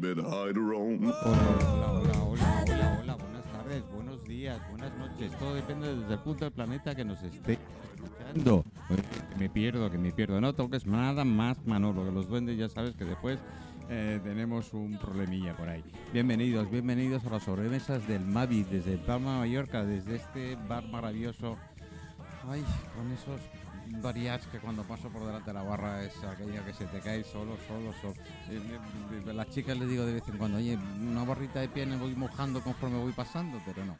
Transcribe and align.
Hola, 0.00 0.14
hola, 0.14 0.62
hola, 2.22 2.22
hola, 2.22 2.98
hola, 3.02 3.16
buenas 3.16 3.44
tardes, 3.50 3.82
buenos 3.92 4.24
días, 4.24 4.60
buenas 4.70 4.96
noches. 4.96 5.36
Todo 5.40 5.54
depende 5.54 5.92
desde 5.92 6.12
el 6.12 6.20
punto 6.20 6.44
del 6.44 6.52
planeta 6.54 6.94
que 6.94 7.04
nos 7.04 7.20
esté 7.20 7.58
escuchando. 7.94 8.64
Me 9.36 9.48
pierdo, 9.48 9.90
que 9.90 9.98
me 9.98 10.12
pierdo. 10.12 10.40
No 10.40 10.52
toques 10.52 10.86
nada 10.86 11.24
más, 11.24 11.66
Manolo, 11.66 12.04
que 12.04 12.12
los 12.12 12.28
duendes 12.28 12.56
ya 12.56 12.68
sabes 12.68 12.94
que 12.94 13.04
después 13.04 13.40
eh, 13.90 14.20
tenemos 14.22 14.72
un 14.72 14.96
problemilla 14.98 15.56
por 15.56 15.68
ahí. 15.68 15.82
Bienvenidos, 16.12 16.70
bienvenidos 16.70 17.26
a 17.26 17.30
las 17.30 17.42
sobremesas 17.42 18.06
del 18.06 18.24
Mavi 18.24 18.62
desde 18.62 18.98
Palma, 18.98 19.38
Mallorca, 19.38 19.84
desde 19.84 20.14
este 20.14 20.56
bar 20.68 20.86
maravilloso. 20.86 21.56
Ay, 22.48 22.62
con 22.94 23.10
esos 23.10 23.40
varias 24.00 24.46
que 24.46 24.58
cuando 24.58 24.82
paso 24.82 25.08
por 25.08 25.24
delante 25.24 25.50
de 25.50 25.54
la 25.54 25.62
barra 25.62 26.04
es 26.04 26.16
aquella 26.24 26.64
que 26.64 26.72
se 26.72 26.86
te 26.86 27.00
cae 27.00 27.24
solo, 27.24 27.56
solo, 27.66 27.92
solo. 28.00 28.14
Eh, 28.48 28.60
eh, 29.26 29.32
las 29.32 29.48
chicas 29.50 29.78
les 29.78 29.88
digo 29.88 30.04
de 30.04 30.14
vez 30.14 30.28
en 30.28 30.38
cuando, 30.38 30.58
oye, 30.58 30.76
una 30.76 31.24
barrita 31.24 31.60
de 31.60 31.68
piel 31.68 31.88
me 31.88 31.96
voy 31.96 32.14
mojando 32.14 32.62
conforme 32.62 32.98
voy 32.98 33.12
pasando, 33.12 33.60
pero 33.64 33.84
no. 33.84 33.98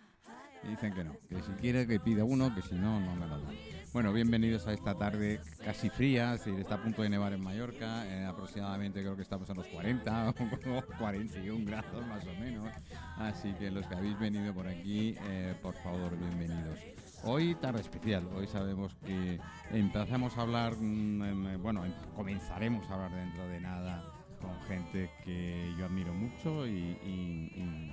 Dicen 0.65 0.93
que 0.93 1.05
no, 1.05 1.13
que 1.29 1.37
si 1.37 1.53
quiere 1.53 1.87
que 1.87 2.01
pida 2.01 2.25
uno, 2.25 2.53
que 2.55 2.63
si 2.63 2.75
no, 2.75 2.99
no 3.01 3.15
me 3.15 3.27
lo 3.27 3.41
dan. 3.41 3.55
Bueno, 3.93 4.13
bienvenidos 4.13 4.67
a 4.67 4.73
esta 4.73 4.95
tarde 4.95 5.41
casi 5.65 5.89
fría, 5.89 6.35
es 6.35 6.45
decir, 6.45 6.61
está 6.61 6.75
a 6.75 6.83
punto 6.83 7.03
de 7.03 7.09
nevar 7.09 7.33
en 7.33 7.43
Mallorca, 7.43 8.07
eh, 8.07 8.25
aproximadamente 8.25 9.01
creo 9.01 9.17
que 9.17 9.23
estamos 9.23 9.49
a 9.51 9.55
los 9.55 9.67
40 9.69 10.31
o 10.39 10.99
41 10.99 11.65
grados 11.65 12.07
más 12.07 12.25
o 12.27 12.41
menos. 12.41 12.69
Así 13.17 13.53
que 13.55 13.71
los 13.71 13.87
que 13.87 13.95
habéis 13.95 14.19
venido 14.19 14.53
por 14.53 14.67
aquí, 14.67 15.17
eh, 15.29 15.55
por 15.63 15.75
favor, 15.77 16.17
bienvenidos. 16.19 16.79
Hoy 17.25 17.55
tarde 17.57 17.81
especial, 17.81 18.27
hoy 18.37 18.47
sabemos 18.47 18.95
que 19.05 19.39
empezamos 19.71 20.37
a 20.39 20.43
hablar, 20.43 20.77
mm, 20.77 21.23
em, 21.23 21.63
bueno, 21.63 21.85
em- 21.85 21.93
comenzaremos 22.15 22.89
a 22.91 22.95
hablar 22.95 23.13
dentro 23.13 23.47
de 23.49 23.61
nada 23.61 24.03
con 24.41 24.59
gente 24.69 25.11
que 25.25 25.75
yo 25.77 25.87
admiro 25.87 26.15
mucho 26.15 26.67
y, 26.67 26.71
y- 27.05 27.93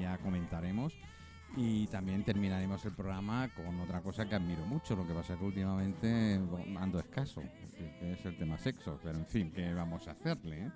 ya 0.00 0.18
comentaremos. 0.18 0.92
Y 1.56 1.86
también 1.88 2.22
terminaremos 2.22 2.84
el 2.84 2.92
programa 2.92 3.48
con 3.54 3.80
otra 3.80 4.00
cosa 4.02 4.28
que 4.28 4.34
admiro 4.34 4.64
mucho, 4.66 4.94
lo 4.94 5.06
que 5.06 5.14
pasa 5.14 5.32
es 5.32 5.38
que 5.38 5.44
últimamente 5.44 6.40
ando 6.78 7.00
escaso, 7.00 7.42
que 7.98 8.12
es 8.12 8.24
el 8.26 8.36
tema 8.36 8.58
sexo, 8.58 8.98
pero 9.02 9.18
en 9.18 9.26
fin, 9.26 9.50
¿qué 9.52 9.72
vamos 9.72 10.06
a 10.06 10.12
hacerle? 10.12 10.70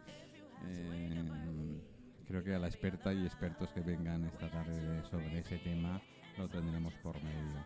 Eh, 0.64 1.80
creo 2.26 2.42
que 2.42 2.54
a 2.54 2.58
la 2.58 2.66
experta 2.68 3.12
y 3.12 3.24
expertos 3.26 3.68
que 3.72 3.80
vengan 3.80 4.24
esta 4.24 4.48
tarde 4.50 5.02
sobre 5.10 5.38
ese 5.38 5.58
tema 5.58 6.00
lo 6.38 6.48
tendremos 6.48 6.94
por 7.02 7.22
medio. 7.22 7.64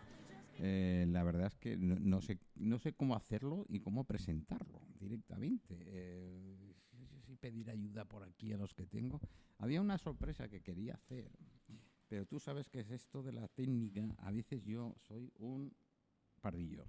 Eh, 0.59 1.05
la 1.09 1.23
verdad 1.23 1.47
es 1.47 1.55
que 1.55 1.75
no, 1.77 2.21
sé, 2.21 2.39
no 2.55 2.79
sé 2.79 2.93
cómo 2.93 3.15
hacerlo 3.15 3.65
y 3.67 3.79
cómo 3.79 4.05
presentarlo 4.05 4.81
directamente. 4.99 5.75
Eh, 5.79 6.75
si 7.25 7.35
pedir 7.35 7.69
ayuda 7.69 8.05
por 8.05 8.23
aquí 8.23 8.53
a 8.53 8.57
los 8.57 8.73
que 8.73 8.85
tengo. 8.85 9.19
Había 9.57 9.81
una 9.81 9.97
sorpresa 9.97 10.47
que 10.47 10.61
quería 10.61 10.93
hacer, 10.93 11.31
pero 12.07 12.25
tú 12.25 12.39
sabes 12.39 12.69
que 12.69 12.81
es 12.81 12.91
esto 12.91 13.23
de 13.23 13.33
la 13.33 13.47
técnica. 13.47 14.05
A 14.19 14.31
veces 14.31 14.63
yo 14.63 14.95
soy 14.99 15.31
un 15.37 15.73
pardillo. 16.41 16.85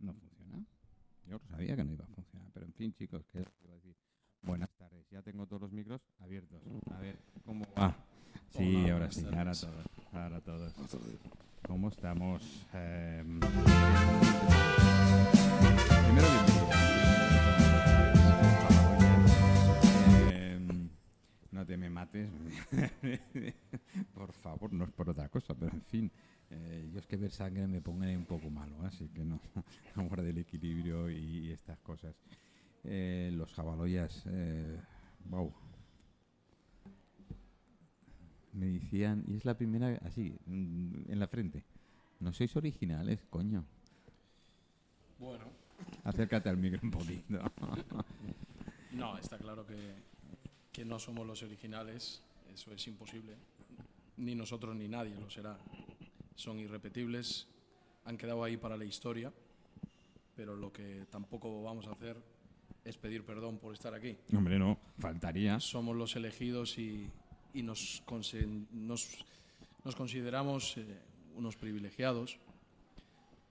No 0.00 0.12
funciona. 0.14 0.66
Yo 1.26 1.38
sabía 1.48 1.76
que 1.76 1.84
no 1.84 1.92
iba 1.92 2.04
a 2.04 2.08
funcionar, 2.08 2.25
fin, 2.76 2.92
chicos, 2.92 3.24
¿qué 3.32 3.38
iba 3.64 3.72
a 3.72 3.76
decir? 3.76 3.94
Buenas 4.42 4.70
tardes, 4.76 5.06
ya 5.10 5.22
tengo 5.22 5.46
todos 5.46 5.62
los 5.62 5.72
micros 5.72 6.00
abiertos. 6.20 6.60
A 6.94 7.00
ver, 7.00 7.18
¿cómo 7.44 7.64
va? 7.76 7.96
Sí, 8.50 8.76
Hola, 8.84 8.92
ahora 8.92 9.10
sí, 9.10 9.24
ahora 9.24 9.52
todos, 9.54 9.86
ahora 10.12 10.40
todos. 10.40 10.72
¿Cómo 11.66 11.88
estamos? 11.88 12.42
Em, 12.72 13.40
primero, 16.04 16.28
bienvenidos. 16.28 16.76
Em, 20.30 20.88
no 21.50 21.66
te 21.66 21.76
me 21.76 21.90
mates. 21.90 22.28
por 24.14 24.32
favor, 24.32 24.72
no 24.72 24.84
es 24.84 24.90
por 24.92 25.10
otra 25.10 25.28
cosa, 25.28 25.54
pero 25.54 25.72
en 25.72 25.82
fin. 25.82 26.10
eh, 26.50 26.88
yo 26.92 27.00
es 27.00 27.06
que 27.06 27.16
ver 27.16 27.30
sangre 27.32 27.66
me 27.66 27.80
pone 27.80 28.16
un 28.16 28.24
poco 28.26 28.48
malo, 28.50 28.76
así 28.84 29.08
que 29.08 29.24
no. 29.24 29.40
Guarde 29.96 30.30
el 30.30 30.38
equilibrio 30.38 31.10
y 31.10 31.50
estas 31.52 31.78
cosas. 31.80 32.14
Eh, 32.88 33.30
los 33.32 33.52
jabaloyas, 33.52 34.22
eh, 34.26 34.80
wow. 35.24 35.52
Me 38.52 38.66
decían, 38.66 39.24
y 39.26 39.36
es 39.36 39.44
la 39.44 39.56
primera, 39.58 39.98
así, 40.04 40.34
mm, 40.46 41.10
en 41.10 41.18
la 41.18 41.26
frente. 41.26 41.64
No 42.20 42.32
sois 42.32 42.54
originales, 42.56 43.20
coño. 43.28 43.64
Bueno, 45.18 45.50
Acércate 46.04 46.48
al 46.48 46.56
micro 46.56 46.80
un 46.82 46.90
poquito. 46.90 47.38
no, 48.92 49.18
está 49.18 49.38
claro 49.38 49.66
que, 49.66 49.94
que 50.72 50.84
no 50.84 50.98
somos 50.98 51.26
los 51.26 51.42
originales, 51.42 52.22
eso 52.52 52.72
es 52.72 52.86
imposible. 52.86 53.34
Ni 54.16 54.34
nosotros 54.34 54.74
ni 54.76 54.88
nadie 54.88 55.14
lo 55.16 55.28
será. 55.28 55.58
Son 56.34 56.58
irrepetibles, 56.58 57.48
han 58.04 58.16
quedado 58.16 58.44
ahí 58.44 58.56
para 58.56 58.76
la 58.76 58.84
historia, 58.84 59.32
pero 60.34 60.56
lo 60.56 60.72
que 60.72 61.06
tampoco 61.10 61.62
vamos 61.62 61.86
a 61.86 61.92
hacer 61.92 62.16
es 62.86 62.96
pedir 62.96 63.24
perdón 63.24 63.58
por 63.58 63.74
estar 63.74 63.92
aquí. 63.94 64.16
Hombre, 64.34 64.58
no, 64.58 64.78
faltaría. 64.98 65.58
Somos 65.60 65.96
los 65.96 66.16
elegidos 66.16 66.78
y, 66.78 67.10
y 67.52 67.62
nos, 67.62 68.02
nos, 68.72 69.24
nos 69.84 69.96
consideramos 69.96 70.76
eh, 70.78 70.84
unos 71.34 71.56
privilegiados 71.56 72.38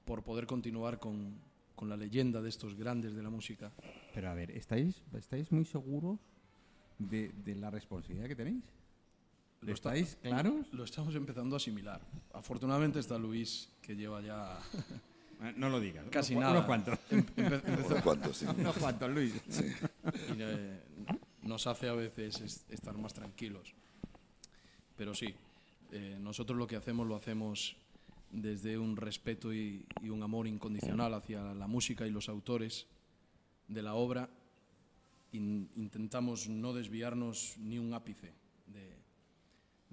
por 0.06 0.24
poder 0.24 0.46
continuar 0.46 1.00
con, 1.00 1.36
con 1.76 1.90
la 1.90 1.98
leyenda 1.98 2.42
de 2.42 2.50
estos 2.50 2.76
grandes 2.76 3.14
de 3.16 3.24
la 3.24 3.30
música. 3.30 3.72
Pero 4.14 4.30
a 4.30 4.34
ver, 4.34 4.52
¿estáis, 4.52 5.02
estáis 5.18 5.52
muy 5.52 5.66
seguros 5.66 6.20
de, 6.98 7.30
de 7.44 7.56
la 7.56 7.70
responsabilidad 7.70 8.28
que 8.28 8.36
tenéis? 8.36 8.64
Lo 9.62 9.74
está- 9.74 9.96
¿Estáis 9.96 10.18
claros? 10.22 10.72
Lo 10.74 10.84
estamos 10.84 11.16
empezando 11.16 11.56
a 11.56 11.58
asimilar. 11.58 12.00
Afortunadamente 12.34 13.00
está 13.00 13.18
Luis, 13.18 13.70
que 13.82 13.96
lleva 13.96 14.22
ya 14.22 14.60
No 15.58 15.70
lo 15.70 15.80
digas. 15.80 16.06
casi 16.10 16.34
unos, 16.34 16.42
nada. 16.44 16.54
Unos 16.56 16.66
cuantos. 16.66 17.00
Em- 17.12 17.26
Unos 17.88 18.02
cuantos, 18.02 18.38
sí. 18.38 18.46
unos 18.46 18.78
cuantos, 18.78 19.10
Luis. 19.12 19.34
y, 19.36 19.42
eh, 20.40 20.82
nos 21.44 21.68
hace 21.68 21.88
a 21.90 21.94
veces 21.94 22.42
es- 22.42 22.66
estar 22.70 22.98
más 22.98 23.14
tranquilos. 23.14 23.74
Pero 24.96 25.14
sí, 25.14 25.34
eh, 25.92 26.18
nosotros 26.20 26.58
lo 26.58 26.68
que 26.68 26.76
hacemos 26.78 27.06
lo 27.08 27.16
hacemos 27.16 27.76
desde 28.32 28.78
un 28.78 28.98
respeto 28.98 29.54
y, 29.54 29.86
y 30.02 30.10
un 30.10 30.24
amor 30.24 30.48
incondicional 30.48 31.14
hacia 31.14 31.54
la 31.54 31.68
música 31.68 32.08
y 32.08 32.12
los 32.12 32.28
autores 32.30 32.88
de 33.68 33.82
la 33.82 33.94
obra. 33.94 34.30
In- 35.32 35.70
intentamos 35.76 36.48
no 36.48 36.74
desviarnos 36.74 37.58
ni 37.60 37.78
un 37.78 37.94
ápice 37.94 38.34
de, 38.68 38.96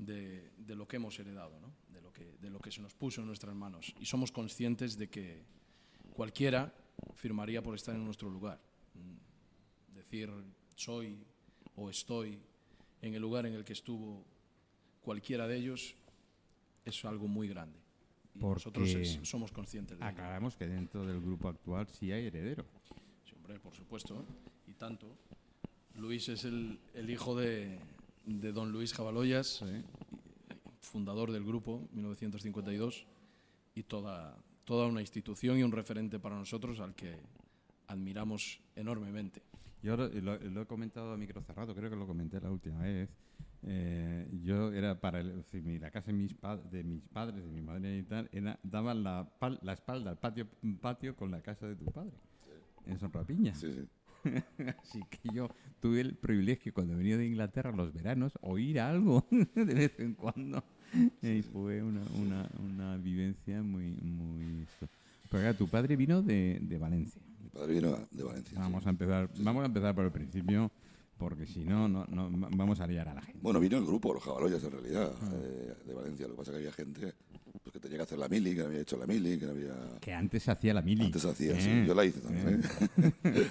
de- 0.05 0.51
de 0.57 0.75
lo 0.75 0.87
que 0.87 0.97
hemos 0.97 1.19
heredado, 1.19 1.59
¿no? 1.61 1.73
de, 1.93 2.01
lo 2.01 2.13
que, 2.13 2.37
de 2.41 2.51
lo 2.51 2.59
que 2.61 2.71
se 2.71 2.81
nos 2.81 2.95
puso 2.95 3.21
en 3.21 3.27
nuestras 3.27 3.55
manos. 3.55 3.95
Y 4.01 4.05
somos 4.07 4.31
conscientes 4.33 4.97
de 4.99 5.09
que 5.09 5.43
cualquiera 6.15 6.73
firmaría 7.15 7.63
por 7.63 7.75
estar 7.75 7.95
en 7.95 8.05
nuestro 8.05 8.29
lugar. 8.31 8.61
Mm, 8.95 9.95
Decir 9.95 10.31
soy 10.77 11.19
o 11.77 11.89
estoy 11.91 12.39
en 13.01 13.15
el 13.15 13.23
lugar 13.23 13.47
en 13.47 13.55
el 13.55 13.65
que 13.65 13.73
estuvo 13.73 14.25
cualquiera 15.01 15.47
de 15.47 15.57
ellos 15.57 15.95
es 16.85 17.05
algo 17.05 17.29
muy 17.29 17.49
grande. 17.49 17.79
Y 18.35 18.39
Porque 18.39 18.55
nosotros 18.61 18.89
es- 18.95 19.21
somos 19.29 19.53
conscientes 19.53 19.99
de 19.99 20.05
ello. 20.05 20.11
Aclaramos 20.13 20.57
que 20.57 20.67
dentro 20.67 21.05
del 21.07 21.21
grupo 21.21 21.49
actual 21.49 21.87
sí 21.89 22.11
hay 22.13 22.27
heredero. 22.27 22.65
Sí, 23.25 23.35
hombre, 23.37 23.59
por 23.61 23.75
supuesto, 23.75 24.25
y 24.67 24.75
tanto. 24.75 25.07
Luis 25.95 26.29
es 26.31 26.45
el, 26.45 26.79
el 26.95 27.11
hijo 27.11 27.37
de, 27.37 27.79
de 28.27 28.53
don 28.53 28.73
Luis 28.73 28.93
Jabaloyas, 28.95 29.63
fundador 30.81 31.31
del 31.33 31.45
grupo, 31.45 31.89
1952, 31.93 33.07
y 33.75 33.83
toda, 33.85 34.37
toda 34.65 34.87
una 34.87 35.01
institución 35.01 35.59
y 35.59 35.63
un 35.63 35.73
referente 35.73 36.19
para 36.19 36.37
nosotros 36.37 36.81
al 36.81 36.95
que 36.95 37.17
admiramos 37.87 38.61
enormemente. 38.77 39.43
Yo 39.83 39.97
lo, 39.97 40.09
lo- 40.09 40.39
lo 40.39 40.63
he 40.63 40.67
comentado 40.67 41.13
a 41.13 41.17
micro 41.17 41.43
cerrado, 41.43 41.75
creo 41.75 41.91
que 41.91 41.97
lo 41.97 42.07
comenté 42.07 42.41
la 42.41 42.51
última 42.51 42.81
vez. 42.83 43.09
Eh, 43.65 44.29
yo 44.45 44.73
era 44.73 45.01
para 45.01 45.21
el, 45.21 45.45
la 45.81 45.91
casa 45.91 46.07
de 46.09 46.13
mis, 46.15 46.35
pa- 46.35 46.57
de 46.57 46.83
mis 46.85 47.03
padres, 47.03 47.45
de 47.45 47.51
mi 47.51 47.63
madre 47.63 47.99
y 47.99 48.03
tal, 48.03 48.29
era, 48.33 48.59
daban 48.63 49.03
la, 49.05 49.29
pal- 49.39 49.59
la 49.63 49.73
espalda 49.73 50.11
al 50.11 50.19
patio, 50.19 50.49
patio 50.81 51.15
con 51.17 51.31
la 51.31 51.41
casa 51.43 51.67
de 51.67 51.77
tu 51.77 51.85
padre, 51.87 52.13
en 52.87 52.99
Sonrapiña. 52.99 53.55
Sí, 53.55 53.73
sí. 53.73 53.89
Así 54.83 55.01
que 55.11 55.29
yo 55.33 55.49
tuve 55.81 56.01
el 56.01 56.15
privilegio 56.15 56.73
cuando 56.73 56.97
venía 56.97 57.17
de 57.17 57.27
Inglaterra 57.27 57.73
los 57.73 57.93
veranos 57.93 58.33
oír 58.43 58.81
algo 58.81 59.27
de 59.55 59.65
vez 59.65 59.99
en 59.99 60.15
cuando. 60.15 60.63
Y 61.23 61.43
fue 61.43 61.83
una, 61.83 62.03
una, 62.21 62.49
una 62.59 62.97
vivencia 62.99 63.63
muy... 63.63 63.93
muy 64.03 64.63
esto. 64.63 64.89
Pero 65.31 65.43
claro, 65.43 65.57
tu 65.57 65.69
padre 65.69 65.97
vino 65.97 66.23
de, 66.23 66.59
de 66.61 66.79
Valencia. 66.79 67.21
Mi 67.43 67.49
padre 67.49 67.73
vino 67.75 67.99
de 68.11 68.23
Valencia. 68.23 68.59
Vamos 68.59 68.83
sí. 68.83 68.89
a 68.89 68.91
empezar, 68.91 69.31
vamos 69.39 69.63
a 69.63 69.67
empezar 69.67 69.95
por 69.95 70.05
el 70.05 70.13
principio, 70.13 70.71
porque 71.17 71.47
si 71.47 71.65
no, 71.65 71.89
no, 71.89 72.05
no 72.07 72.31
va- 72.39 72.51
vamos 72.55 72.81
a 72.81 72.87
liar 72.87 73.09
a 73.09 73.15
la 73.15 73.23
gente. 73.23 73.41
Bueno, 73.43 73.59
vino 73.59 73.79
el 73.79 73.87
grupo, 73.87 74.13
los 74.13 74.23
jabaloyas 74.23 74.63
en 74.65 74.71
realidad, 74.73 75.13
eh, 75.33 75.75
de 75.87 75.95
Valencia. 75.95 76.27
Lo 76.29 76.35
que 76.35 76.39
pasa 76.39 76.51
es 76.51 76.57
que 76.59 76.59
había 76.59 76.73
gente 76.73 77.15
pues, 77.63 77.73
que 77.73 77.81
tenía 77.81 77.99
que 77.99 78.03
hacer 78.03 78.19
la 78.19 78.29
mili, 78.29 78.55
que 78.55 78.61
no 78.63 78.67
había 78.67 78.81
hecho 78.81 78.97
la 78.97 79.07
mili, 79.07 79.39
que 79.39 79.47
no 79.47 79.53
había... 79.53 79.75
Que 80.01 80.13
antes 80.13 80.49
hacía 80.49 80.75
la 80.75 80.83
mili. 80.83 81.07
Antes 81.07 81.25
hacía, 81.25 81.53
Eh, 81.57 81.61
sí. 81.61 81.87
Yo 81.87 81.95
la 81.95 82.05
hice 82.05 82.21
también, 82.21 82.61
¿eh? 83.25 83.47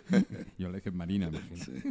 Yo 0.57 0.69
la 0.69 0.77
hice 0.77 0.89
en 0.89 0.97
Marina, 0.97 1.29
imagino. 1.29 1.81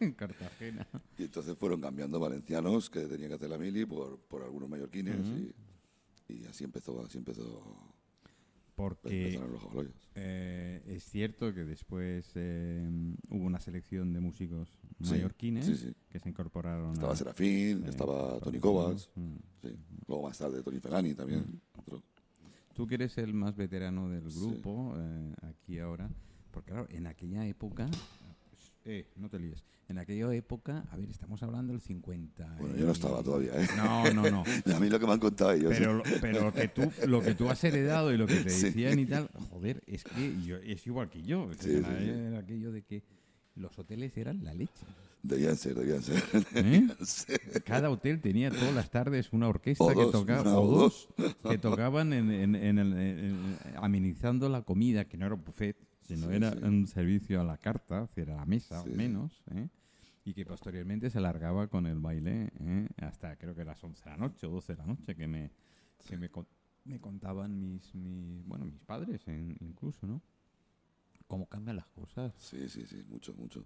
en 0.00 0.12
Cartagena. 0.16 0.86
Y 1.18 1.24
entonces 1.24 1.56
fueron 1.58 1.80
cambiando 1.80 2.20
valencianos 2.20 2.90
que 2.90 3.00
tenían 3.06 3.30
que 3.30 3.34
hacer 3.36 3.48
la 3.50 3.58
mili 3.58 3.84
por, 3.86 4.18
por 4.18 4.42
algunos 4.42 4.68
mallorquines 4.68 5.16
y, 6.28 6.32
y 6.34 6.44
así 6.46 6.64
empezó, 6.64 7.02
así 7.04 7.18
empezó, 7.18 7.94
Porque 8.80 9.38
los 9.38 9.86
eh, 10.14 10.82
es 10.86 11.04
cierto 11.04 11.52
que 11.52 11.64
después 11.64 12.30
eh, 12.34 12.88
hubo 13.28 13.44
una 13.44 13.60
selección 13.60 14.12
de 14.12 14.20
músicos 14.20 14.68
Sí, 15.02 15.10
mallorquines 15.10 15.66
sí, 15.66 15.76
sí. 15.76 15.94
que 16.08 16.18
se 16.18 16.28
incorporaron 16.28 16.92
Estaba 16.92 17.12
a- 17.12 17.16
Serafín, 17.16 17.82
Sí, 17.84 17.90
estaba 17.90 18.38
Tony 18.40 18.58
Kovacs. 18.58 19.10
Mm. 19.14 19.36
luego 20.08 20.22
más 20.24 20.38
tarde 20.38 20.62
Tony 20.62 20.80
Felani 20.80 21.14
también. 21.14 21.60
entró. 21.76 22.02
Tú 22.74 22.86
que 22.86 22.94
eres 22.94 23.18
el 23.18 23.34
más 23.34 23.56
veterano 23.56 24.08
del 24.08 24.30
grupo, 24.30 24.94
eh, 24.96 25.34
aquí 25.42 25.78
ahora, 25.78 26.08
porque 26.50 26.70
claro, 26.72 26.86
en 26.90 27.06
aquella 27.06 27.46
época, 27.46 27.88
eh, 28.84 29.06
no 29.16 29.28
te 29.28 29.38
líes, 29.38 29.64
en 29.88 29.98
aquella 29.98 30.32
época, 30.34 30.84
a 30.90 30.96
ver, 30.96 31.10
estamos 31.10 31.42
hablando 31.42 31.72
del 31.72 31.82
50. 31.82 32.56
Bueno, 32.60 32.76
yo 32.76 32.86
no 32.86 32.92
estaba 32.92 33.22
todavía, 33.22 33.52
¿eh? 33.60 33.66
No, 33.76 34.12
no, 34.14 34.30
no. 34.30 34.44
A 34.76 34.78
mí 34.80 34.88
lo 34.88 35.00
que 35.00 35.06
me 35.06 35.12
han 35.12 35.18
contado 35.18 35.52
ellos. 35.52 35.72
Pero, 35.76 35.94
lo- 35.94 36.02
pero 36.20 36.40
lo, 36.44 36.52
que 36.52 36.68
tú, 36.68 36.90
lo 37.06 37.20
que 37.22 37.34
tú 37.34 37.50
has 37.50 37.62
heredado 37.64 38.12
y 38.12 38.16
lo 38.16 38.26
que 38.26 38.36
te 38.36 38.50
Sí. 38.50 38.66
decían 38.66 38.98
y 38.98 39.06
tal, 39.06 39.28
joder, 39.50 39.82
es 39.86 40.04
que 40.04 40.40
yo, 40.42 40.56
es 40.58 40.86
igual 40.86 41.10
que 41.10 41.22
yo. 41.22 41.48
Sí, 41.58 41.70
era 41.74 42.38
aquello 42.38 42.70
de 42.72 42.82
que 42.82 43.02
los 43.56 43.76
hoteles 43.78 44.16
eran 44.16 44.44
la 44.44 44.54
leche. 44.54 44.86
Debían 45.22 45.56
ser, 45.56 45.74
debían 45.74 46.02
ser. 46.02 46.22
¿eh? 46.54 46.86
Cada 47.66 47.90
hotel 47.90 48.20
tenía 48.22 48.50
todas 48.50 48.72
las 48.74 48.90
tardes 48.90 49.32
una 49.32 49.48
orquesta 49.48 49.84
O 49.84 49.88
que 49.88 49.94
dos, 49.94 50.12
tocaba, 50.12 50.42
una 50.42 50.58
o 50.58 50.66
dos, 50.66 51.08
que 51.46 51.58
tocaban 51.58 52.12
en, 52.14 52.30
en- 52.30 52.54
en 52.54 52.78
el- 52.78 52.92
en- 52.96 53.56
amenizando 53.76 54.48
la 54.48 54.62
comida, 54.62 55.04
que 55.04 55.18
no 55.18 55.26
era 55.26 55.34
un 55.34 55.44
buffet, 55.44 55.76
sino 56.02 56.28
Sí, 56.28 56.34
era 56.36 56.52
sí. 56.52 56.58
un 56.64 56.86
servicio 56.86 57.40
a 57.40 57.44
la 57.44 57.56
carta, 57.58 58.02
es 58.04 58.08
decir, 58.10 58.30
a 58.32 58.36
la 58.36 58.46
mesa 58.46 58.82
Sí. 58.82 58.90
menos, 58.90 59.42
¿eh? 59.54 59.68
y 60.24 60.34
que 60.34 60.44
posteriormente 60.44 61.08
se 61.10 61.18
alargaba 61.18 61.68
con 61.68 61.86
el 61.86 61.98
baile 61.98 62.52
¿eh? 62.60 62.88
hasta 62.98 63.36
creo 63.36 63.54
que 63.54 63.64
las 63.64 63.82
11 63.82 64.04
de 64.04 64.10
la 64.10 64.16
noche 64.16 64.46
o 64.46 64.50
12 64.50 64.74
de 64.74 64.78
la 64.78 64.86
noche, 64.86 65.14
que 65.16 65.26
me, 65.26 65.50
que 66.06 66.16
me, 66.16 66.28
con- 66.30 66.46
me 66.84 67.00
contaban 67.00 67.58
mis, 67.58 67.94
mis, 67.94 68.44
bueno, 68.46 68.64
mis 68.64 68.80
padres 68.80 69.26
en- 69.28 69.56
incluso, 69.60 70.06
¿no? 70.06 70.20
Cómo 71.26 71.46
cambian 71.46 71.76
las 71.76 71.86
cosas. 71.88 72.32
Sí, 72.38 72.68
sí, 72.68 72.84
sí, 72.86 73.04
mucho, 73.08 73.32
mucho. 73.34 73.64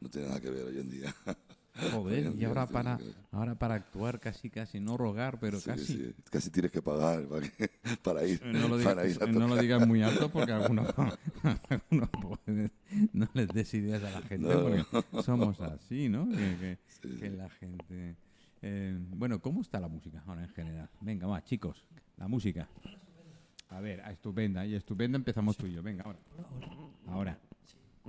No 0.00 0.08
tiene 0.10 0.28
nada 0.28 0.40
que 0.40 0.50
ver 0.50 0.64
hoy 0.66 0.78
en 0.78 0.90
día. 0.90 1.14
Joder, 1.92 2.34
y 2.36 2.44
ahora 2.44 2.66
para, 2.66 2.98
ahora 3.30 3.54
para 3.54 3.74
actuar 3.74 4.18
casi, 4.20 4.50
casi, 4.50 4.80
no 4.80 4.96
rogar, 4.96 5.38
pero 5.40 5.58
Sí, 5.60 5.66
casi. 5.66 5.84
sí, 5.84 6.14
Casi 6.30 6.50
tienes 6.50 6.70
que 6.72 6.82
pagar 6.82 7.26
para, 7.26 7.48
que- 7.48 7.70
para 8.02 8.24
ir, 8.26 8.44
No 8.46 8.68
lo, 8.68 8.82
para 8.82 9.02
digas, 9.04 9.16
ir 9.16 9.22
a 9.22 9.26
no 9.32 9.40
lo 9.40 9.48
tocar. 9.48 9.62
digas 9.62 9.86
muy 9.86 10.02
alto 10.02 10.28
porque 10.30 10.52
algunos, 10.52 10.88
algunos 11.68 12.08
pueden- 12.10 12.72
no 13.12 13.28
les 13.34 13.48
des 13.48 13.72
ideas 13.74 14.02
a 14.02 14.10
la 14.10 14.22
gente 14.22 14.48
No. 14.48 14.62
porque 14.62 15.22
somos 15.22 15.60
así, 15.60 16.08
¿no? 16.08 16.28
Que, 16.28 16.36
que- 16.36 16.78
Sí, 17.02 17.16
que 17.20 17.30
sí. 17.30 17.36
la 17.36 17.48
gente... 17.48 18.16
eh, 18.62 18.98
bueno, 19.10 19.40
¿cómo 19.40 19.60
está 19.60 19.78
la 19.78 19.88
música 19.88 20.22
ahora 20.26 20.42
en 20.42 20.48
general? 20.48 20.88
Venga, 21.00 21.26
va, 21.28 21.42
chicos, 21.44 21.84
la 22.16 22.26
música. 22.28 22.68
A 23.70 23.80
ver, 23.80 24.00
a 24.00 24.10
estupenda. 24.10 24.64
Y 24.66 24.74
estupenda 24.74 25.16
empezamos 25.16 25.56
tú 25.56 25.66
y 25.66 25.74
yo. 25.74 25.82
Venga, 25.82 26.02
ahora. 26.04 26.18
Ahora. 27.06 27.38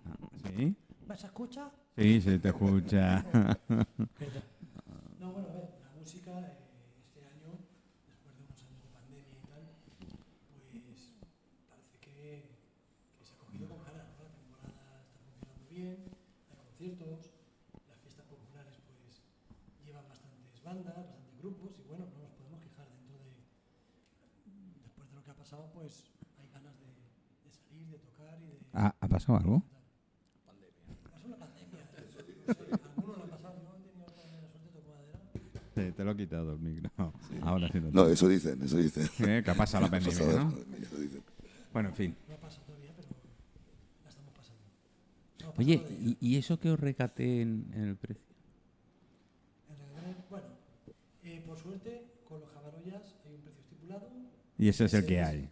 Ah, 0.05 0.15
¿Sí? 0.55 0.73
¿Me 1.07 1.17
se 1.17 1.25
escucha? 1.27 1.69
Sí, 1.95 2.21
se 2.21 2.39
te 2.39 2.49
escucha. 2.49 3.25
No, 5.19 5.33
bueno, 5.33 5.49
a 5.49 5.53
ver, 5.53 5.69
la 5.83 5.91
música 5.99 6.31
eh, 6.39 6.57
este 7.03 7.25
año, 7.27 7.51
después 8.07 8.35
de 8.37 8.43
unos 8.47 8.61
años 8.63 8.81
de 8.81 8.89
pandemia 8.89 9.35
y 9.35 9.47
tal, 9.47 9.63
pues 10.71 11.13
parece 11.67 11.97
que, 11.99 12.55
que 13.19 13.23
se 13.25 13.33
ha 13.33 13.37
cogido 13.37 13.67
con 13.67 13.83
ganas, 13.83 14.07
¿no? 14.15 14.23
La 14.23 14.31
temporada 14.31 15.03
está 15.03 15.19
funcionando 15.19 15.65
bien, 15.69 15.97
hay 16.49 16.57
conciertos, 16.57 17.31
las 17.89 17.99
fiestas 17.99 18.25
populares 18.31 18.75
pues 18.87 19.21
llevan 19.83 20.07
bastantes 20.07 20.63
bandas, 20.63 20.95
bastantes 20.95 21.35
grupos 21.37 21.75
y 21.79 21.83
bueno, 21.87 22.05
no 22.13 22.19
nos 22.23 22.31
podemos 22.39 22.59
quejar 22.63 22.87
dentro 22.87 23.17
de, 23.19 23.35
después 24.83 25.09
de 25.09 25.15
lo 25.15 25.23
que 25.23 25.31
ha 25.31 25.35
pasado, 25.35 25.69
pues 25.73 26.07
hay 26.39 26.47
ganas 26.53 26.75
de, 26.79 26.87
de 27.43 27.51
salir, 27.51 27.87
de 27.91 27.99
tocar 27.99 28.39
y 28.41 28.47
de... 28.47 28.59
¿Ha, 28.73 28.95
ha 28.99 29.07
pasado 29.07 29.37
algo? 29.37 29.63
Es 29.63 29.85
una 30.45 30.55
pandemia, 30.55 30.77
no 30.87 30.95
sé, 30.95 31.03
a 31.11 31.15
alguno 31.17 31.35
le 31.37 31.43
ha 31.43 31.47
pasado, 31.47 31.59
yo 31.59 31.65
he 31.65 31.67
tenido 31.73 31.83
la 31.83 31.87
suerte, 32.09 32.33
toco 32.33 32.38
madera. 32.38 32.38
Sí, 35.75 35.91
te 35.95 36.03
lo 36.03 36.11
he 36.11 36.17
quitado 36.17 36.53
el 36.53 36.59
micro. 36.59 36.89
Ahora 37.41 37.69
sí 37.71 37.79
lo 37.79 37.91
No, 37.91 38.07
eso 38.07 38.27
dicen, 38.27 38.61
eso 38.61 38.77
dicen. 38.77 39.07
Eh, 39.27 39.41
que 39.43 39.51
ha 39.51 39.55
pasado 39.55 39.85
la 39.85 39.91
pandemia, 39.91 40.17
pasado, 40.19 40.43
¿no? 40.45 40.49
eso 40.81 40.97
dicen. 40.97 41.23
Bueno, 41.71 41.89
en 41.89 41.95
fin. 41.95 42.15
No 42.27 42.35
pasa 42.37 42.59
todavía, 42.65 42.91
pero 42.97 43.07
la 44.03 44.09
estamos 44.09 44.33
pasando. 44.33 45.53
Oye. 45.57 45.85
¿y, 46.01 46.17
y 46.19 46.37
eso 46.37 46.59
que 46.59 46.71
os 46.71 46.79
recaté 46.79 47.41
en, 47.41 47.67
en 47.73 47.83
el 47.89 47.95
precio? 47.95 48.23
Bueno, 50.29 50.45
eh, 51.23 51.43
por 51.45 51.57
suerte, 51.57 52.07
con 52.27 52.41
los 52.41 52.49
jabaroyas 52.49 53.15
hay 53.25 53.35
un 53.35 53.41
precio 53.41 53.61
estipulado. 53.61 54.09
Y 54.57 54.67
ese 54.67 54.85
es 54.85 54.93
el 54.95 55.05
que 55.05 55.21
hay. 55.21 55.49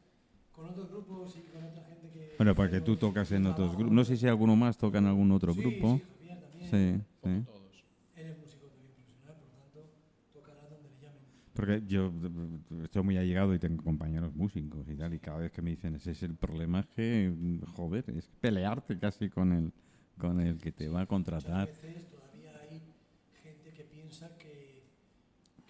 Con 0.51 0.65
otros 0.65 0.89
grupos 0.89 1.35
y 1.37 1.41
con 1.51 1.63
otra 1.63 1.83
gente 1.85 2.09
que... 2.11 2.33
Bueno, 2.37 2.53
porque 2.55 2.77
que 2.77 2.81
tú 2.81 2.97
tocas 2.97 3.31
en 3.31 3.45
otros 3.45 3.75
grupos. 3.77 3.93
No 3.93 4.03
sé 4.03 4.17
si 4.17 4.27
alguno 4.27 4.55
más 4.55 4.77
toca 4.77 4.97
en 4.97 5.05
algún 5.05 5.31
otro 5.31 5.53
Sí, 5.53 5.61
grupo. 5.61 5.97
Sí, 5.97 6.03
también. 6.59 7.05
Sí, 7.23 7.29
sí. 7.29 7.45
Todos. 7.45 7.85
Él 8.15 8.27
es 8.27 8.37
músico 8.37 8.67
también 8.67 8.91
profesional, 8.91 9.35
por 9.37 9.47
lo 9.47 9.55
tanto, 9.55 9.89
tocará 10.33 10.61
donde 10.63 10.89
le 10.89 10.99
llamen. 10.99 11.23
Porque 11.53 11.81
yo 11.87 12.11
estoy 12.83 13.03
muy 13.03 13.17
allegado 13.17 13.53
y 13.53 13.59
tengo 13.59 13.83
compañeros 13.83 14.33
músicos 14.35 14.87
y 14.89 14.95
tal, 14.95 15.13
y 15.13 15.19
cada 15.19 15.39
vez 15.39 15.51
que 15.51 15.61
me 15.61 15.71
dicen 15.71 15.95
ese 15.95 16.11
es 16.11 16.23
el 16.23 16.35
problema 16.35 16.81
es 16.81 16.87
que, 16.87 17.33
joder, 17.75 18.05
es 18.11 18.29
pelearte 18.39 18.97
casi 18.99 19.29
con 19.29 19.51
el, 19.53 19.73
con 20.17 20.39
el 20.39 20.59
que 20.59 20.71
te 20.71 20.87
va 20.89 21.01
a 21.01 21.05
contratar. 21.07 21.69
Muchas 22.33 22.61
veces 22.61 22.81
todavía 22.81 23.11
hay 23.31 23.41
gente 23.41 23.73
que 23.73 23.83
piensa 23.85 24.29
que, 24.37 24.91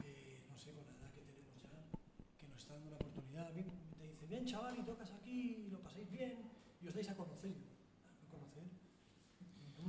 que, 0.03 0.45
no 0.49 0.57
sé, 0.57 0.71
con 0.73 0.85
la 0.85 0.93
edad 0.93 1.11
que 1.13 1.21
tenemos 1.21 1.61
ya, 1.61 1.89
que 2.37 2.47
nos 2.47 2.57
está 2.59 2.73
dando 2.73 2.87
una 2.89 2.97
oportunidad. 2.97 3.53
Bien, 3.53 3.67
te 3.97 4.03
dice, 4.05 4.25
bien 4.27 4.45
chaval, 4.45 4.77
y 4.79 4.83
tocas 4.83 5.11
aquí, 5.11 5.65
y 5.67 5.69
lo 5.69 5.81
pasáis 5.81 6.09
bien, 6.11 6.33
y 6.81 6.87
os 6.87 6.93
dais 6.93 7.09
a 7.09 7.15
conocer. 7.15 7.51
Ah, 8.05 8.13
¿No 8.21 8.29
conocer? 8.29 8.63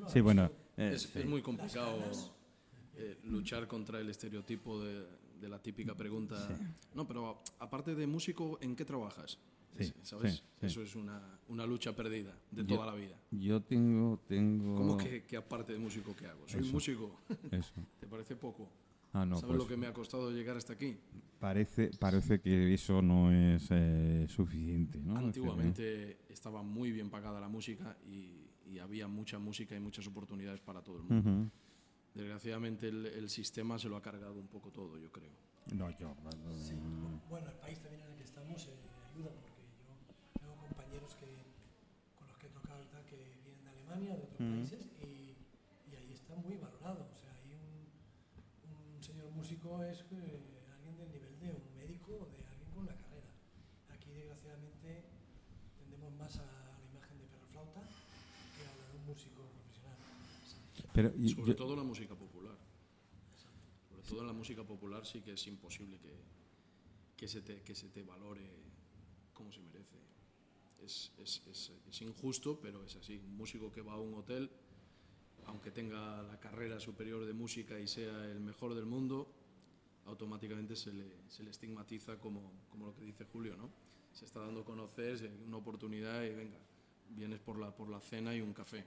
Sí, 0.06 0.20
bueno, 0.20 0.50
Es, 0.78 1.02
sí. 1.02 1.18
es 1.20 1.26
muy 1.26 1.42
complicado 1.42 1.98
eh, 2.96 3.18
luchar 3.24 3.66
contra 3.66 4.00
el 4.00 4.08
estereotipo 4.10 4.80
de, 4.82 5.06
de 5.40 5.48
la 5.48 5.60
típica 5.60 5.94
pregunta. 5.94 6.48
No, 6.94 7.06
pero 7.06 7.42
aparte 7.58 7.94
de 7.94 8.06
músico, 8.06 8.58
¿en 8.60 8.74
qué 8.76 8.84
trabajas? 8.84 9.38
Sí, 9.76 9.84
Es- 9.84 9.94
¿Sabes? 10.02 10.32
sí, 10.34 10.42
sí. 10.60 10.66
Eso 10.66 10.82
es 10.82 10.94
una, 10.96 11.38
una 11.48 11.66
lucha 11.66 11.94
perdida 11.94 12.36
de 12.50 12.64
Yo- 12.64 12.76
toda 12.76 12.86
la 12.86 12.94
vida. 12.94 13.16
yo 13.30 13.62
tengo, 13.62 14.20
tengo... 14.26 14.74
¿Cómo 14.76 14.96
que, 14.96 15.24
que 15.24 15.36
aparte 15.36 15.72
de 15.72 15.78
músico 15.78 16.14
qué 16.16 16.26
hago? 16.26 16.46
Soy 16.48 16.62
Eso. 16.62 16.72
músico. 16.72 17.20
Eso. 17.50 17.72
¿Te 18.00 18.06
parece 18.06 18.34
poco? 18.36 18.68
Ah, 19.12 19.24
no, 19.24 19.36
¿Sabes 19.36 19.46
pues 19.56 19.58
lo 19.58 19.66
que 19.68 19.76
me 19.76 19.86
ha 19.86 19.92
costado 19.92 20.30
llegar 20.30 20.56
hasta 20.56 20.74
aquí? 20.74 20.96
parece, 21.38 21.90
parece 22.00 22.40
que 22.40 22.74
eso 22.74 23.00
no 23.00 23.30
es 23.32 23.66
eh, 23.70 24.26
suficiente, 24.28 24.98
¿no? 25.00 25.12
Es 25.18 25.24
Antiguamente 25.26 26.18
estaba 26.28 26.62
muy 26.62 26.90
bien 26.90 27.08
pagada 27.08 27.40
la 27.40 27.48
música 27.48 27.96
y, 28.06 28.47
y 28.68 28.78
había 28.78 29.08
mucha 29.08 29.38
música 29.38 29.74
y 29.74 29.80
muchas 29.80 30.06
oportunidades 30.06 30.60
para 30.60 30.82
todo 30.82 30.98
el 30.98 31.02
mundo. 31.04 31.30
Ujú. 31.30 31.50
Desgraciadamente 32.14 32.88
el, 32.88 33.06
el 33.06 33.28
sistema 33.30 33.78
se 33.78 33.88
lo 33.88 33.96
ha 33.96 34.02
cargado 34.02 34.34
un 34.38 34.48
poco 34.48 34.70
todo, 34.70 34.98
yo 34.98 35.10
creo. 35.10 35.32
No, 35.74 35.90
yo... 35.98 36.14
Bueno, 37.28 37.48
el 37.50 37.56
país 37.56 37.78
también 37.80 38.02
en 38.02 38.10
el 38.10 38.16
que 38.16 38.24
estamos 38.24 38.66
eh, 38.66 38.76
ayuda, 39.12 39.30
porque 39.30 39.52
yo 39.78 40.40
tengo 40.40 40.56
compañeros 40.56 41.14
que, 41.16 41.26
con 42.16 42.26
los 42.28 42.36
que 42.38 42.46
he 42.46 42.50
tocado 42.50 42.82
y 42.82 42.86
tal, 42.88 43.04
que 43.06 43.40
vienen 43.44 43.64
de 43.64 43.70
Alemania, 43.70 44.16
de 44.16 44.22
otros 44.24 44.40
Ujú. 44.40 44.50
países, 44.50 44.86
y, 45.04 45.36
y 45.90 45.94
ahí 45.96 46.12
está 46.12 46.34
muy 46.36 46.56
valorado. 46.56 47.08
O 47.12 47.16
sea, 47.16 47.32
ahí 47.34 47.52
un, 47.52 48.96
un 48.96 49.02
señor 49.02 49.30
músico 49.30 49.82
es 49.84 50.04
eh, 50.12 50.66
alguien 50.72 50.96
del 50.96 51.10
nivel 51.12 51.38
de 51.38 51.52
un 51.52 51.74
médico 51.76 52.12
o 52.12 52.26
de 52.26 52.46
alguien 52.46 52.70
con 52.70 52.82
una 52.84 52.96
carrera. 52.96 53.28
Aquí, 53.90 54.10
desgraciadamente, 54.10 55.04
tendemos 55.76 56.12
más 56.14 56.38
a 56.38 56.46
la 56.78 56.84
imagen 56.90 57.18
de 57.18 57.26
perro 57.26 57.46
flauta 57.48 57.88
que 58.56 58.66
a 58.66 58.74
la 58.74 58.88
de 58.88 58.96
un 58.96 58.97
músico 59.08 59.42
profesional. 59.42 59.96
Pero 60.92 61.12
y- 61.18 61.28
Sobre 61.30 61.48
yo- 61.52 61.56
todo 61.56 61.72
en 61.72 61.78
la 61.78 61.84
música 61.84 62.14
popular. 62.14 62.56
Sobre 63.88 64.02
todo 64.02 64.20
en 64.20 64.26
la 64.26 64.32
música 64.32 64.64
popular 64.64 65.04
sí 65.06 65.20
que 65.22 65.32
es 65.32 65.46
imposible 65.46 65.98
que, 65.98 66.14
que, 67.16 67.28
se, 67.28 67.42
te, 67.42 67.62
que 67.62 67.74
se 67.74 67.88
te 67.88 68.02
valore 68.02 68.46
como 69.34 69.50
se 69.52 69.60
merece. 69.60 69.96
Es, 70.84 71.12
es, 71.18 71.42
es, 71.46 71.72
es 71.88 72.02
injusto, 72.02 72.58
pero 72.60 72.84
es 72.84 72.96
así. 72.96 73.16
Un 73.16 73.36
músico 73.36 73.70
que 73.72 73.82
va 73.82 73.94
a 73.94 73.98
un 74.00 74.14
hotel, 74.14 74.50
aunque 75.46 75.70
tenga 75.70 76.22
la 76.22 76.38
carrera 76.38 76.78
superior 76.80 77.24
de 77.26 77.32
música 77.32 77.78
y 77.78 77.86
sea 77.88 78.24
el 78.26 78.40
mejor 78.40 78.74
del 78.74 78.86
mundo, 78.86 79.32
automáticamente 80.06 80.76
se 80.76 80.92
le, 80.92 81.04
se 81.28 81.42
le 81.42 81.50
estigmatiza 81.50 82.18
como, 82.18 82.52
como 82.70 82.86
lo 82.86 82.94
que 82.94 83.04
dice 83.04 83.24
Julio, 83.24 83.56
¿no? 83.56 83.70
Se 84.12 84.24
está 84.24 84.40
dando 84.40 84.60
a 84.60 84.64
conocer 84.64 85.30
una 85.46 85.58
oportunidad 85.58 86.22
y 86.24 86.30
venga, 86.34 86.58
vienes 87.10 87.40
por 87.40 87.58
la, 87.58 87.74
por 87.74 87.88
la 87.90 88.00
cena 88.00 88.34
y 88.34 88.40
un 88.40 88.52
café. 88.54 88.86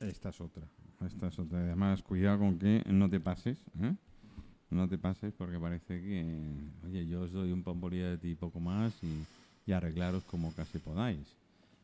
Esta 0.00 0.30
es 0.30 0.40
otra. 0.40 0.66
Esta 1.06 1.28
es 1.28 1.38
otra. 1.38 1.58
Además, 1.60 2.02
cuidado 2.02 2.38
con 2.38 2.58
que 2.58 2.82
no 2.86 3.08
te 3.08 3.20
pases. 3.20 3.58
¿eh? 3.80 3.94
No 4.70 4.88
te 4.88 4.98
pases 4.98 5.32
porque 5.34 5.58
parece 5.58 6.00
que, 6.00 6.70
oye, 6.84 7.06
yo 7.06 7.22
os 7.22 7.32
doy 7.32 7.52
un 7.52 7.62
de 8.18 8.28
y 8.28 8.34
poco 8.34 8.60
más 8.60 8.92
y, 9.02 9.24
y 9.70 9.72
arreglaros 9.72 10.24
como 10.24 10.52
casi 10.52 10.78
podáis. 10.78 11.36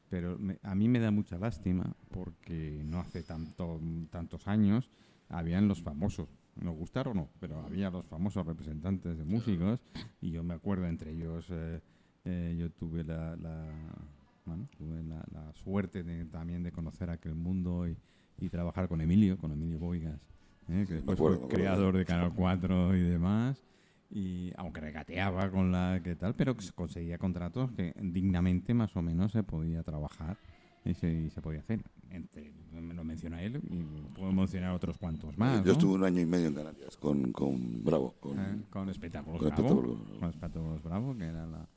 Pero 0.09 0.39
me- 0.39 0.59
a 0.63 0.75
mí 0.75 0.89
me 0.89 0.99
da 0.99 1.11
mucha 1.11 1.39
lástima 1.39 1.95
porque 2.11 2.83
no 2.85 3.01
hace 3.01 3.23
tanto, 3.23 3.81
tantos 4.11 4.47
años 4.49 4.91
habían 5.29 5.69
los 5.69 5.81
famosos, 5.83 6.29
nos 6.61 6.77
gustaron 6.77 7.17
o 7.17 7.21
no, 7.23 7.29
pero 7.41 7.61
había 7.61 7.89
los 7.91 8.05
famosos 8.07 8.47
representantes 8.47 9.17
de 9.17 9.25
músicos 9.25 9.81
y 10.21 10.31
yo 10.31 10.43
me 10.45 10.53
acuerdo 10.55 10.87
entre 10.87 11.13
ellos, 11.13 11.47
eh, 11.51 11.81
eh, 12.27 12.55
yo 12.59 12.69
tuve 12.71 13.05
la, 13.05 13.37
la- 13.37 13.95
bueno, 14.45 14.69
tuve 14.77 15.03
la, 15.05 15.25
la 15.33 15.53
suerte 15.55 16.03
de- 16.03 16.25
también 16.27 16.63
de 16.63 16.73
conocer 16.73 17.11
aquel 17.11 17.35
mundo 17.35 17.87
y, 17.89 17.97
y 18.39 18.49
trabajar 18.49 18.89
con 18.89 19.01
Emilio, 19.01 19.39
con 19.39 19.53
Emilio 19.53 19.79
Boigas, 19.79 20.21
¿eh? 20.69 20.85
que 20.87 20.95
después 20.95 21.17
acuerdo, 21.19 21.41
fue 21.41 21.49
creador 21.49 21.97
de 21.97 22.05
Canal 22.05 22.33
4 22.35 22.97
y 22.97 23.01
demás. 23.03 23.63
Y 24.15 24.53
aunque 24.57 24.81
regateaba 24.83 25.51
con 25.51 25.73
la 25.73 26.01
que 26.05 26.15
tal, 26.17 26.35
pero 26.35 26.55
conseguía 26.75 27.17
contratos 27.17 27.71
que 27.73 27.95
dignamente 28.03 28.75
más 28.75 28.95
o 28.95 29.01
menos 29.01 29.33
se 29.33 29.43
podía 29.43 29.83
trabajar 29.83 30.37
y 30.85 30.93
se, 30.93 31.11
y 31.11 31.31
se 31.31 31.41
podía 31.41 31.61
hacer. 31.61 31.81
Entre, 32.11 32.53
me 32.73 32.93
lo 32.93 33.05
menciona 33.05 33.41
él 33.43 33.63
y 33.71 33.83
puedo 34.15 34.31
mencionar 34.33 34.73
otros 34.75 34.99
cuantos 34.99 35.39
más. 35.39 35.61
Yo 35.61 35.65
¿no? 35.67 35.73
estuve 35.73 35.95
un 35.95 36.05
año 36.05 36.21
y 36.21 36.27
medio 36.27 36.49
en 36.49 36.55
Canarias 36.55 36.97
con, 36.99 37.33
con 37.33 37.83
Bravo. 37.83 38.15
Con, 38.21 38.39
Eh, 38.39 38.63
con 38.69 38.91
espectáculos 38.91 39.41
con 39.41 39.49
Bravo, 39.49 39.63
Espectáculos. 39.67 40.19
con 40.21 40.29
espectáculos 40.29 40.83
Bravo, 40.83 41.17
que 41.17 41.25
era 41.25 41.47
la- 41.47 41.69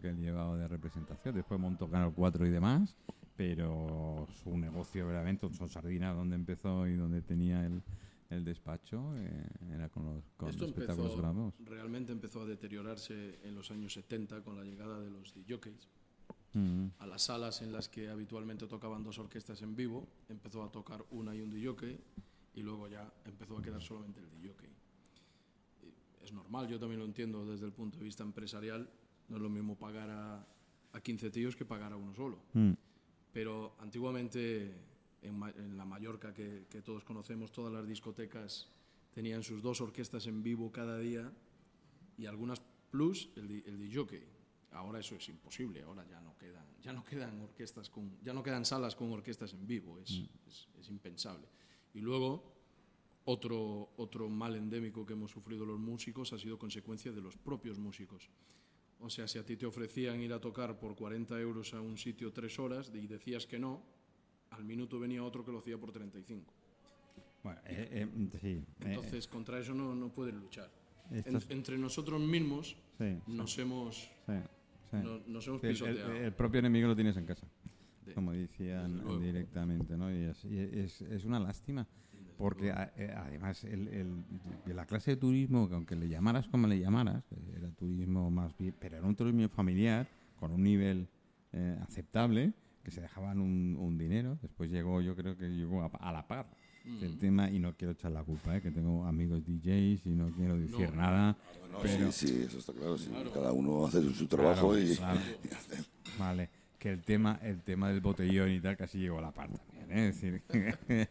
que 0.00 0.08
él 0.08 0.18
llevaba 0.18 0.56
de 0.56 0.68
representación. 0.68 1.34
Después 1.34 1.60
montó 1.60 1.88
Canal 1.88 2.12
4 2.14 2.46
y 2.46 2.50
demás, 2.50 2.96
pero 3.36 4.26
su 4.42 4.56
negocio 4.56 5.06
verdaderamente, 5.06 5.48
son 5.52 5.68
Sardina, 5.68 6.12
donde 6.12 6.36
empezó 6.36 6.86
y 6.86 6.94
donde 6.94 7.22
tenía 7.22 7.64
el, 7.66 7.82
el 8.30 8.44
despacho, 8.44 9.14
eh, 9.16 9.46
era 9.74 9.88
con 9.88 10.04
los 10.04 10.24
con 10.36 10.48
Esto 10.48 10.66
espectáculos 10.66 11.12
empezó, 11.12 11.54
realmente 11.64 12.12
empezó 12.12 12.42
a 12.42 12.46
deteriorarse 12.46 13.40
en 13.44 13.54
los 13.54 13.70
años 13.70 13.92
70 13.92 14.42
con 14.42 14.56
la 14.56 14.64
llegada 14.64 15.00
de 15.00 15.10
los 15.10 15.34
DJs. 15.34 15.88
Mm, 16.54 16.86
A 16.98 17.06
las 17.06 17.22
salas 17.22 17.62
en 17.62 17.72
las 17.72 17.88
que 17.88 18.10
habitualmente 18.10 18.66
tocaban 18.66 19.02
dos 19.02 19.18
orquestas 19.18 19.62
en 19.62 19.74
vivo, 19.74 20.06
empezó 20.28 20.62
a 20.62 20.70
tocar 20.70 21.04
una 21.10 21.34
y 21.34 21.40
un 21.40 21.50
DJ 21.50 21.98
y 22.54 22.62
luego 22.62 22.88
ya 22.88 23.10
empezó 23.24 23.58
a 23.58 23.62
quedar 23.62 23.80
solamente 23.80 24.20
el 24.20 24.30
DJ. 24.30 24.52
Es 26.22 26.32
normal, 26.32 26.68
yo 26.68 26.78
también 26.78 27.00
lo 27.00 27.06
entiendo 27.06 27.44
desde 27.46 27.66
el 27.66 27.72
punto 27.72 27.98
de 27.98 28.04
vista 28.04 28.22
empresarial. 28.22 28.88
No 29.28 29.36
es 29.36 29.42
lo 29.42 29.48
mismo 29.48 29.76
pagar 29.76 30.10
a, 30.10 30.46
a 30.92 31.00
15 31.00 31.30
tíos 31.30 31.56
que 31.56 31.64
pagar 31.64 31.92
a 31.92 31.96
uno 31.96 32.14
solo. 32.14 32.38
mm, 32.54 32.72
Pero 33.32 33.76
antiguamente, 33.80 34.74
en, 35.22 35.76
la 35.76 35.84
Mallorca 35.84 36.34
que, 36.34 36.66
que 36.68 36.82
todos 36.82 37.04
conocemos, 37.04 37.50
todas 37.52 37.72
las 37.72 37.86
discotecas 37.86 38.68
tenían 39.14 39.42
sus 39.42 39.62
dos 39.62 39.80
orquestas 39.80 40.26
en 40.26 40.42
vivo 40.42 40.70
cada 40.72 40.98
día 40.98 41.32
y 42.18 42.26
algunas 42.26 42.60
plus 42.90 43.30
el, 43.36 43.62
el 43.66 43.78
DJ. 43.78 44.26
Ahora 44.72 45.00
eso 45.00 45.16
es 45.16 45.28
imposible, 45.28 45.82
ahora 45.82 46.04
ya 46.08 46.20
no 46.20 46.36
quedan, 46.38 46.64
ya 46.82 46.92
no 46.92 47.04
quedan 47.04 47.38
orquestas 47.40 47.90
con, 47.90 48.10
ya 48.22 48.32
no 48.32 48.42
quedan 48.42 48.64
salas 48.64 48.96
con 48.96 49.12
orquestas 49.12 49.52
en 49.52 49.66
vivo, 49.66 49.98
es, 49.98 50.10
es- 50.46 50.68
es 50.80 50.88
impensable. 50.88 51.46
Y 51.94 52.00
luego 52.00 52.42
otro, 53.24 53.90
otro 53.96 54.28
mal 54.28 54.56
endémico 54.56 55.04
que 55.06 55.12
hemos 55.12 55.30
sufrido 55.30 55.64
los 55.64 55.78
músicos 55.78 56.32
ha 56.32 56.38
sido 56.38 56.58
consecuencia 56.58 57.12
de 57.12 57.20
los 57.20 57.36
propios 57.36 57.78
músicos. 57.78 58.28
O 59.02 59.10
sea, 59.10 59.26
si 59.26 59.38
a 59.38 59.44
ti 59.44 59.56
te 59.56 59.66
ofrecían 59.66 60.20
ir 60.22 60.32
a 60.32 60.40
tocar 60.40 60.78
por 60.78 60.94
40 60.94 61.38
euros 61.40 61.74
a 61.74 61.80
un 61.80 61.96
sitio 61.98 62.32
tres 62.32 62.58
horas 62.58 62.90
y 62.94 63.06
decías 63.08 63.46
que 63.46 63.58
no, 63.58 63.82
al 64.50 64.64
minuto 64.64 64.98
venía 65.00 65.24
otro 65.24 65.44
que 65.44 65.50
lo 65.50 65.58
hacía 65.58 65.76
por 65.76 65.90
35. 65.90 66.52
Bueno, 67.42 67.60
eh, 67.66 67.88
eh, 67.90 68.28
sí. 68.40 68.46
eh, 68.48 68.64
Entonces, 68.82 69.26
contra 69.26 69.58
eso 69.58 69.74
no, 69.74 69.94
no 69.96 70.08
puedes 70.14 70.34
luchar. 70.34 70.70
En- 71.10 71.40
entre 71.50 71.76
nosotros 71.76 72.20
mismos 72.20 72.76
sí, 72.96 73.18
nos 73.26 73.58
hemos, 73.58 73.96
sí, 74.26 74.32
sí. 74.92 74.96
no- 75.02 75.18
nos 75.26 75.46
hemos 75.48 75.60
Sí, 75.60 75.66
el, 75.66 75.72
el- 75.72 75.78
pisoteado. 75.78 76.12
el 76.14 76.32
propio 76.32 76.60
enemigo 76.60 76.86
lo 76.86 76.94
tienes 76.94 77.16
en 77.16 77.26
casa, 77.26 77.46
como 78.14 78.32
decían 78.32 79.02
directamente, 79.20 79.96
¿no? 79.96 80.12
Y 80.14 80.22
es, 80.26 80.44
y 80.44 80.58
es, 80.60 81.00
es 81.02 81.24
una 81.24 81.40
lástima, 81.40 81.86
porque 82.36 82.70
a- 82.72 82.92
eh, 82.96 83.12
además 83.16 83.64
el, 83.64 83.88
el- 83.88 84.24
de 84.64 84.74
la 84.74 84.86
clase 84.86 85.12
de 85.12 85.16
turismo, 85.16 85.68
que 85.68 85.74
aunque 85.74 85.96
le 85.96 86.08
llamaras 86.08 86.48
como 86.48 86.66
le 86.66 86.78
llamaras, 86.78 87.24
eh, 87.32 87.54
era 87.58 87.70
turismo 87.70 88.30
más 88.30 88.56
bien, 88.56 88.74
pero 88.78 88.96
era 88.96 89.06
un 89.06 89.14
turismo 89.16 89.48
familiar, 89.48 90.06
con 90.38 90.50
un 90.52 90.62
nivel 90.62 91.08
eh, 91.52 91.78
aceptable, 91.82 92.52
que 92.82 92.90
se 92.90 93.00
dejaban 93.00 93.40
un, 93.40 93.76
un 93.78 93.96
dinero, 93.98 94.38
después 94.42 94.70
llegó, 94.70 95.00
yo 95.00 95.14
creo 95.14 95.36
que 95.36 95.48
llegó 95.48 95.82
a, 95.82 95.86
a 95.86 96.12
la 96.12 96.26
par 96.26 96.46
Mm. 96.84 97.04
el 97.04 97.16
tema, 97.16 97.48
y 97.48 97.60
no 97.60 97.76
quiero 97.76 97.92
echar 97.92 98.10
la 98.10 98.24
culpa, 98.24 98.56
¿eh? 98.56 98.60
que 98.60 98.72
tengo 98.72 99.06
amigos 99.06 99.44
DJs 99.46 100.04
y 100.04 100.16
no 100.16 100.32
quiero 100.32 100.58
decir 100.58 100.90
No. 100.90 100.96
nada. 100.96 101.36
No, 101.70 101.78
pero- 101.80 102.10
sí, 102.10 102.26
sí, 102.26 102.42
eso 102.42 102.58
está 102.58 102.72
claro. 102.72 102.98
sí. 102.98 103.08
Claro. 103.08 103.30
Cada 103.32 103.52
uno 103.52 103.86
hace 103.86 104.02
su 104.12 104.26
trabajo 104.26 104.70
Claro, 104.72 104.82
y, 104.82 104.96
claro. 104.96 105.20
y 105.44 105.54
hace- 105.54 105.84
Vale, 106.18 106.50
que 106.80 106.90
el 106.90 107.02
tema, 107.04 107.38
el 107.40 107.62
tema 107.62 107.88
del 107.88 108.00
botellón 108.00 108.50
y 108.50 108.60
tal 108.60 108.76
casi 108.76 108.98
llegó 108.98 109.18
a 109.18 109.22
la 109.22 109.30
par 109.30 109.48
también, 109.50 109.71
¿eh? 109.92 110.08
Es 110.08 110.20
decir, 110.20 110.42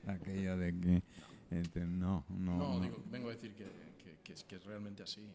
aquello 0.07 0.57
de 0.57 0.79
que 0.79 1.03
este, 1.51 1.85
no, 1.85 2.25
no, 2.29 2.57
No, 2.57 2.73
no. 2.75 2.79
digo, 2.79 2.97
vengo 3.11 3.29
a 3.29 3.31
decir 3.31 3.53
que, 3.55 3.65
que- 4.03 4.17
que 4.23 4.33
es, 4.33 4.43
que 4.43 4.55
es 4.55 4.63
realmente 4.65 5.03
así. 5.03 5.27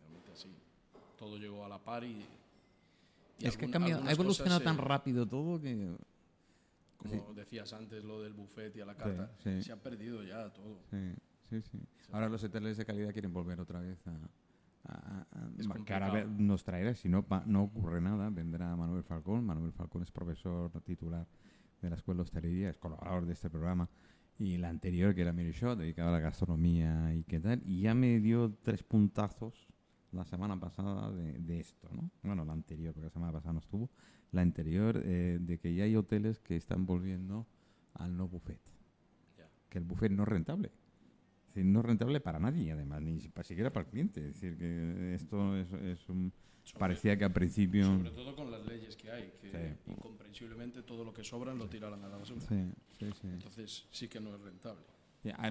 Realmente 0.00 0.30
así. 0.32 0.48
Todo 1.18 1.36
llegó 1.38 1.64
a 1.64 1.68
la 1.68 1.78
par 1.78 2.04
y. 2.04 2.26
y 3.38 3.46
es 3.46 3.56
que 3.56 3.66
ha, 3.66 3.70
cambiado, 3.70 4.02
ha 4.06 4.12
evolucionado 4.12 4.60
tan 4.60 4.76
se- 4.76 4.82
rápido 4.82 5.26
todo 5.26 5.60
que 5.60 5.96
Como 6.98 7.32
decías 7.34 7.72
antes, 7.72 8.04
lo 8.04 8.20
del 8.22 8.32
buffet 8.32 8.74
y 8.76 8.80
a 8.80 8.86
la 8.86 8.96
carta, 8.96 9.30
sí. 9.42 9.62
se 9.62 9.72
ha 9.72 9.76
perdido 9.76 10.22
ya 10.22 10.52
todo. 10.52 10.78
sí, 10.90 11.14
sí, 11.50 11.60
sí. 11.62 11.78
Ahora 12.12 12.28
los 12.28 12.42
hoteles 12.44 12.76
de 12.76 12.84
calidad 12.84 13.12
quieren 13.12 13.32
volver 13.32 13.60
otra 13.60 13.80
vez 13.80 13.98
a, 14.06 14.10
a- 14.10 14.92
a- 14.92 15.26
a- 15.32 15.50
Es 15.58 15.66
que 15.66 15.72
ahora 15.92 16.08
complicado. 16.08 16.12
ve- 16.12 16.26
nos 16.26 16.64
traerá, 16.64 16.94
si 16.94 17.08
no, 17.08 17.22
pa- 17.24 17.44
no 17.46 17.62
ocurre 17.64 18.00
nada, 18.00 18.28
vendrá 18.30 18.74
Manuel 18.76 19.02
Falcón. 19.04 19.44
Manuel 19.46 19.72
Falcón 19.72 20.02
es 20.02 20.10
profesor 20.10 20.70
titular 20.82 21.26
de 21.82 21.90
la 21.90 21.96
Escuela 21.96 22.18
de 22.18 22.22
Hostelería, 22.22 22.70
es 22.70 22.78
colaborador 22.78 23.26
de 23.26 23.32
este 23.32 23.50
programa. 23.50 23.88
Y 24.38 24.56
la 24.56 24.70
anterior, 24.70 25.14
que 25.14 25.20
era 25.22 25.32
Mary 25.32 25.52
Shaw, 25.52 25.76
dedicada 25.76 26.08
a 26.08 26.12
la 26.12 26.20
gastronomía 26.20 27.14
y 27.14 27.24
qué 27.24 27.38
tal, 27.38 27.62
y 27.64 27.82
ya 27.82 27.94
me 27.94 28.18
dio 28.20 28.54
tres 28.62 28.82
puntazos 28.82 29.68
la 30.12 30.24
semana 30.24 30.58
pasada 30.58 31.10
de, 31.12 31.38
de 31.38 31.60
esto, 31.60 31.88
¿no? 31.92 32.10
Bueno, 32.22 32.44
la 32.44 32.52
anterior, 32.52 32.92
porque 32.92 33.06
la 33.06 33.10
semana 33.10 33.32
pasada 33.32 33.54
no 33.54 33.60
estuvo. 33.60 33.90
La 34.30 34.42
anterior, 34.42 35.00
eh, 35.04 35.38
de 35.40 35.58
que 35.58 35.74
ya 35.74 35.84
hay 35.84 35.96
hoteles 35.96 36.40
que 36.40 36.56
están 36.56 36.86
volviendo 36.86 37.46
al 37.94 38.16
no 38.16 38.28
buffet. 38.28 38.60
Ya. 39.36 39.48
Que 39.68 39.78
el 39.78 39.84
buffet 39.84 40.10
no 40.10 40.22
es 40.22 40.28
rentable. 40.28 40.68
Es 41.48 41.54
decir, 41.54 41.64
no 41.66 41.80
es 41.80 41.86
rentable 41.86 42.20
para 42.20 42.38
nadie, 42.38 42.72
además, 42.72 43.02
ni 43.02 43.20
siquiera 43.20 43.72
para 43.72 43.84
el 43.84 43.90
cliente. 43.90 44.20
Es 44.20 44.40
decir, 44.40 44.56
que 44.56 45.14
esto 45.14 45.56
es, 45.56 45.70
es 45.72 46.08
un... 46.08 46.32
Sobre- 46.64 46.78
Parecía 46.80 47.18
que 47.18 47.24
al 47.24 47.32
principio... 47.32 47.84
Sobre 47.84 48.10
todo 48.10 48.36
con 48.36 48.50
las 48.50 48.64
leyes 48.64 48.96
que 48.96 49.10
hay, 49.10 49.32
que 49.40 49.50
Sí. 49.50 49.90
incomprensiblemente 49.90 50.82
todo 50.82 51.04
lo 51.04 51.12
que 51.12 51.24
sobran 51.24 51.58
lo 51.58 51.68
tiran 51.68 51.94
a 52.04 52.08
la 52.08 52.16
basura. 52.16 52.40
Sí, 52.40 52.72
sí, 52.98 53.10
sí. 53.20 53.26
Entonces 53.28 53.86
sí 53.90 54.08
que 54.08 54.20
no 54.20 54.34
es 54.34 54.40
rentable. 54.40 54.82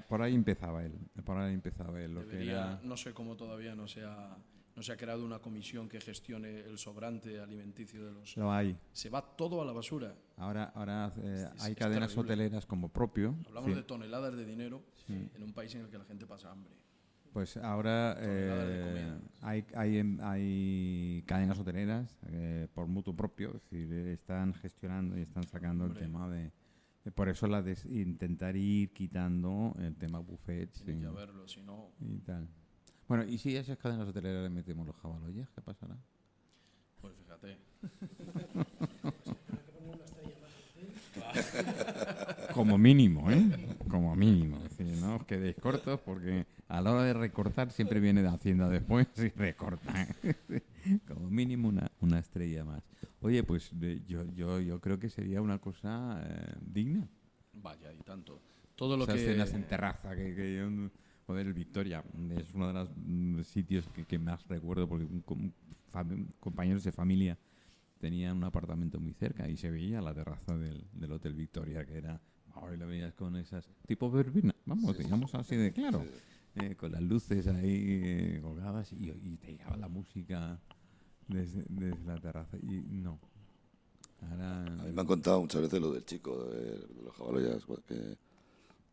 Por 0.08 0.22
ahí 0.22 0.34
empezaba 0.34 0.84
él. 0.84 0.92
Por 1.24 1.36
ahí 1.38 1.54
empezaba 1.54 2.00
él. 2.02 2.14
Lo 2.14 2.20
que 2.22 2.26
Debería, 2.32 2.52
era... 2.52 2.80
no 2.82 2.96
sé 2.96 3.12
cómo 3.14 3.36
todavía 3.36 3.74
no 3.74 3.88
se, 3.88 4.04
ha, 4.04 4.36
no 4.76 4.82
se 4.82 4.92
ha 4.92 4.96
creado 4.96 5.24
una 5.24 5.38
comisión 5.38 5.88
que 5.88 6.00
gestione 6.00 6.60
el 6.60 6.76
sobrante 6.78 7.40
alimenticio 7.40 8.04
de 8.04 8.12
los... 8.12 8.36
Lo 8.36 8.52
hay. 8.52 8.76
Se 8.92 9.08
va 9.08 9.22
todo 9.22 9.62
a 9.62 9.64
la 9.64 9.72
basura. 9.72 10.14
Ahora, 10.36 10.72
ahora 10.74 11.12
eh, 11.22 11.48
Es- 11.54 11.62
hay 11.62 11.72
es 11.72 11.78
cadenas 11.78 12.08
terrible. 12.10 12.32
hoteleras 12.32 12.66
como 12.66 12.88
propio. 12.90 13.34
Hablamos 13.46 13.70
sí, 13.70 13.76
de 13.76 13.82
toneladas 13.82 14.34
de 14.36 14.44
dinero 14.44 14.82
en 15.08 15.42
un 15.42 15.52
país 15.52 15.74
en 15.74 15.82
el 15.82 15.88
que 15.90 15.98
la 15.98 16.04
gente 16.04 16.26
pasa 16.26 16.50
hambre. 16.50 16.72
Pues 17.32 17.56
ahora 17.56 18.16
eh, 18.20 19.10
hay, 19.40 19.64
hay, 19.74 19.96
em- 19.98 20.18
hay 20.22 21.24
cadenas 21.26 21.58
hoteleras 21.58 22.14
eh, 22.28 22.68
por 22.74 22.86
mutuo 22.88 23.16
propio, 23.16 23.54
es 23.56 23.62
decir, 23.70 23.90
están 24.08 24.52
gestionando 24.54 25.16
y 25.18 25.22
están 25.22 25.44
sacando 25.48 25.86
el 25.86 25.94
tema 25.94 26.28
de, 26.28 26.50
de- 27.04 27.10
Por 27.12 27.30
eso 27.30 27.46
la 27.46 27.62
de 27.62 27.76
intentar 27.88 28.54
ir 28.54 28.90
quitando 28.92 29.74
el 29.78 29.96
tema 29.96 30.18
buffets 30.18 30.82
Tiene 30.82 30.98
y, 31.00 31.02
que 31.02 31.06
haberlo, 31.08 31.48
si 31.48 31.62
no... 31.62 31.88
y 32.00 32.18
tal. 32.18 32.46
Bueno, 33.08 33.24
y 33.24 33.38
si 33.38 33.56
a 33.56 33.60
esas 33.60 33.78
cadenas 33.78 34.08
hoteleras 34.08 34.42
le 34.42 34.50
metemos 34.50 34.86
los 34.86 34.96
jabaloyes, 34.96 35.48
¿qué 35.54 35.62
pasará? 35.62 35.96
Pues 37.00 37.14
fíjate. 37.16 37.56
Como 42.54 42.76
mínimo, 42.78 43.30
¿eh? 43.30 43.76
Como 43.88 44.14
mínimo. 44.14 44.56
Es 44.64 44.76
decir, 44.76 44.96
no 45.00 45.16
os 45.16 45.24
quedéis 45.24 45.56
cortos 45.56 45.98
porque 46.00 46.46
a 46.72 46.80
la 46.80 46.90
hora 46.90 47.04
de 47.04 47.12
recortar 47.12 47.70
siempre 47.70 48.00
viene 48.00 48.22
de 48.22 48.28
Hacienda 48.28 48.66
después 48.68 49.06
y 49.18 49.28
recorta. 49.28 49.92
Como 51.06 51.28
mínimo 51.28 51.68
una, 51.68 51.90
una 52.00 52.18
estrella 52.18 52.64
más. 52.64 52.82
Oye, 53.20 53.44
pues 53.44 53.70
yo, 54.06 54.24
yo, 54.34 54.58
yo 54.58 54.80
creo 54.80 54.98
que 54.98 55.10
sería 55.10 55.42
una 55.42 55.58
cosa 55.58 56.22
eh, 56.24 56.54
digna. 56.62 57.06
Vaya, 57.52 57.92
y 57.92 57.98
tanto. 57.98 58.40
Todo 58.74 58.96
lo 58.96 59.04
Esas 59.04 59.16
que... 59.20 59.26
cenas 59.26 59.52
en 59.52 59.66
terraza, 59.66 60.16
que, 60.16 60.34
que 60.34 60.56
yo, 60.56 60.90
joder, 61.26 61.52
Victoria 61.52 62.02
es 62.30 62.54
uno 62.54 62.68
de 62.68 62.72
los 62.72 62.88
mm, 62.96 63.42
sitios 63.42 63.86
que, 63.88 64.06
que 64.06 64.18
más 64.18 64.48
recuerdo 64.48 64.88
porque 64.88 65.04
un 65.04 65.20
com- 65.20 65.52
fam- 65.92 66.26
compañeros 66.40 66.84
de 66.84 66.92
familia 66.92 67.38
tenían 67.98 68.38
un 68.38 68.44
apartamento 68.44 68.98
muy 68.98 69.12
cerca 69.12 69.46
y 69.46 69.58
se 69.58 69.70
veía 69.70 70.00
la 70.00 70.14
terraza 70.14 70.56
del, 70.56 70.86
del 70.94 71.12
Hotel 71.12 71.34
Victoria, 71.34 71.84
que 71.84 71.98
era, 71.98 72.18
ahora 72.54 72.76
lo 72.76 72.86
veías 72.86 73.12
con 73.12 73.36
esas, 73.36 73.68
tipo 73.86 74.10
verbena, 74.10 74.54
vamos, 74.64 74.96
digamos 74.96 75.34
así 75.34 75.54
de 75.54 75.70
claro. 75.72 76.02
Eh, 76.56 76.74
con 76.76 76.92
las 76.92 77.02
luces 77.02 77.46
ahí 77.46 78.00
eh, 78.04 78.38
colgadas 78.42 78.92
y, 78.92 79.10
y 79.10 79.36
te 79.38 79.52
llegaba 79.52 79.76
la 79.76 79.88
música 79.88 80.60
desde, 81.28 81.64
desde 81.68 82.04
la 82.04 82.18
terraza. 82.18 82.56
Y 82.58 82.80
no. 82.88 83.18
Ahora. 84.30 84.64
A 84.64 84.84
mí 84.84 84.92
me 84.92 85.00
han 85.00 85.06
contado 85.06 85.40
muchas 85.40 85.62
veces 85.62 85.80
lo 85.80 85.92
del 85.92 86.04
chico, 86.04 86.44
de, 86.46 86.78
de 86.78 87.02
los 87.02 87.14
jabaloyas, 87.16 87.64
pues, 87.64 87.80
que 87.84 88.16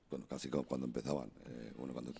bueno, 0.09 0.25
casi 0.27 0.49
como 0.49 0.63
cuando 0.63 0.87
empezaban, 0.87 1.29
eh, 1.45 1.71
bueno, 1.77 1.93
cuando, 1.93 2.11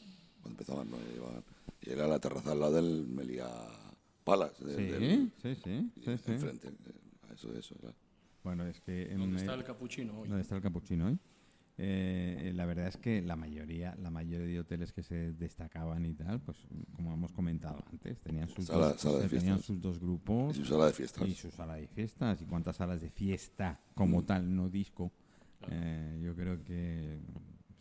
cuando 0.41 0.49
empezaban, 0.59 0.91
¿no? 0.91 0.97
Llevaban- 1.11 1.43
y 1.81 1.89
era 1.89 2.07
la 2.07 2.19
terraza 2.19 2.51
al 2.51 2.59
lado 2.59 2.73
del 2.73 3.07
Melia 3.07 3.47
Palace, 4.23 4.63
de- 4.63 4.75
Sí, 4.75 4.83
del- 4.83 5.31
sí, 5.41 5.55
sí, 5.55 5.91
sí, 6.03 6.17
sí. 6.17 6.31
enfrente, 6.31 6.67
eh, 6.67 6.73
eso, 7.33 7.51
eso, 7.57 7.75
era. 7.81 7.95
Bueno, 8.43 8.65
es 8.67 8.79
que 8.81 9.11
en, 9.11 9.19
¿Dónde 9.19 9.37
está 9.37 9.55
el 9.55 9.63
capuchino 9.63 10.19
hoy? 10.19 10.27
¿Dónde 10.29 10.41
está 10.43 10.55
el 10.55 10.61
capuchino 10.61 11.07
hoy? 11.07 11.17
Eh, 11.81 12.51
la 12.55 12.65
verdad 12.65 12.87
es 12.87 12.97
que 12.97 13.21
la 13.21 13.37
mayoría, 13.37 13.95
la 14.01 14.09
mayoría 14.11 14.45
de 14.45 14.59
hoteles 14.59 14.91
que 14.91 15.01
se 15.01 15.31
destacaban 15.31 16.05
y 16.05 16.13
tal, 16.13 16.41
pues 16.41 16.57
como 16.93 17.13
hemos 17.13 17.31
comentado 17.31 17.81
antes, 17.89 18.19
tenían 18.19 18.49
sus, 18.49 18.65
Sala- 18.65 18.89
dos, 18.89 18.99
sala 19.01 19.19
de 19.19 19.29
tenían 19.29 19.43
fiestas. 19.59 19.65
sus 19.65 19.81
dos 19.81 19.97
grupos 19.99 20.57
Y 20.57 20.59
su 20.59 20.65
sala 20.65 20.87
de 20.87 20.91
fiestas. 20.93 21.27
y 21.29 21.33
su 21.35 21.49
sala 21.51 21.75
de 21.75 21.87
fiestas 21.87 22.41
y 22.41 22.45
cuántas 22.45 22.75
salas 22.75 22.99
de 22.99 23.09
fiesta 23.09 23.79
como 23.95 24.19
Mm. 24.21 24.25
tal, 24.25 24.53
no 24.55 24.67
disco. 24.69 25.09
Eh, 25.69 26.19
yo 26.21 26.35
creo 26.35 26.61
que 26.65 27.17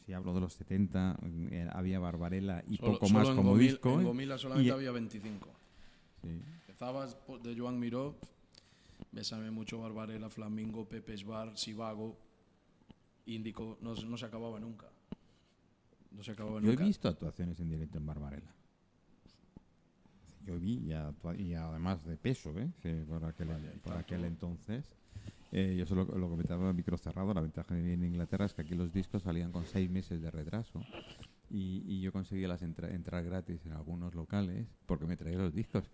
si 0.07 0.13
hablo 0.13 0.33
de 0.33 0.41
los 0.43 0.53
70 0.53 1.19
eh, 1.51 1.69
había 1.73 1.99
Barbarella 1.99 2.63
y 2.69 2.77
Solo- 2.77 2.93
poco 2.93 3.07
solo 3.09 3.19
más 3.19 3.29
en 3.31 3.37
como 3.37 3.57
Gomil- 3.57 3.59
disco. 3.71 3.95
En 3.95 4.01
¿eh? 4.01 4.05
Gomila 4.05 4.39
solamente 4.39 4.69
Y- 4.69 4.71
había 4.71 4.93
25. 4.93 5.49
sí. 6.23 6.41
Empezabas 6.69 7.17
de 7.43 7.59
Joan 7.59 7.81
Miró, 7.81 8.17
Bésame 9.11 9.51
mucho, 9.51 9.81
Barbarella, 9.81 10.29
Flamingo, 10.31 10.89
Pepe's 10.89 11.25
Bar, 11.25 11.57
Sivago, 11.59 12.17
Índico, 13.35 13.79
no, 13.83 13.95
se- 13.95 14.07
no 14.07 14.17
se 14.17 14.27
acababa 14.27 14.59
nunca. 14.59 14.87
No 16.13 16.23
se 16.23 16.33
acababa 16.33 16.61
Yo 16.61 16.73
he 16.73 16.77
visto 16.77 17.09
actuaciones 17.09 17.61
en 17.61 17.69
directo 17.69 17.99
en 17.99 18.07
Barbarella. 18.07 18.55
Yo 20.47 20.59
vi 20.59 20.91
y, 21.37 21.55
además 21.55 22.05
de 22.07 22.17
peso, 22.17 22.59
¿eh? 22.59 22.71
Sí, 22.83 23.05
por 23.07 23.23
aquel, 23.25 23.49
por 23.49 23.59
tanto. 23.93 23.99
aquel 23.99 24.25
entonces. 24.25 24.91
Eh, 25.53 25.77
yo 25.79 25.85
solo 25.87 26.05
lo 26.05 26.29
comentaba 26.31 26.73
micro 26.73 26.97
cerrado. 26.97 27.35
La 27.35 27.43
ventaja 27.43 27.79
en 27.79 28.03
Inglaterra 28.03 28.47
es 28.47 28.55
que 28.55 28.63
aquí 28.63 28.75
los 28.75 28.93
discos 28.93 29.23
salían 29.23 29.53
con 29.53 29.67
seis 29.67 29.91
meses 29.91 30.23
de 30.23 30.31
retraso. 30.31 30.83
Y, 31.51 31.83
y 31.87 32.01
yo 32.01 32.13
conseguía 32.13 32.49
las 32.49 32.63
entra- 32.63 32.91
entrar 32.95 33.25
gratis 33.25 33.65
en 33.67 33.73
algunos 33.73 34.15
locales 34.15 34.67
porque 34.87 35.07
me 35.07 35.17
traía 35.17 35.37
los 35.39 35.55
discos. 35.55 35.85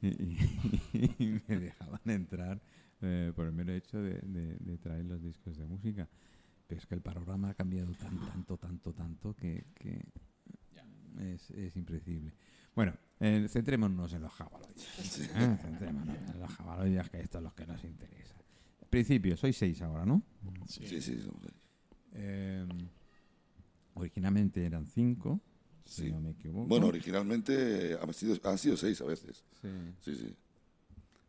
Y, 0.00 0.08
y- 0.08 0.36
y 1.20 1.40
me 1.48 1.58
dejaban 1.60 2.00
entrar 2.06 2.60
eh, 3.02 3.32
por 3.36 3.46
el 3.46 3.52
mero 3.52 3.72
hecho 3.72 3.98
de, 4.02 4.14
de- 4.20 4.56
de 4.58 4.78
traer 4.78 5.04
los 5.04 5.22
discos 5.22 5.56
de 5.56 5.66
música. 5.66 6.08
Es 6.76 6.86
que 6.86 6.94
el 6.94 7.02
panorama 7.02 7.50
ha 7.50 7.54
cambiado 7.54 7.92
tan, 7.92 8.18
tanto, 8.18 8.56
tanto, 8.56 8.92
tanto 8.92 9.34
que, 9.34 9.66
que 9.74 10.00
es, 11.20 11.50
es 11.50 11.76
impredecible. 11.76 12.32
Bueno, 12.74 12.94
eh, 13.20 13.46
centrémonos 13.48 14.12
en 14.14 14.22
los 14.22 14.32
jabaloyas. 14.32 15.18
¿eh? 15.18 15.58
Centrémonos 15.60 16.16
en 16.34 16.40
los 16.40 16.50
jabaloyas, 16.50 17.10
que 17.10 17.20
esto 17.20 17.38
es 17.38 17.44
lo 17.44 17.54
que 17.54 17.66
nos 17.66 17.84
interesa. 17.84 18.34
Principio, 18.88 19.36
sois 19.36 19.56
seis 19.56 19.80
ahora, 19.82 20.04
¿no? 20.04 20.22
Sí. 20.66 20.86
Sí, 20.86 21.00
sí, 21.00 21.20
somos 21.20 21.42
ahí. 21.44 21.60
Eh, 22.14 22.66
originalmente 23.94 24.64
eran 24.64 24.86
cinco, 24.86 25.40
si 25.84 26.10
no 26.10 26.20
me 26.20 26.30
equivoco. 26.30 26.66
Bueno, 26.66 26.86
originalmente 26.86 27.96
han 28.00 28.12
sido, 28.12 28.36
han 28.44 28.58
sido 28.58 28.76
seis 28.76 29.00
a 29.00 29.04
veces. 29.04 29.44
Sí. 29.60 29.68
Sí, 30.00 30.14
sí. 30.16 30.36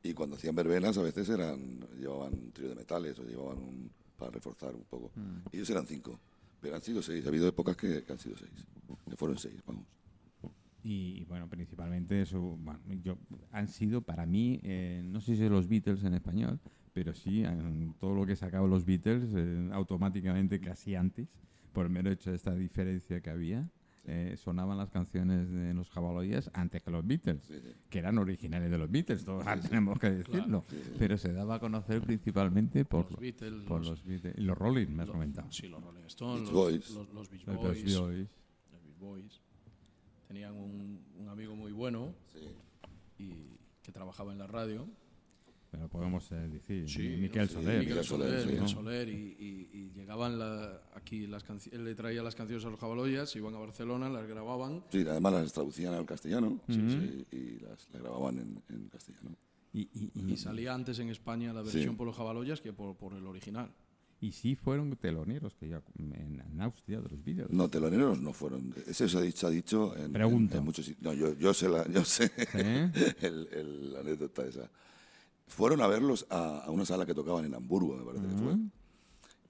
Y 0.03 0.13
cuando 0.13 0.35
hacían 0.35 0.55
verbenas 0.55 0.97
a 0.97 1.01
veces 1.01 1.29
eran 1.29 1.79
llevaban 1.97 2.33
un 2.33 2.51
trío 2.51 2.69
de 2.69 2.75
metales 2.75 3.17
o 3.19 3.23
llevaban 3.23 3.57
un 3.57 3.89
para 4.17 4.31
reforzar 4.31 4.75
un 4.75 4.83
poco. 4.83 5.11
Mm. 5.15 5.47
Ellos 5.51 5.69
eran 5.69 5.85
cinco, 5.85 6.19
pero 6.61 6.75
han 6.75 6.81
sido 6.81 7.01
seis. 7.01 7.25
Ha 7.25 7.29
habido 7.29 7.47
épocas 7.47 7.75
que, 7.75 8.03
que 8.03 8.11
han 8.11 8.19
sido 8.19 8.35
seis. 8.37 8.51
Que 9.09 9.15
fueron 9.15 9.37
seis, 9.37 9.55
vamos. 9.65 9.85
Y, 10.85 11.23
bueno, 11.25 11.47
principalmente 11.47 12.21
eso, 12.21 12.41
bueno, 12.41 12.79
yo, 13.01 13.17
han 13.51 13.69
sido 13.69 14.01
para 14.01 14.25
mí, 14.25 14.59
eh, 14.63 15.01
no 15.05 15.21
sé 15.21 15.37
si 15.37 15.47
los 15.47 15.69
Beatles 15.69 16.03
en 16.03 16.13
español, 16.13 16.59
pero 16.91 17.13
sí, 17.13 17.45
han- 17.45 17.95
todo 18.01 18.13
lo 18.13 18.25
que 18.25 18.35
sacaban 18.35 18.69
los 18.69 18.83
Beatles 18.85 19.23
eh, 19.33 19.69
automáticamente 19.71 20.59
casi 20.59 20.95
antes, 20.95 21.29
por 21.71 21.85
el 21.85 21.91
mero 21.91 22.11
hecho 22.11 22.31
de 22.31 22.35
esta 22.35 22.53
diferencia 22.53 23.21
que 23.21 23.29
había, 23.29 23.69
eh, 24.05 24.35
sonaban 24.37 24.77
las 24.77 24.89
canciones 24.89 25.49
de 25.49 25.73
los 25.73 25.89
Jabaloyas 25.89 26.51
antes 26.53 26.83
que 26.83 26.91
los 26.91 27.05
Beatles, 27.07 27.41
Sí, 27.43 27.55
sí. 27.61 27.73
que 27.89 27.99
eran 27.99 28.17
originales 28.17 28.69
de 28.69 28.77
los 28.77 28.91
Beatles, 28.91 29.23
todos 29.23 29.45
tenemos 29.61 29.97
que 29.99 30.09
decirlo, 30.11 30.65
sí, 30.69 30.81
sí. 30.83 30.91
pero 30.99 31.17
se 31.17 31.31
daba 31.31 31.55
a 31.55 31.59
conocer 31.59 32.01
principalmente 32.01 32.83
por, 32.85 33.09
Los 33.11 33.19
Beatles, 33.19 33.63
por 33.63 33.79
los- 33.79 33.89
los 33.89 34.03
Beatles. 34.05 34.37
Los 34.39 34.57
Rolling, 34.57 34.87
me 34.87 35.03
has 35.03 35.09
comentado. 35.09 35.51
Sí, 35.51 35.67
los 35.67 35.81
Rolling 35.81 36.03
Stones, 36.07 36.41
Beach 36.41 36.51
los, 36.51 36.53
Boys. 36.53 36.89
los, 36.91 37.13
los 37.13 37.29
Beach 37.29 37.47
Los 37.47 37.55
Boys. 37.57 37.83
Beach 37.83 37.97
Boys. 37.97 38.27
los 38.71 38.83
Beach 38.83 38.97
Boys. 38.99 39.41
Tenían 40.27 40.53
un, 40.55 41.01
un 41.17 41.29
amigo 41.29 41.55
muy 41.55 41.71
bueno 41.71 42.13
Sí. 42.33 42.39
y 43.19 43.57
que 43.83 43.91
trabajaba 43.91 44.31
en 44.31 44.39
la 44.39 44.47
radio. 44.47 44.87
Pero 45.73 45.89
podemos 45.89 46.31
eh, 46.31 46.35
decir, 46.49 46.87
Sí, 46.87 47.17
Miquel 47.19 47.47
sí, 47.47 47.55
Soler. 47.55 47.79
Miguel 47.79 47.87
Miguel 47.89 48.03
Soler, 48.05 48.41
Soler, 48.43 48.61
¿no? 48.61 48.67
Soler, 48.67 49.09
y, 49.09 49.35
y- 49.39 49.69
y 49.73 49.89
llegaban 49.95 50.37
la- 50.37 50.83
aquí 50.93 51.25
las 51.25 51.43
canciones, 51.43 51.79
él 51.79 51.83
le 51.85 51.95
traía 51.95 52.21
las 52.21 52.35
canciones 52.35 52.63
a 52.63 52.69
los 52.69 52.79
jabaloyas, 52.79 53.35
iban 53.35 53.55
a 53.55 53.57
Barcelona, 53.57 54.07
las 54.07 54.27
grababan. 54.27 54.83
Sí, 54.91 54.99
además 55.01 55.33
las 55.33 55.51
traducían 55.51 55.95
al 55.95 56.05
castellano 56.05 56.61
sí, 56.67 57.25
y 57.31 57.59
las, 57.59 57.89
las 57.91 58.01
grababan 58.03 58.37
en, 58.37 58.61
en 58.69 58.87
castellano. 58.87 59.35
Y, 59.73 59.89
y, 59.95 60.11
y- 60.13 60.33
Y 60.33 60.37
salía 60.37 60.75
antes 60.75 60.99
en 60.99 61.09
España 61.09 61.51
la 61.53 61.65
Sí. 61.65 61.73
versión 61.77 61.97
por 61.97 62.05
los 62.05 62.15
jabaloyas 62.15 62.61
que 62.61 62.71
por, 62.71 62.95
por 62.95 63.15
el 63.15 63.25
original. 63.25 63.73
Y 64.21 64.31
sí 64.31 64.55
fueron 64.55 64.95
teloneros 64.95 65.55
que 65.55 65.69
ya 65.69 65.81
en, 65.97 66.39
en 66.39 66.61
Austria 66.61 67.01
de 67.01 67.09
los 67.09 67.23
vídeos. 67.23 67.49
No, 67.49 67.67
teloneros 67.67 68.21
no 68.21 68.31
fueron. 68.31 68.75
Eso 68.85 69.09
se 69.09 69.17
ha 69.17 69.21
dicho, 69.21 69.47
ha 69.47 69.49
dicho 69.49 69.97
en, 69.97 70.13
Pregunto. 70.13 70.53
en- 70.53 70.59
en 70.59 70.65
muchos 70.65 70.85
sitios. 70.85 71.03
No, 71.03 71.13
yo, 71.19 71.33
yo 71.39 71.51
sé, 71.51 71.67
la, 71.67 71.85
yo 71.91 72.05
sé 72.05 72.27
¿Sí? 72.27 72.43
el, 73.25 73.47
el- 73.51 73.91
la 73.93 74.01
anécdota 74.01 74.45
esa. 74.45 74.69
Fueron 75.47 75.81
a 75.81 75.87
verlos 75.87 76.25
a, 76.29 76.59
a 76.65 76.71
una 76.71 76.85
sala 76.85 77.05
que 77.05 77.13
tocaban 77.13 77.45
en 77.45 77.53
Hamburgo, 77.53 77.95
me 77.95 78.03
parece 78.03 78.25
que 78.27 78.35
fue, 78.35 78.53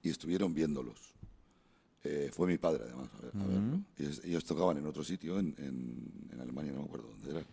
y 0.02 0.10
estuvieron 0.10 0.52
viéndolos. 0.54 0.98
Eh, 2.02 2.30
fue 2.32 2.46
mi 2.46 2.58
padre, 2.58 2.84
además, 2.84 3.08
a, 3.14 3.22
ver- 3.22 3.32
a 3.42 3.46
verlo. 3.46 3.80
Ellos 4.24 4.44
tocaban 4.44 4.76
en 4.76 4.86
otro 4.86 5.02
sitio, 5.02 5.38
en, 5.38 5.54
en- 5.58 6.28
en 6.32 6.40
Alemania, 6.40 6.72
no 6.72 6.80
me 6.80 6.84
acuerdo 6.84 7.08
dónde 7.08 7.30
era. 7.30 7.46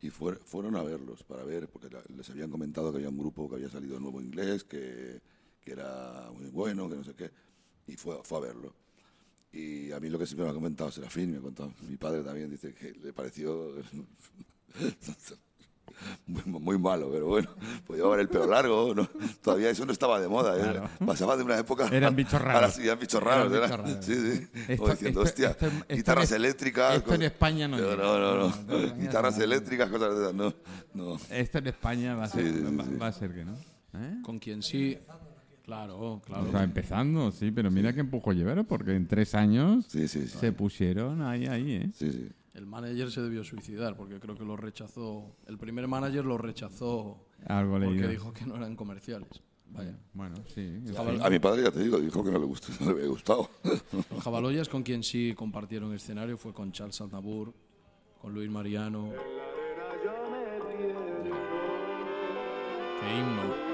Y 0.00 0.08
fuer- 0.10 0.38
fueron 0.38 0.76
a 0.76 0.82
verlos 0.82 1.22
para 1.24 1.44
ver, 1.44 1.68
porque 1.68 1.90
la- 1.90 2.02
les 2.16 2.30
habían 2.30 2.50
comentado 2.50 2.90
que 2.90 2.96
había 2.98 3.10
un 3.10 3.18
grupo 3.18 3.48
que 3.50 3.56
había 3.56 3.68
salido 3.68 4.00
nuevo 4.00 4.20
inglés, 4.22 4.64
que, 4.64 5.20
que 5.60 5.72
era 5.72 6.30
muy 6.34 6.46
bueno, 6.48 6.88
que 6.88 6.96
no 6.96 7.04
sé 7.04 7.12
qué. 7.14 7.30
Y 7.86 7.96
fue, 7.96 8.18
fue 8.24 8.38
a 8.38 8.40
verlo. 8.40 8.72
Y 9.52 9.92
a 9.92 10.00
mí 10.00 10.08
lo 10.08 10.18
que 10.18 10.24
siempre 10.26 10.44
me 10.46 10.52
ha 10.52 10.54
comentado 10.54 10.90
Serafín, 10.90 11.32
me 11.32 11.38
ha 11.38 11.40
contado 11.42 11.74
mi 11.86 11.96
padre 11.98 12.22
también, 12.22 12.48
dice 12.48 12.72
que 12.72 12.92
le 12.94 13.12
pareció 13.12 13.74
muy, 16.26 16.60
muy 16.60 16.78
malo, 16.78 17.08
pero 17.12 17.26
bueno, 17.26 17.48
podía 17.86 18.02
llevar 18.04 18.20
el 18.20 18.28
pelo 18.28 18.46
largo, 18.46 18.94
¿no? 18.94 19.08
todavía 19.42 19.70
eso 19.70 19.84
no 19.86 19.92
estaba 19.92 20.20
de 20.20 20.28
moda, 20.28 20.56
¿eh? 20.56 20.60
Claro. 20.60 20.88
pasaba 21.06 21.36
de 21.36 21.42
una 21.42 21.58
época... 21.58 21.88
Eran 21.92 22.14
bichos 22.16 22.40
raros. 22.40 22.54
Ahora 22.54 22.70
sí, 22.70 22.82
eran 22.84 22.98
bichos 22.98 23.22
raros, 23.22 23.52
Eran 23.52 23.70
era- 23.70 23.76
bichos 23.82 23.90
raros. 23.92 24.04
sí, 24.04 24.14
sí, 24.14 24.48
Esto- 24.68 24.88
diciendo, 24.88 25.08
esto- 25.08 25.20
hostia, 25.22 25.50
esto 25.50 25.66
en- 25.66 25.72
esto 25.76 25.94
guitarras 25.96 26.32
eléctricas... 26.32 26.96
esto 26.96 27.14
en 27.14 27.22
España 27.22 27.68
no 27.68 27.76
no, 27.78 27.96
no, 27.96 28.48
no, 28.48 28.94
guitarras 28.96 29.38
no. 29.38 29.44
eléctricas, 29.44 29.88
cosas 29.90 30.14
de 30.16 30.22
esas, 30.22 30.34
no, 30.34 30.54
no. 30.94 31.18
Esto 31.30 31.58
en 31.58 31.66
España 31.66 32.14
va 32.14 32.24
a 32.24 32.28
ser, 32.28 32.44
Sí, 32.46 32.52
sí, 32.54 32.76
va, 32.76 32.84
sí. 32.84 32.96
va 32.96 33.06
a 33.06 33.12
ser 33.12 33.34
que 33.34 33.44
no. 33.44 33.52
¿Eh? 33.94 34.18
Con 34.22 34.38
quien 34.38 34.62
sí. 34.62 34.98
Claro, 35.64 36.20
claro. 36.24 36.58
Empezando, 36.60 37.30
sí, 37.30 37.50
pero 37.52 37.70
mira 37.70 37.92
que 37.92 38.00
empujó 38.00 38.32
llevaron 38.32 38.64
porque 38.64 38.94
en 38.96 39.06
tres 39.06 39.34
años 39.36 39.84
Sí, 39.88 40.08
sí, 40.08 40.26
sí. 40.26 40.38
se 40.38 40.52
pusieron 40.52 41.22
ahí, 41.22 41.46
ahí, 41.46 41.72
¿eh? 41.74 41.90
Sí, 41.94 42.10
sí. 42.10 42.28
El 42.60 42.66
manager 42.66 43.10
se 43.10 43.22
debió 43.22 43.42
suicidar 43.42 43.96
porque 43.96 44.20
creo 44.20 44.36
que 44.36 44.44
lo 44.44 44.54
rechazó. 44.54 45.34
El 45.46 45.56
primer 45.56 45.88
manager 45.88 46.26
lo 46.26 46.36
rechazó 46.36 47.24
Algo 47.46 47.72
porque 47.78 47.88
leído. 47.88 48.08
dijo 48.08 48.34
que 48.34 48.44
no 48.44 48.56
eran 48.56 48.76
comerciales. 48.76 49.30
Vaya. 49.70 49.98
Bueno, 50.12 50.36
sí. 50.54 50.78
A, 50.94 51.26
a 51.26 51.30
mi 51.30 51.38
padre, 51.38 51.62
ya 51.62 51.70
te 51.70 51.82
digo, 51.82 51.98
dijo 51.98 52.22
que 52.22 52.30
no 52.30 52.38
le, 52.38 52.44
gustó, 52.44 52.70
no 52.80 52.90
le 52.90 52.98
había 52.98 53.08
gustado. 53.08 53.48
Los 54.10 54.22
Jabaloyas 54.22 54.68
con 54.68 54.82
quien 54.82 55.02
sí 55.02 55.32
compartieron 55.34 55.94
escenario 55.94 56.36
fue 56.36 56.52
con 56.52 56.70
Charles 56.70 57.00
Aznavour, 57.00 57.54
con 58.20 58.34
Luis 58.34 58.50
Mariano. 58.50 59.10
Qué 63.00 63.18
himno. 63.18 63.69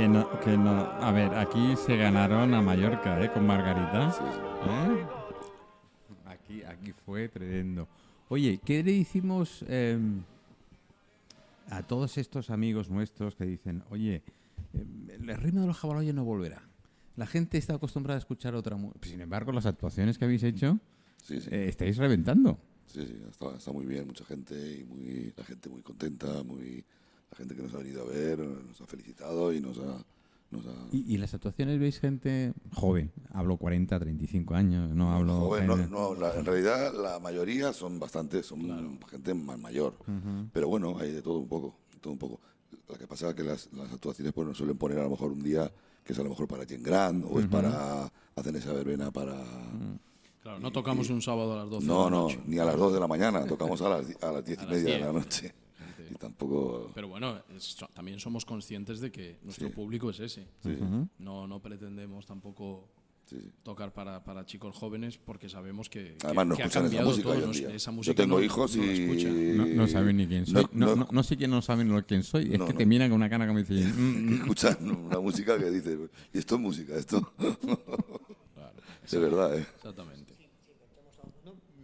Que, 0.00 0.08
no, 0.08 0.40
que 0.40 0.56
no. 0.56 0.70
A 0.80 1.12
ver, 1.12 1.34
aquí 1.34 1.76
se 1.76 1.94
ganaron 1.94 2.54
a 2.54 2.62
Mallorca, 2.62 3.22
¿eh? 3.22 3.30
Con 3.30 3.46
Margarita. 3.46 4.10
Sí, 4.10 4.22
sí. 4.32 4.40
¿Eh? 4.70 5.06
Aquí, 6.24 6.62
aquí 6.62 6.92
fue 7.04 7.28
tremendo. 7.28 7.86
Oye, 8.30 8.58
¿qué 8.64 8.82
le 8.82 8.94
decimos 8.94 9.62
eh, 9.68 9.98
a 11.68 11.82
todos 11.82 12.16
estos 12.16 12.48
amigos 12.48 12.88
nuestros 12.88 13.36
que 13.36 13.44
dicen, 13.44 13.84
oye, 13.90 14.22
eh, 14.72 14.86
el 15.18 15.36
ritmo 15.36 15.60
de 15.60 15.66
los 15.66 15.76
jabaloyes 15.76 16.14
no 16.14 16.24
volverá? 16.24 16.62
La 17.16 17.26
gente 17.26 17.58
está 17.58 17.74
acostumbrada 17.74 18.16
a 18.16 18.20
escuchar 18.20 18.54
otra 18.54 18.76
música. 18.76 19.06
Sin 19.06 19.20
embargo, 19.20 19.52
las 19.52 19.66
actuaciones 19.66 20.16
que 20.16 20.24
habéis 20.24 20.44
hecho 20.44 20.78
sí. 21.22 21.40
eh, 21.50 21.66
estáis 21.68 21.98
reventando. 21.98 22.58
Sí, 22.86 23.06
sí, 23.06 23.20
está, 23.30 23.54
está 23.54 23.70
muy 23.70 23.84
bien, 23.84 24.06
mucha 24.06 24.24
gente 24.24 24.78
y 24.80 24.82
muy, 24.82 25.34
la 25.36 25.44
gente 25.44 25.68
muy 25.68 25.82
contenta, 25.82 26.42
muy, 26.42 26.86
la 27.30 27.36
gente 27.36 27.54
que 27.54 27.62
nos 27.62 27.74
ha 27.74 27.78
venido 27.78 28.02
a 28.02 28.06
ver, 28.06 28.38
nos 28.40 28.80
ha 28.80 28.86
felicitado 28.86 29.52
y 29.52 29.60
nos 29.60 29.78
ha... 29.78 30.04
Nos 30.50 30.66
ha 30.66 30.70
¿Y, 30.90 31.14
y 31.14 31.18
las 31.18 31.32
actuaciones 31.32 31.78
veis 31.78 32.00
gente 32.00 32.52
joven? 32.74 33.12
Hablo 33.32 33.56
40, 33.56 34.00
35 34.00 34.54
años, 34.54 34.90
no 34.96 35.12
hablo... 35.12 35.36
Joven, 35.36 35.66
no, 35.68 35.76
gente- 35.76 35.90
no, 35.92 36.14
la- 36.16 36.34
en 36.34 36.44
realidad 36.44 36.92
la 36.92 37.20
mayoría 37.20 37.72
son 37.72 38.00
bastante, 38.00 38.42
son 38.42 38.98
gente 39.08 39.32
más 39.34 39.58
mayor. 39.60 39.94
Pero 40.52 40.66
bueno, 40.68 40.96
hay 40.98 41.12
de 41.12 41.22
todo 41.22 41.38
un 41.38 41.46
poco, 41.48 41.76
de 41.92 42.00
todo 42.00 42.12
un 42.12 42.18
poco. 42.18 42.40
Lo 42.88 42.96
que 42.98 43.06
pasa 43.06 43.28
es 43.28 43.34
que 43.36 43.44
las, 43.44 43.68
las 43.74 43.92
actuaciones 43.92 44.32
pues 44.32 44.48
nos 44.48 44.56
suelen 44.56 44.76
poner 44.76 44.98
a 44.98 45.04
lo 45.04 45.10
mejor 45.10 45.30
un 45.30 45.42
día 45.42 45.70
que 46.02 46.12
es 46.14 46.18
a 46.18 46.24
lo 46.24 46.30
mejor 46.30 46.48
para 46.48 46.66
Jen 46.66 46.82
Grant 46.82 47.24
o 47.30 47.38
es 47.38 47.46
para 47.46 48.10
hacer 48.34 48.56
esa 48.56 48.72
verbena 48.72 49.12
para... 49.12 49.36
Claro, 50.42 50.58
no 50.58 50.72
tocamos 50.72 51.10
un 51.10 51.20
sábado 51.22 51.52
a 51.52 51.56
las 51.58 51.70
12 51.70 51.86
de 51.86 51.92
No, 51.92 52.10
no, 52.10 52.26
ni 52.46 52.58
a 52.58 52.64
las 52.64 52.76
2 52.76 52.94
de 52.94 52.98
la 53.00 53.06
mañana, 53.06 53.44
tocamos 53.44 53.80
a 53.82 53.88
las, 53.90 54.06
a 54.22 54.32
las 54.32 54.44
10 54.44 54.58
y 54.58 54.62
A 54.64 54.66
media 54.66 54.78
de 54.82 54.96
10. 54.96 55.00
la 55.02 55.12
noche. 55.12 55.54
Y 56.10 56.14
tampoco... 56.14 56.90
Pero 56.94 57.08
bueno, 57.08 57.40
es- 57.56 57.76
también 57.94 58.18
somos 58.18 58.44
conscientes 58.44 59.00
de 59.00 59.10
que 59.12 59.38
nuestro 59.42 59.68
Sí. 59.68 59.74
público 59.74 60.10
es 60.10 60.20
ese. 60.20 60.46
Sí, 60.62 60.76
No, 61.18 61.46
no 61.46 61.60
pretendemos 61.60 62.26
tampoco 62.26 62.88
sí, 63.26 63.36
sí. 63.40 63.50
tocar 63.62 63.92
para, 63.92 64.24
para 64.24 64.44
chicos 64.44 64.74
jóvenes 64.76 65.18
porque 65.18 65.48
sabemos 65.48 65.88
que, 65.88 66.16
que- 66.18 66.26
Además 66.26 66.46
no 66.48 66.56
que 66.56 66.62
ha 66.62 66.66
escuchan 66.66 66.82
esa 66.86 66.90
cambiado 66.96 67.08
música 67.10 67.22
todo. 67.28 67.32
hoy 67.36 67.38
en 67.42 67.46
no- 67.46 67.52
día. 67.52 67.74
esa 67.76 67.90
Yo 67.90 67.96
música 67.96 68.14
tengo 68.16 68.38
no- 68.38 68.44
hijos 68.44 68.76
no 68.76 68.84
la 68.84 68.92
y... 68.92 69.52
No, 69.56 69.66
no 69.66 69.86
saben 69.86 70.16
ni 70.16 70.26
quién 70.26 70.46
soy. 70.46 70.54
No, 70.72 70.86
no- 70.86 70.96
no, 70.96 71.08
no 71.12 71.22
sé 71.22 71.36
quién 71.36 71.50
no 71.50 71.62
saben 71.62 71.88
lo 71.88 72.04
quién 72.04 72.22
soy. 72.24 72.52
Es 72.52 72.58
No, 72.58 72.66
que 72.66 72.72
no. 72.72 72.78
te 72.78 72.86
miran 72.86 73.08
con 73.10 73.16
una 73.16 73.30
cara 73.30 73.46
como 73.46 73.60
dicen... 73.60 73.76
"Mm, 73.96 74.30
mm". 74.30 74.40
escuchan 74.40 74.90
una 74.90 75.20
música 75.20 75.56
que 75.58 75.70
dice, 75.70 75.96
y 76.34 76.38
esto 76.38 76.56
es 76.56 76.60
música, 76.60 76.96
esto... 76.96 77.32
Claro, 77.38 78.74
de 79.10 79.18
verdad, 79.18 79.58
¿eh? 79.58 79.66
exactamente. 79.76 80.29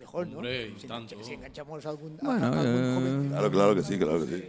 ¿No? 0.07 0.13
Mejor, 0.23 0.27
¿no? 0.29 0.37
Hombre, 0.37 0.69
y 0.77 0.81
si, 0.81 0.87
tanto. 0.87 1.15
engancha- 1.15 1.25
si 1.25 1.33
enganchamos 1.35 1.85
a 1.87 1.91
algún, 1.91 2.13
a- 2.21 2.25
Bueno, 2.25 2.47
a 2.47 2.61
algún 2.61 2.65
eh, 2.85 2.95
joven, 2.95 3.29
Claro, 3.29 3.51
claro 3.51 3.75
que 3.75 3.83
sí, 3.83 3.99
claro 3.99 4.21
que 4.27 4.37
sí. 4.37 4.45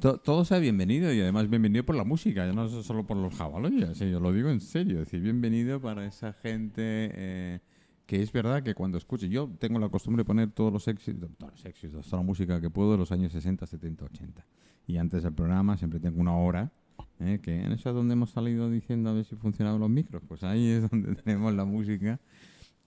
To- 0.00 0.18
todo 0.18 0.44
sea 0.44 0.58
bienvenido 0.58 1.12
y 1.12 1.20
además 1.20 1.48
bienvenido 1.50 1.84
por 1.84 1.94
la 1.96 2.04
música, 2.04 2.46
ya 2.46 2.52
no 2.52 2.68
solo 2.68 3.06
por 3.06 3.16
los 3.16 3.34
jabaloyas, 3.34 4.00
eh, 4.00 4.10
yo 4.10 4.20
lo 4.20 4.32
digo 4.32 4.48
en 4.50 4.60
serio, 4.60 5.00
es 5.00 5.06
decir, 5.06 5.20
bienvenido 5.20 5.80
para 5.80 6.06
esa 6.06 6.32
gente 6.32 6.82
eh, 7.14 7.60
que 8.06 8.22
es 8.22 8.32
verdad 8.32 8.62
que 8.62 8.74
cuando 8.74 8.98
escuche, 8.98 9.28
yo 9.28 9.48
tengo 9.58 9.78
la 9.78 9.88
costumbre 9.88 10.20
de 10.22 10.24
poner 10.26 10.50
todos 10.50 10.72
los 10.72 10.88
éxitos, 10.88 11.30
todos 11.38 11.52
los 11.52 11.64
éxitos, 11.66 12.06
toda 12.06 12.22
la 12.22 12.26
música 12.26 12.60
que 12.60 12.70
puedo 12.70 12.92
de 12.92 12.98
los 12.98 13.12
años 13.12 13.32
60, 13.32 13.66
70, 13.66 14.04
80. 14.06 14.46
Y 14.86 14.96
antes 14.96 15.22
del 15.22 15.32
programa 15.32 15.76
siempre 15.76 16.00
tengo 16.00 16.20
una 16.20 16.36
hora, 16.36 16.72
eh, 17.20 17.38
que 17.40 17.54
en 17.62 17.72
eso 17.72 17.88
es 17.90 17.94
donde 17.94 18.14
hemos 18.14 18.30
salido 18.30 18.68
diciendo 18.68 19.10
a 19.10 19.12
ver 19.12 19.24
si 19.24 19.36
funcionaban 19.36 19.78
los 19.78 19.88
micros, 19.90 20.22
pues 20.26 20.42
ahí 20.42 20.68
es 20.70 20.82
donde 20.90 21.14
tenemos 21.16 21.54
la 21.54 21.64
música. 21.64 22.18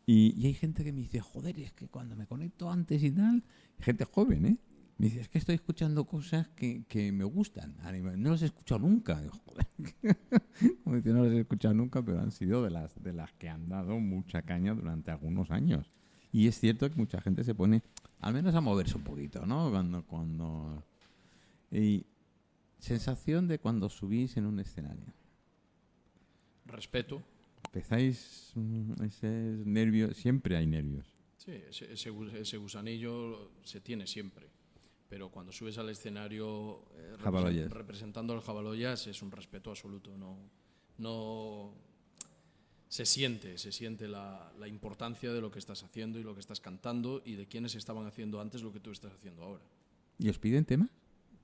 Y, 0.05 0.45
hay 0.45 0.53
gente 0.53 0.83
que 0.83 0.93
me 0.93 1.01
dice, 1.01 1.19
joder, 1.19 1.59
es 1.59 1.73
que 1.73 1.87
cuando 1.87 2.15
me 2.15 2.27
conecto 2.27 2.69
antes 2.69 3.03
y 3.03 3.11
tal, 3.11 3.43
gente 3.79 4.05
joven, 4.05 4.45
¿eh? 4.45 4.57
Me 4.97 5.07
dice, 5.07 5.21
es 5.21 5.27
que 5.27 5.39
estoy 5.39 5.55
escuchando 5.55 6.05
cosas 6.05 6.47
que, 6.49 6.85
que 6.85 7.11
me 7.11 7.25
gustan. 7.25 7.75
No 8.17 8.31
las 8.31 8.41
he 8.43 8.45
escuchado 8.45 8.79
nunca. 8.79 9.21
Joder. 9.45 9.67
No 11.05 11.25
las 11.25 11.33
he 11.33 11.41
escuchado 11.41 11.73
nunca, 11.73 12.01
pero 12.01 12.21
han 12.21 12.31
sido 12.31 12.63
de 12.63 12.69
las, 12.69 13.01
de 13.03 13.11
las 13.11 13.33
que 13.33 13.49
han 13.49 13.67
dado 13.67 13.99
mucha 13.99 14.43
caña 14.43 14.73
durante 14.73 15.11
algunos 15.11 15.51
años. 15.51 15.91
Y 16.31 16.47
es 16.47 16.57
cierto 16.57 16.89
que 16.89 16.95
mucha 16.95 17.19
gente 17.19 17.43
se 17.43 17.53
pone, 17.53 17.81
al 18.19 18.33
menos 18.33 18.55
a 18.55 18.61
moverse 18.61 18.95
un 18.95 19.03
poquito, 19.03 19.45
¿no? 19.45 19.69
Cuando, 19.69 20.05
cuando... 20.05 20.83
Y 21.71 22.05
sensación 22.79 23.47
de 23.47 23.59
cuando 23.59 23.89
subís 23.89 24.37
en 24.37 24.45
un 24.45 24.59
escenario. 24.59 25.13
Respeto. 26.65 27.21
Empezáis 27.75 28.51
mm, 28.55 29.03
ese 29.03 29.27
nervio, 29.65 30.13
siempre 30.13 30.55
hay 30.55 30.65
nervios. 30.65 31.05
Sí, 31.35 31.51
ese, 31.51 31.91
ese 31.91 32.09
gu- 32.09 32.31
ese 32.33 32.55
gusanillo 32.55 33.51
se 33.63 33.81
tiene 33.81 34.07
siempre. 34.07 34.47
Pero 35.09 35.29
cuando 35.29 35.51
subes 35.51 35.77
al 35.77 35.89
escenario 35.89 36.85
eh, 36.95 37.17
representando 37.67 38.31
al 38.33 38.39
Jabaloyas 38.39 39.07
es 39.07 39.21
un 39.21 39.29
respeto 39.29 39.71
absoluto. 39.71 40.17
No, 40.17 40.37
no 40.99 41.73
se 42.87 43.05
siente, 43.05 43.57
se 43.57 43.73
siente 43.73 44.07
la, 44.07 44.53
la 44.57 44.69
importancia 44.69 45.33
de 45.33 45.41
lo 45.41 45.51
que 45.51 45.59
estás 45.59 45.83
haciendo 45.83 46.17
y 46.17 46.23
lo 46.23 46.33
que 46.33 46.39
estás 46.39 46.61
cantando 46.61 47.21
y 47.25 47.35
de 47.35 47.45
quienes 47.45 47.75
estaban 47.75 48.07
haciendo 48.07 48.39
antes 48.39 48.61
lo 48.61 48.71
que 48.71 48.79
tú 48.79 48.91
estás 48.91 49.11
haciendo 49.11 49.43
ahora. 49.43 49.65
¿Y 50.17 50.29
os 50.29 50.39
piden 50.39 50.63
temas? 50.63 50.89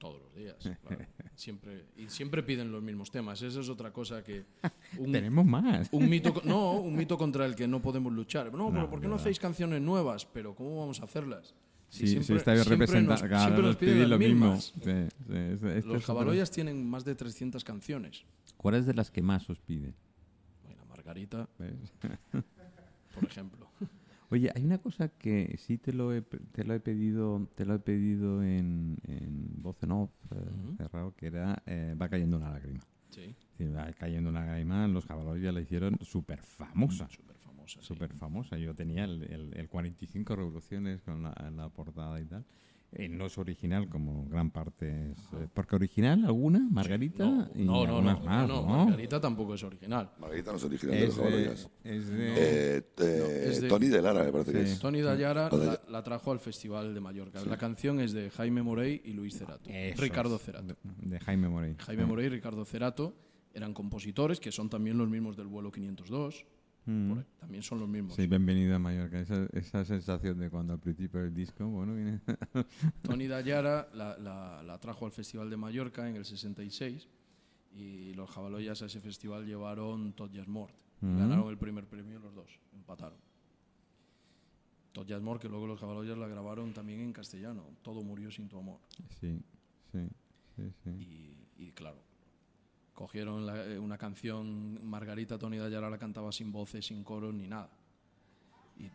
Todos 0.01 0.19
los 0.19 0.33
días. 0.35 0.55
claro. 0.87 1.05
Siempre, 1.35 1.85
y 1.95 2.09
siempre 2.09 2.41
piden 2.41 2.71
los 2.71 2.81
mismos 2.81 3.11
temas. 3.11 3.39
Esa 3.43 3.59
es 3.59 3.69
otra 3.69 3.93
cosa 3.93 4.23
que... 4.23 4.45
Un, 4.97 5.11
Tenemos 5.11 5.45
más. 5.45 5.89
un 5.91 6.09
mito, 6.09 6.41
no, 6.43 6.71
un 6.73 6.95
mito 6.95 7.19
contra 7.19 7.45
el 7.45 7.55
que 7.55 7.67
no 7.67 7.83
podemos 7.83 8.11
luchar. 8.11 8.47
No, 8.51 8.69
pero 8.69 8.81
No, 8.81 8.89
¿por 8.89 8.99
qué 8.99 9.07
no 9.07 9.13
hacéis 9.15 9.37
canciones 9.39 9.79
nuis? 9.79 10.25
Pero 10.33 10.55
¿cómo 10.55 10.79
vamos 10.79 10.99
a 11.01 11.03
hacerlas? 11.03 11.53
Si 11.89 11.99
Sí, 11.99 12.07
sí, 12.07 12.13
siempre- 12.13 12.35
está 12.37 12.53
bien 12.53 12.63
siempre 12.65 13.01
nos- 13.03 13.21
claro, 13.21 13.39
siempre 13.43 13.61
nos 13.63 13.75
piden 13.75 14.09
lo 14.09 14.17
mismo. 14.17 14.59
Sí, 14.59 14.71
sí, 14.83 14.89
es- 14.89 15.61
esto 15.63 15.93
Los 15.93 16.03
Jabaloyas 16.05 16.49
tienen 16.49 16.89
más 16.89 17.05
de 17.05 17.13
300 17.13 17.63
canciones. 17.63 18.23
¿Cuál 18.57 18.73
es 18.75 18.87
de 18.87 18.95
las 18.95 19.11
que 19.11 19.21
más 19.21 19.47
os 19.51 19.59
piden? 19.59 19.93
Bueno, 20.63 20.83
Margarita, 20.89 21.47
¿Ves? 21.59 21.93
por 23.13 23.23
ejemplo. 23.23 23.67
Oye, 24.31 24.49
hay 24.55 24.63
una 24.63 24.77
cosa 24.77 25.09
que 25.09 25.55
sí 25.57 25.77
te 25.77 25.91
lo 25.91 26.13
he, 26.13 26.21
te 26.21 26.63
lo 26.63 26.73
he 26.73 26.79
pedido, 26.79 27.49
te 27.53 27.65
lo 27.65 27.75
he 27.75 27.79
pedido 27.79 28.41
en, 28.41 28.97
en 29.03 29.61
voz 29.61 29.83
en 29.83 29.91
off, 29.91 30.11
eh, 30.31 30.35
Ujú. 30.37 30.75
cerrado, 30.77 31.13
que 31.17 31.27
era 31.27 31.61
eh, 31.65 31.95
va 32.01 32.07
cayendo 32.07 32.37
una 32.37 32.49
lágrima. 32.51 32.79
Sí, 33.09 33.35
va 33.65 33.91
cayendo 33.91 34.29
una 34.29 34.45
lágrima, 34.45 34.87
los 34.87 35.05
Jabaloyas 35.05 35.53
la 35.53 35.59
hicieron 35.59 35.97
súper 36.01 36.41
famosa. 36.41 37.09
súper 37.09 37.37
famosa. 37.39 37.81
sí. 37.81 37.87
Súper 37.87 38.13
famosa. 38.13 38.57
Yo 38.57 38.73
tenía 38.73 39.03
el, 39.03 39.23
el, 39.23 39.53
el 39.53 39.67
45 39.67 40.35
revoluciones 40.35 41.01
con 41.01 41.23
la, 41.23 41.51
la 41.53 41.67
portada 41.69 42.19
y 42.21 42.25
tal. 42.25 42.45
Eh, 42.93 43.07
no 43.07 43.25
es 43.27 43.37
original 43.37 43.87
como 43.87 44.25
gran 44.25 44.51
parte 44.51 45.11
es... 45.11 45.17
eh, 45.33 45.47
porque 45.53 45.77
original 45.77 46.25
alguna, 46.25 46.67
Margarita 46.69 47.23
No, 47.25 47.49
y 47.55 47.63
no, 47.63 47.71
no, 47.73 47.79
algunas 47.97 48.19
no, 48.19 48.25
más, 48.25 48.47
no, 48.49 48.61
¿no? 48.67 48.85
Margarita 48.85 49.21
tampoco 49.21 49.53
es 49.55 49.63
original. 49.63 50.11
Margarita 50.19 50.51
no 50.51 50.57
es 50.57 50.63
original 50.65 50.95
de 50.95 51.05
los 51.05 51.09
Es 51.09 51.15
de, 51.17 51.23
Jabaloyas. 51.23 51.69
es 51.85 52.07
de- 52.09 52.33
Eh, 52.77 52.83
eh, 52.97 53.45
es 53.49 53.61
de- 53.61 53.69
Tony 53.69 53.87
de 53.87 54.01
Lara, 54.01 54.23
me 54.25 54.31
parece 54.33 54.51
que 54.51 54.61
es. 54.63 54.79
Tony 54.79 54.99
de- 54.99 55.03
la, 55.05 55.81
la 55.89 56.03
trajo 56.03 56.31
al 56.33 56.39
Festival 56.41 56.93
de 56.93 56.99
Mallorca. 56.99 57.43
La 57.45 57.57
canción 57.57 58.01
es 58.01 58.11
de 58.11 58.29
Jaime 58.29 58.61
Morey 58.61 59.01
y 59.05 59.13
Luis 59.13 59.37
Cerato. 59.37 59.69
Eso 59.69 60.01
Ricardo 60.01 60.35
es, 60.35 60.41
Cerato. 60.41 60.65
De, 60.67 60.75
de 60.83 61.19
Jaime 61.21 61.47
Morey. 61.47 61.75
Jaime 61.79 62.05
Morey 62.05 62.25
y 62.25 62.29
Ricardo 62.29 62.65
Cerato 62.65 63.15
eran 63.53 63.73
compositores 63.73 64.39
que 64.41 64.51
son 64.51 64.69
también 64.69 64.97
los 64.97 65.09
mismos 65.09 65.37
del 65.37 65.47
vuelo 65.47 65.71
502. 65.71 66.45
Mm. 66.85 67.09
por 67.13 67.23
también 67.39 67.61
son 67.63 67.79
los 67.79 67.87
mismos. 67.87 68.15
Sí, 68.15 68.25
bienvenido 68.27 68.75
a 68.75 68.79
Mallorca. 68.79 69.19
Esa, 69.19 69.45
esa 69.53 69.85
sensación 69.85 70.39
de 70.39 70.49
cuando 70.49 70.73
al 70.73 70.79
principio 70.79 71.21
del 71.21 71.33
disco, 71.33 71.67
bueno, 71.67 71.93
viene... 71.95 72.19
Tony 73.03 73.27
Dallara 73.27 73.87
la, 73.93 74.17
la- 74.17 74.63
la 74.63 74.77
trajo 74.79 75.05
al 75.05 75.11
Festival 75.11 75.49
de 75.49 75.57
Mallorca 75.57 76.09
en 76.09 76.15
el 76.15 76.25
66 76.25 77.07
y 77.73 78.13
los 78.15 78.29
Jabaloyas 78.29 78.81
a 78.81 78.87
ese 78.87 78.99
festival 78.99 79.45
llevaron 79.45 80.13
Jazz 80.31 80.47
Mort. 80.47 80.73
Mm. 81.01 81.17
Ganaron 81.19 81.49
el 81.49 81.57
primer 81.57 81.85
premio 81.87 82.19
los 82.19 82.33
dos, 82.33 82.59
empataron. 82.73 83.17
Jazz 85.07 85.21
Mort, 85.21 85.41
que 85.41 85.47
luego 85.47 85.67
los 85.67 85.79
Jabaloyas 85.79 86.17
la 86.17 86.27
grabaron 86.27 86.73
también 86.73 86.99
en 86.99 87.13
castellano. 87.13 87.63
Todo 87.81 88.03
murió 88.03 88.29
sin 88.29 88.49
tu 88.49 88.57
amor. 88.59 88.79
Sí, 89.21 89.39
sí, 89.91 89.99
sí, 90.55 90.63
sí. 90.83 90.89
Y, 90.89 91.63
y 91.63 91.71
claro, 91.71 92.03
cogieron 92.93 93.45
la- 93.45 93.65
eh, 93.65 93.79
una 93.79 93.97
canción, 93.97 94.83
Margarita 94.87 95.37
Tony 95.37 95.57
Dallara 95.57 95.89
la 95.89 95.97
cantaba 95.97 96.31
sin 96.31 96.51
voces, 96.51 96.85
sin 96.85 97.03
coros 97.03 97.33
ni 97.33 97.47
nada. 97.47 97.69
Y, 98.77 98.89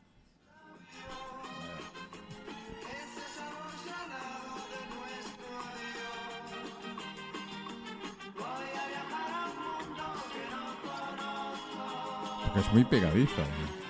es 12.59 12.72
muy 12.72 12.85
pegadiza. 12.85 13.42
¿no? 13.42 13.86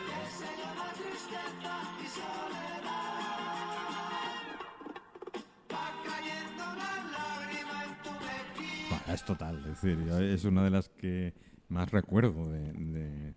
Decir, 9.95 10.13
es 10.23 10.45
una 10.45 10.65
de 10.65 10.71
las 10.71 10.89
que 10.89 11.35
más 11.69 11.91
recuerdo 11.91 12.51
de, 12.51 12.73
de- 12.73 13.35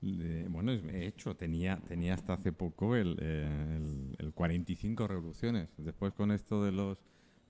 de- 0.00 0.48
bueno, 0.48 0.72
es- 0.72 0.82
he 0.84 1.06
hecho, 1.06 1.36
tenía, 1.36 1.76
tenía 1.86 2.14
hasta 2.14 2.32
hace 2.34 2.52
poco 2.52 2.96
el, 2.96 3.16
eh, 3.20 3.76
el, 3.76 4.16
el 4.26 4.32
45 4.32 5.06
revoluciones. 5.06 5.68
Después 5.78 6.12
con 6.12 6.32
esto 6.32 6.64
de 6.64 6.72
los 6.72 6.98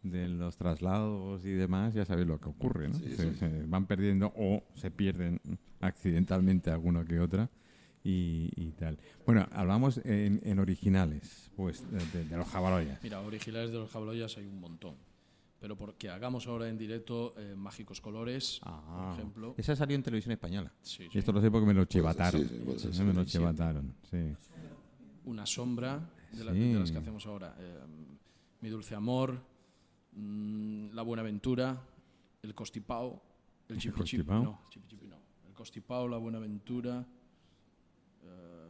de 0.03 0.27
los 0.29 0.57
traslados 0.57 1.47
y 1.47 1.53
demás, 1.53 1.95
ya 1.95 2.05
sabéis 2.05 2.27
lo 2.27 2.41
que 2.41 2.49
ocurre, 2.49 2.89
¿no? 2.89 2.95
Sí, 2.95 3.15
se, 3.15 3.31
sí. 3.31 3.37
se 3.39 3.63
van 3.67 3.87
perdiendo 3.87 4.33
o 4.37 4.65
se 4.75 4.91
pierden 4.91 5.41
accidentalmente 5.81 6.71
alguna 6.71 7.05
que 7.05 7.21
otra 7.21 7.51
y, 8.03 8.51
y 8.57 8.73
tal. 8.73 8.99
Bueno, 9.25 9.47
hablamos 9.53 9.99
en, 10.05 10.41
en 10.43 10.59
originales, 10.59 11.51
pues, 11.57 11.89
de, 11.91 11.99
de- 12.19 12.25
de 12.29 12.37
los 12.37 12.49
jabaloyas. 12.49 13.01
mira, 13.03 13.21
originales 13.21 13.71
de 13.71 13.79
los 13.79 13.91
Jabaloyas 13.91 14.37
hay 14.39 14.47
un 14.47 14.61
montón. 14.61 14.97
Pero 15.63 15.77
porque 15.77 16.11
hagamos 16.11 16.49
ahora 16.49 16.69
en 16.69 16.77
directo 16.77 17.35
eh, 17.39 17.55
Mágicos 17.57 18.01
Colores, 18.01 18.59
Ah, 18.65 18.83
por 19.07 19.15
ejemplo. 19.15 19.55
Esa 19.57 19.77
salió 19.77 19.95
en 19.95 20.03
televisión 20.03 20.33
española. 20.33 20.73
Sí, 20.83 21.05
Y 21.05 21.11
sí. 21.11 21.19
esto 21.21 21.31
lo 21.31 21.41
sé 21.41 21.53
porque 21.53 21.67
me 21.69 21.73
lo 21.73 21.85
chivataron. 21.85 22.43
sí, 22.77 22.89
sí, 22.93 23.03
me 23.05 23.13
lo 23.15 23.25
chivataron, 23.25 23.95
sí. 24.11 24.35
una 25.25 25.47
sombra 25.47 26.01
de, 26.33 26.45
la- 26.45 26.53
Sí. 26.53 26.59
de 26.73 26.81
las 26.81 26.91
que 26.91 26.99
hacemos 26.99 27.25
ahora. 27.27 27.55
Eh, 27.61 27.79
Mi 28.61 28.71
dulce 28.71 28.97
amor, 28.97 29.41
mm, 30.15 30.91
La 30.95 31.03
Buenaventura, 31.03 31.81
El 32.43 32.55
Costipao, 32.57 33.23
El 33.69 33.77
Chipi 33.79 34.03
Chipi, 34.05 34.25
Costipao? 34.25 34.43
no, 34.43 34.61
Chipi 34.69 34.89
Chipi 34.89 35.07
no. 35.07 35.17
El 35.47 35.55
Costipao, 35.55 36.09
La 36.09 36.17
Buenaventura. 36.19 37.07
eh, 38.25 38.69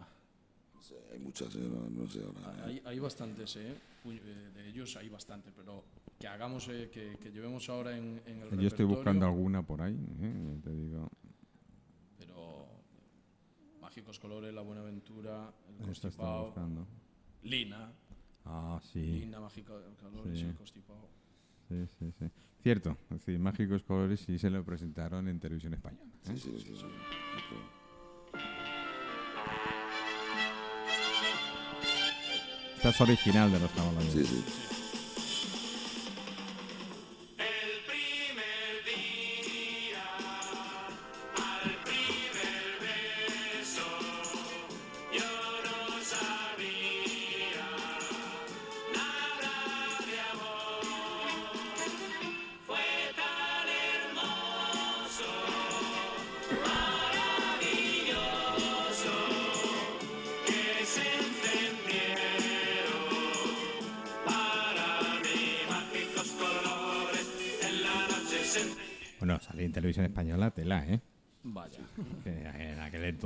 Hay 1.12 1.18
muchas, 1.20 1.52
yo 1.54 1.60
no, 1.70 1.88
no 1.88 2.06
sé 2.06 2.20
ahora. 2.22 2.64
hay, 2.66 2.82
hay 2.84 2.98
bastantes, 2.98 3.56
¿eh? 3.56 3.74
Eh, 4.04 4.50
De 4.54 4.68
ellos 4.68 4.94
hay 4.96 5.08
bastante, 5.08 5.50
pero 5.56 5.84
que 6.22 6.28
hagamos, 6.28 6.68
eh, 6.68 6.88
que, 6.88 7.18
que 7.18 7.32
llevemos 7.32 7.68
ahora 7.68 7.96
en, 7.98 8.22
en 8.26 8.42
el 8.42 8.56
Yo 8.60 8.68
estoy 8.68 8.84
buscando 8.86 9.26
repertorio, 9.26 9.26
alguna 9.26 9.66
por 9.66 9.82
ahí, 9.82 9.98
¿eh? 10.20 10.56
te 10.62 10.70
digo. 10.70 11.10
Pero 12.16 12.68
Mágicos 13.80 14.20
Colores, 14.20 14.54
La 14.54 14.60
Buenaventura, 14.60 15.52
El 15.80 15.86
buscando. 15.86 16.86
Lina, 17.42 17.92
Ah, 18.44 18.80
sí. 18.84 19.00
Lina 19.00 19.40
Mágica 19.40 19.72
Colores, 20.00 20.38
Sí. 20.38 20.44
El 20.44 20.54
Costipao. 20.54 21.08
Sí, 21.68 21.86
sí, 21.98 22.12
sí. 22.16 22.26
Cierto, 22.62 22.96
es 23.10 23.18
decir, 23.18 23.40
Mágicos 23.40 23.82
Colores 23.82 24.20
sí 24.20 24.38
se 24.38 24.48
lo 24.48 24.64
presentaron 24.64 25.26
en 25.26 25.40
televisión 25.40 25.74
española. 25.74 26.04
¿eh? 26.26 26.36
Sí, 26.36 26.38
sí, 26.38 26.60
sí, 26.60 26.76
sí. 26.76 26.86
Esta 32.76 32.88
es 32.90 33.00
original 33.00 33.50
de 33.50 33.58
los 33.58 33.70
Jabalanes. 33.72 34.12
Sí, 34.12 34.24
sí. 34.24 34.81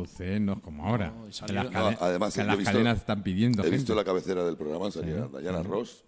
Entonces 0.00 0.40
no 0.40 0.52
es 0.54 0.60
como 0.60 0.84
ahora. 0.86 1.10
No, 1.10 1.24
que 1.46 1.52
las, 1.52 1.70
No, 1.72 1.86
además, 2.00 2.34
que 2.34 2.44
las 2.44 2.56
visto- 2.58 2.72
cadenas 2.72 2.98
están 2.98 3.22
pidiendo 3.22 3.60
He 3.62 3.64
gente. 3.64 3.76
visto 3.78 3.94
la 3.94 4.04
cabecera 4.04 4.44
del 4.44 4.56
programa, 4.56 4.90
salía 4.90 5.28
Diana 5.40 5.62
Ross, 5.62 6.04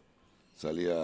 salía... 0.54 0.94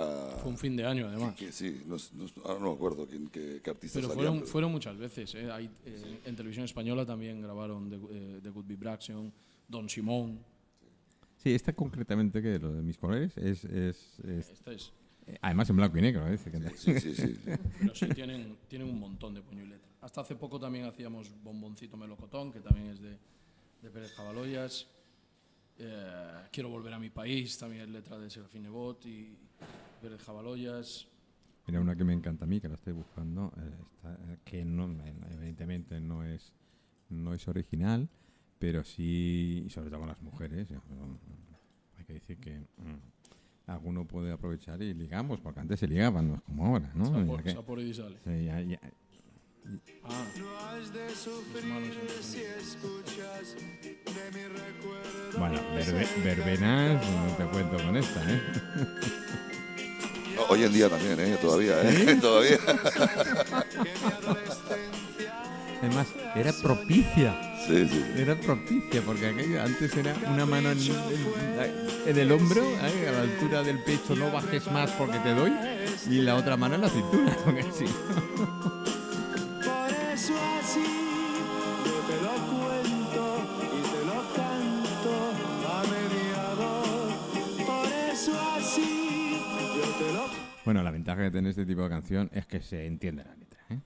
Fue 0.43 0.51
un 0.51 0.59
fin 0.59 0.77
de 0.77 0.85
año, 0.85 1.07
además. 1.09 1.35
que 1.37 1.53
sí, 1.53 1.83
no, 1.87 1.97
no- 2.15 2.31
ahora 2.45 2.61
no 2.61 2.67
me 2.71 2.75
acuerdo 2.75 3.07
quién, 3.07 3.29
qué, 3.29 3.61
qué 3.63 3.71
artista 3.71 3.99
Pero 3.99 4.09
salía. 4.09 4.15
fueron, 4.23 4.35
pero- 4.41 4.47
fueron 4.51 4.73
muchas 4.73 4.97
veces. 4.99 5.35
¿eh? 5.35 5.51
Hay, 5.51 5.71
eh, 5.87 6.21
en 6.25 6.37
televisión 6.37 6.65
española 6.65 7.07
también 7.07 7.41
grabaron 7.41 7.89
The, 7.89 7.97
eh, 8.11 8.41
The 8.43 8.51
Good 8.51 8.67
Vibration, 8.67 9.33
Don 9.69 9.89
Simón. 9.89 10.39
Sí, 11.37 11.55
esta 11.55 11.73
concretamente 11.75 12.41
que 12.43 12.59
lo 12.59 12.73
de 12.73 12.83
mis 12.83 12.97
colores 12.99 13.37
es, 13.37 13.65
es- 13.65 14.19
es- 14.21 14.51
Esta 14.51 14.73
es, 14.73 14.93
eh, 15.27 15.37
además 15.43 15.69
en 15.71 15.77
blanco 15.77 15.99
y 15.99 16.03
negro, 16.03 16.27
¿eh? 16.27 16.39
Que- 16.43 16.71
Sí, 16.77 16.99
sí, 17.01 17.15
sí. 17.15 17.35
sí. 17.35 17.51
pero 17.81 17.95
sí 17.95 18.07
tienen, 18.09 18.57
tienen 18.69 18.89
un 18.89 18.99
montón 18.99 19.35
de 19.35 19.43
puño 19.43 19.63
y 19.63 19.67
letra. 19.69 19.89
Hasta 20.05 20.21
hace 20.21 20.35
poco 20.37 20.61
también 20.61 20.85
hacíamos 20.85 21.33
Bomboncito 21.43 21.97
Melocotón, 21.97 22.53
que 22.53 22.61
también 22.61 22.89
es 22.89 23.01
de, 23.01 23.17
de 23.81 23.91
Pérez 23.91 24.13
Jabaloyas. 24.15 24.87
Eh, 25.79 26.43
Quiero 26.53 26.69
volver 26.69 26.93
a 26.93 26.99
mi 26.99 27.09
país, 27.09 27.57
también 27.57 27.85
es 27.85 27.89
letra 27.89 28.19
de 28.19 28.29
Serafín 28.29 28.65
Nebot 28.65 29.07
y 29.07 29.35
Pérez 30.03 30.21
Jabaloyas. 30.23 31.09
Mira, 31.67 31.81
una 31.81 31.97
que 31.97 32.05
me 32.05 32.13
encanta 32.13 32.45
a 32.45 32.47
mí, 32.47 32.61
que 32.61 32.69
la 32.69 32.75
estoy 32.75 32.93
buscando, 32.93 33.51
eh, 33.57 33.71
eh, 34.05 34.37
que 34.45 34.63
no, 34.63 34.85
evidentemente 35.33 35.99
no 36.01 36.23
es, 36.23 36.53
no 37.09 37.33
es 37.33 37.49
original, 37.49 38.07
pero 38.59 38.85
sí, 38.85 39.63
y 39.67 39.71
sobre 39.71 39.89
todo 39.89 40.01
con 40.01 40.09
las 40.11 40.21
mujeres, 40.21 40.71
eh, 40.71 40.79
hay 41.97 42.05
que 42.05 42.13
decir 42.13 42.37
que 42.39 42.59
mm, 42.59 43.71
alguno 43.71 44.07
puede 44.07 44.33
aprovechar 44.33 44.83
y 44.83 44.93
ligamos, 44.93 45.41
porque 45.41 45.61
antes 45.61 45.81
se 45.81 45.89
ligaban, 45.89 46.29
no 46.29 46.35
es 46.35 46.43
como 46.43 46.67
ahora, 46.67 46.93
¿no? 46.95 47.07
Y 47.07 47.25
Disale. 47.87 48.19
sí, 48.23 48.45
ya- 48.45 48.61
ya- 48.61 48.81
Ah, 50.07 50.25
mis 51.55 51.65
manos 51.65 51.89
en 51.97 52.15
bueno, 55.39 55.61
verbe- 55.75 56.09
verbenas, 56.23 57.03
no 57.11 57.37
te 57.37 57.45
cuento 57.45 57.77
con 57.83 57.97
esta, 57.97 58.21
¿eh? 58.31 58.41
No, 60.37 60.43
hoy 60.49 60.65
en 60.65 60.73
día 60.73 60.89
también, 60.89 61.19
¿eh? 61.21 61.39
Todavía, 61.41 61.81
¿eh? 61.83 62.19
Todavía. 62.21 62.59
Además, 65.81 66.07
era 66.35 66.53
propicia. 66.63 67.35
Sí, 67.67 67.89
sí. 67.89 68.05
Era 68.17 68.39
propicia, 68.39 69.01
porque 69.03 69.27
aquello 69.29 69.63
antes 69.63 69.97
era 69.97 70.15
una 70.31 70.45
mano 70.47 70.71
en, 70.73 70.79
en- 70.79 72.09
en 72.09 72.19
el 72.19 72.33
hombro, 72.33 72.63
¿eh? 72.63 73.09
a 73.09 73.13
la 73.13 73.21
altura 73.23 73.63
del 73.63 73.83
pecho, 73.83 74.15
no 74.15 74.31
bajes 74.31 74.71
más 74.71 74.91
porque 74.93 75.19
te 75.21 75.33
doy, 75.35 75.53
y 76.11 76.21
la 76.21 76.35
otra 76.37 76.57
mano 76.59 76.75
en 76.75 76.83
la 76.83 76.91
cintura, 76.91 77.37
porque 77.45 77.65
sí. 77.77 77.87
Ventaja 91.15 91.23
de 91.23 91.31
tener 91.31 91.51
este 91.51 91.67
tipo 91.67 91.83
de 91.83 91.89
canción 91.89 92.31
es 92.33 92.47
que 92.47 92.61
se 92.61 92.87
entiende 92.87 93.25
la 93.25 93.35
letra, 93.37 93.61
¿eh? 93.71 93.81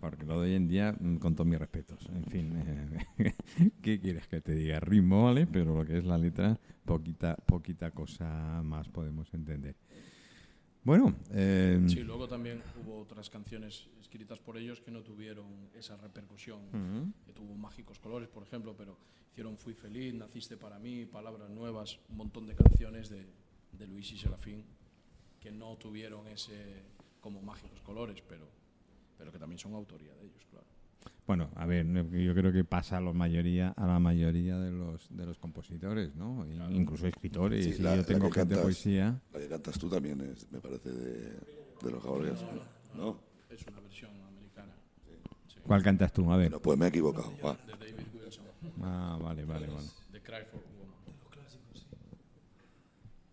Porque 0.00 0.24
lo 0.24 0.40
de 0.40 0.48
hoy 0.48 0.54
en 0.54 0.66
día, 0.66 0.96
mm, 0.98 1.16
con 1.16 1.34
todos 1.34 1.46
mis 1.46 1.58
respetos, 1.58 2.06
en 2.08 2.24
fin, 2.24 2.52
eh, 2.56 3.34
¿qué 3.82 4.00
quieres 4.00 4.26
que 4.28 4.40
te 4.40 4.54
diga? 4.54 4.80
Ritmo, 4.80 5.24
¿vale? 5.24 5.46
Pero 5.46 5.76
lo 5.76 5.84
que 5.84 5.98
es 5.98 6.04
la 6.04 6.16
letra, 6.16 6.58
poquita, 6.84 7.36
poquita 7.36 7.90
cosa 7.90 8.62
más 8.62 8.88
podemos 8.88 9.32
entender. 9.34 9.76
Bueno, 10.82 11.14
eh, 11.32 11.78
Sí, 11.86 12.02
luego 12.02 12.26
también 12.26 12.62
hubo 12.82 13.00
otras 13.00 13.28
canciones 13.28 13.88
escritas 14.00 14.38
por 14.38 14.56
ellos 14.56 14.80
que 14.80 14.90
no 14.90 15.02
tuvieron 15.02 15.68
esa 15.74 15.98
repercusión 15.98 17.12
que 17.26 17.32
tuvo 17.34 17.54
Mágicos 17.54 17.98
Colores, 17.98 18.30
por 18.30 18.42
ejemplo, 18.42 18.74
pero 18.74 18.96
hicieron 19.30 19.58
Fui 19.58 19.74
Feliz, 19.74 20.14
Naciste 20.14 20.56
para 20.56 20.78
mí, 20.78 21.04
Palabras 21.04 21.50
Nuevas, 21.50 22.00
un 22.08 22.16
montón 22.16 22.46
de 22.46 22.54
canciones 22.54 23.10
de, 23.10 23.26
de 23.72 23.86
Luis 23.86 24.10
y 24.12 24.16
Serafín 24.16 24.64
que 25.40 25.50
no 25.50 25.76
tuvieron 25.76 26.26
ese 26.28 26.82
como 27.20 27.40
Mágicos 27.42 27.80
Colores, 27.82 28.22
pero, 28.28 28.46
pero 29.18 29.32
que 29.32 29.38
también 29.38 29.58
son 29.58 29.74
autoría 29.74 30.14
de 30.14 30.24
ellos, 30.26 30.44
claro. 30.50 30.66
Bueno, 31.26 31.50
a 31.54 31.64
ver, 31.66 31.86
no, 31.86 32.02
yo 32.16 32.34
creo 32.34 32.52
que 32.52 32.64
pasa 32.64 32.98
a 32.98 33.00
la 33.00 33.12
mayoría, 33.12 33.70
a 33.70 33.86
la 33.86 33.98
mayoría 33.98 34.58
de 34.58 34.70
los 34.72 35.06
de 35.16 35.24
los 35.26 35.38
compositores, 35.38 36.14
¿no? 36.16 36.44
E 36.44 36.54
Incluso 36.74 37.06
escritores. 37.06 37.76
Sí, 37.76 37.82
la- 37.82 37.92
yo 37.92 37.96
la 38.02 38.04
tengo 38.04 38.28
que 38.30 38.40
gente 38.40 38.54
de 38.54 38.60
cantas- 38.60 38.62
poesía. 38.62 39.22
La 39.32 39.38
que 39.38 39.48
cantas 39.48 39.78
tú 39.78 39.88
también 39.88 40.20
es, 40.20 40.50
me 40.50 40.60
parece, 40.60 40.90
de, 40.90 41.30
de 41.82 41.90
los 41.90 42.02
jabalíes. 42.02 42.40
¿No? 42.94 43.18
Es 43.48 43.64
una 43.66 43.80
versión 43.80 44.10
americana 44.22 44.72
¿Cuál 45.66 45.82
cantas 45.82 46.12
tú? 46.12 46.30
A 46.32 46.36
ver. 46.36 46.50
No, 46.50 46.60
pues 46.60 46.76
me 46.78 46.86
he 46.86 46.88
equivocado. 46.88 47.30
va. 47.44 47.54
de 47.66 47.72
David 47.72 48.06
Wilson, 48.14 48.44
Ah, 48.82 49.18
vale, 49.22 49.44
vale, 49.44 49.66
vale. 49.68 49.86
de 50.10 50.20
Cry 50.22 50.44
for 50.50 50.60
Woman. 50.78 50.96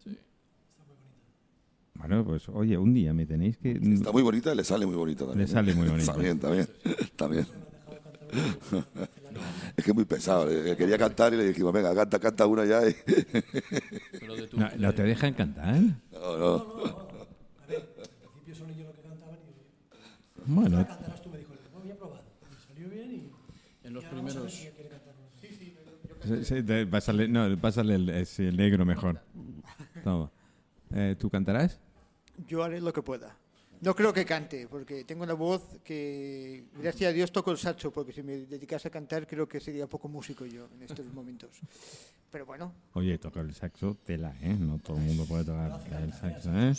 Sí. 0.03 0.17
Bueno, 1.97 2.23
pues 2.23 2.47
oye, 2.49 2.77
un 2.77 2.93
día 2.93 3.13
me 3.13 3.25
tenéis 3.25 3.57
que. 3.57 3.71
Está 3.71 4.11
muy 4.11 4.21
bonita, 4.23 4.53
le 4.53 4.63
sale 4.63 4.85
muy 4.85 4.95
bonita 4.95 5.25
también. 5.25 5.47
Le 5.47 5.53
sale 5.53 5.71
¿eh? 5.71 5.75
muy 5.75 5.87
bonita. 5.89 6.11
También, 6.13 6.39
también. 6.39 6.67
también. 7.15 7.47
es 9.77 9.83
que 9.85 9.91
es 9.91 9.95
muy 9.95 10.05
pesado. 10.05 10.49
eh, 10.51 10.75
Quería 10.77 10.97
cantar 10.97 11.33
y 11.33 11.37
le 11.37 11.45
dijimos, 11.45 11.71
venga, 11.73 11.93
canta, 11.95 12.19
canta 12.19 12.45
una 12.45 12.65
ya. 12.65 12.87
y- 12.87 12.95
No, 14.57 14.69
¿No 14.77 14.93
te 14.93 15.03
dejan 15.03 15.33
cantar? 15.33 15.79
no, 16.11 16.37
no. 16.37 16.55
A 16.55 17.67
ver, 17.67 17.89
al 18.01 18.09
principio 18.29 18.55
son 18.55 18.69
ellos 18.69 18.85
los 18.87 18.95
que 18.95 19.01
cantaban 19.01 19.35
y 19.35 20.37
yo, 20.37 20.43
Bueno, 20.45 20.77
"Ahora 20.77 20.87
cantarás 20.89 21.21
tú, 21.21 21.29
me 21.29 21.37
dijo, 21.39 21.53
no, 21.73 21.79
voy 21.79 21.91
a 21.91 21.95
probar. 21.95 22.21
Me 22.51 22.57
salió 22.67 22.89
bien 22.89 23.11
y 23.11 23.87
en 23.87 23.93
los 23.93 24.03
primeros 24.05 24.67
sí, 26.23 26.43
sí, 26.43 26.63
pásale, 26.91 27.27
no, 27.27 27.57
pásale 27.59 27.95
el, 27.95 28.09
el 28.09 28.57
negro 28.57 28.85
mejor. 28.85 29.21
Toma. 30.03 30.31
Eh, 30.93 31.15
¿Tú 31.19 31.29
cantarás? 31.29 31.79
Yo 32.47 32.63
haré 32.63 32.81
lo 32.81 32.93
que 32.93 33.01
pueda. 33.01 33.35
No 33.79 33.95
creo 33.95 34.11
que 34.11 34.25
cante, 34.25 34.67
porque 34.67 35.03
tengo 35.03 35.23
una 35.23 35.33
voz 35.33 35.61
que, 35.83 36.65
gracias 36.81 37.11
a 37.11 37.13
Dios, 37.13 37.31
toco 37.31 37.51
el 37.51 37.57
saxo, 37.57 37.91
porque 37.91 38.11
si 38.11 38.23
me 38.23 38.37
dedicase 38.37 38.87
a 38.87 38.91
cantar 38.91 39.27
creo 39.27 39.47
que 39.47 39.59
sería 39.59 39.85
poco 39.85 40.07
músico 40.07 40.45
yo 40.45 40.67
en 40.73 40.83
estos 40.83 41.05
momentos. 41.13 41.51
Pero 42.31 42.45
bueno, 42.45 42.73
Oye, 42.93 43.17
tocar 43.19 43.45
el 43.45 43.53
saxo, 43.53 43.95
tela, 44.03 44.35
¿eh? 44.41 44.55
No 44.59 44.79
todo 44.79 44.97
el 44.97 45.03
mundo 45.03 45.25
puede 45.25 45.45
tocar 45.45 45.79
el 46.01 46.11
saxo, 46.11 46.51
¿eh? 46.57 46.73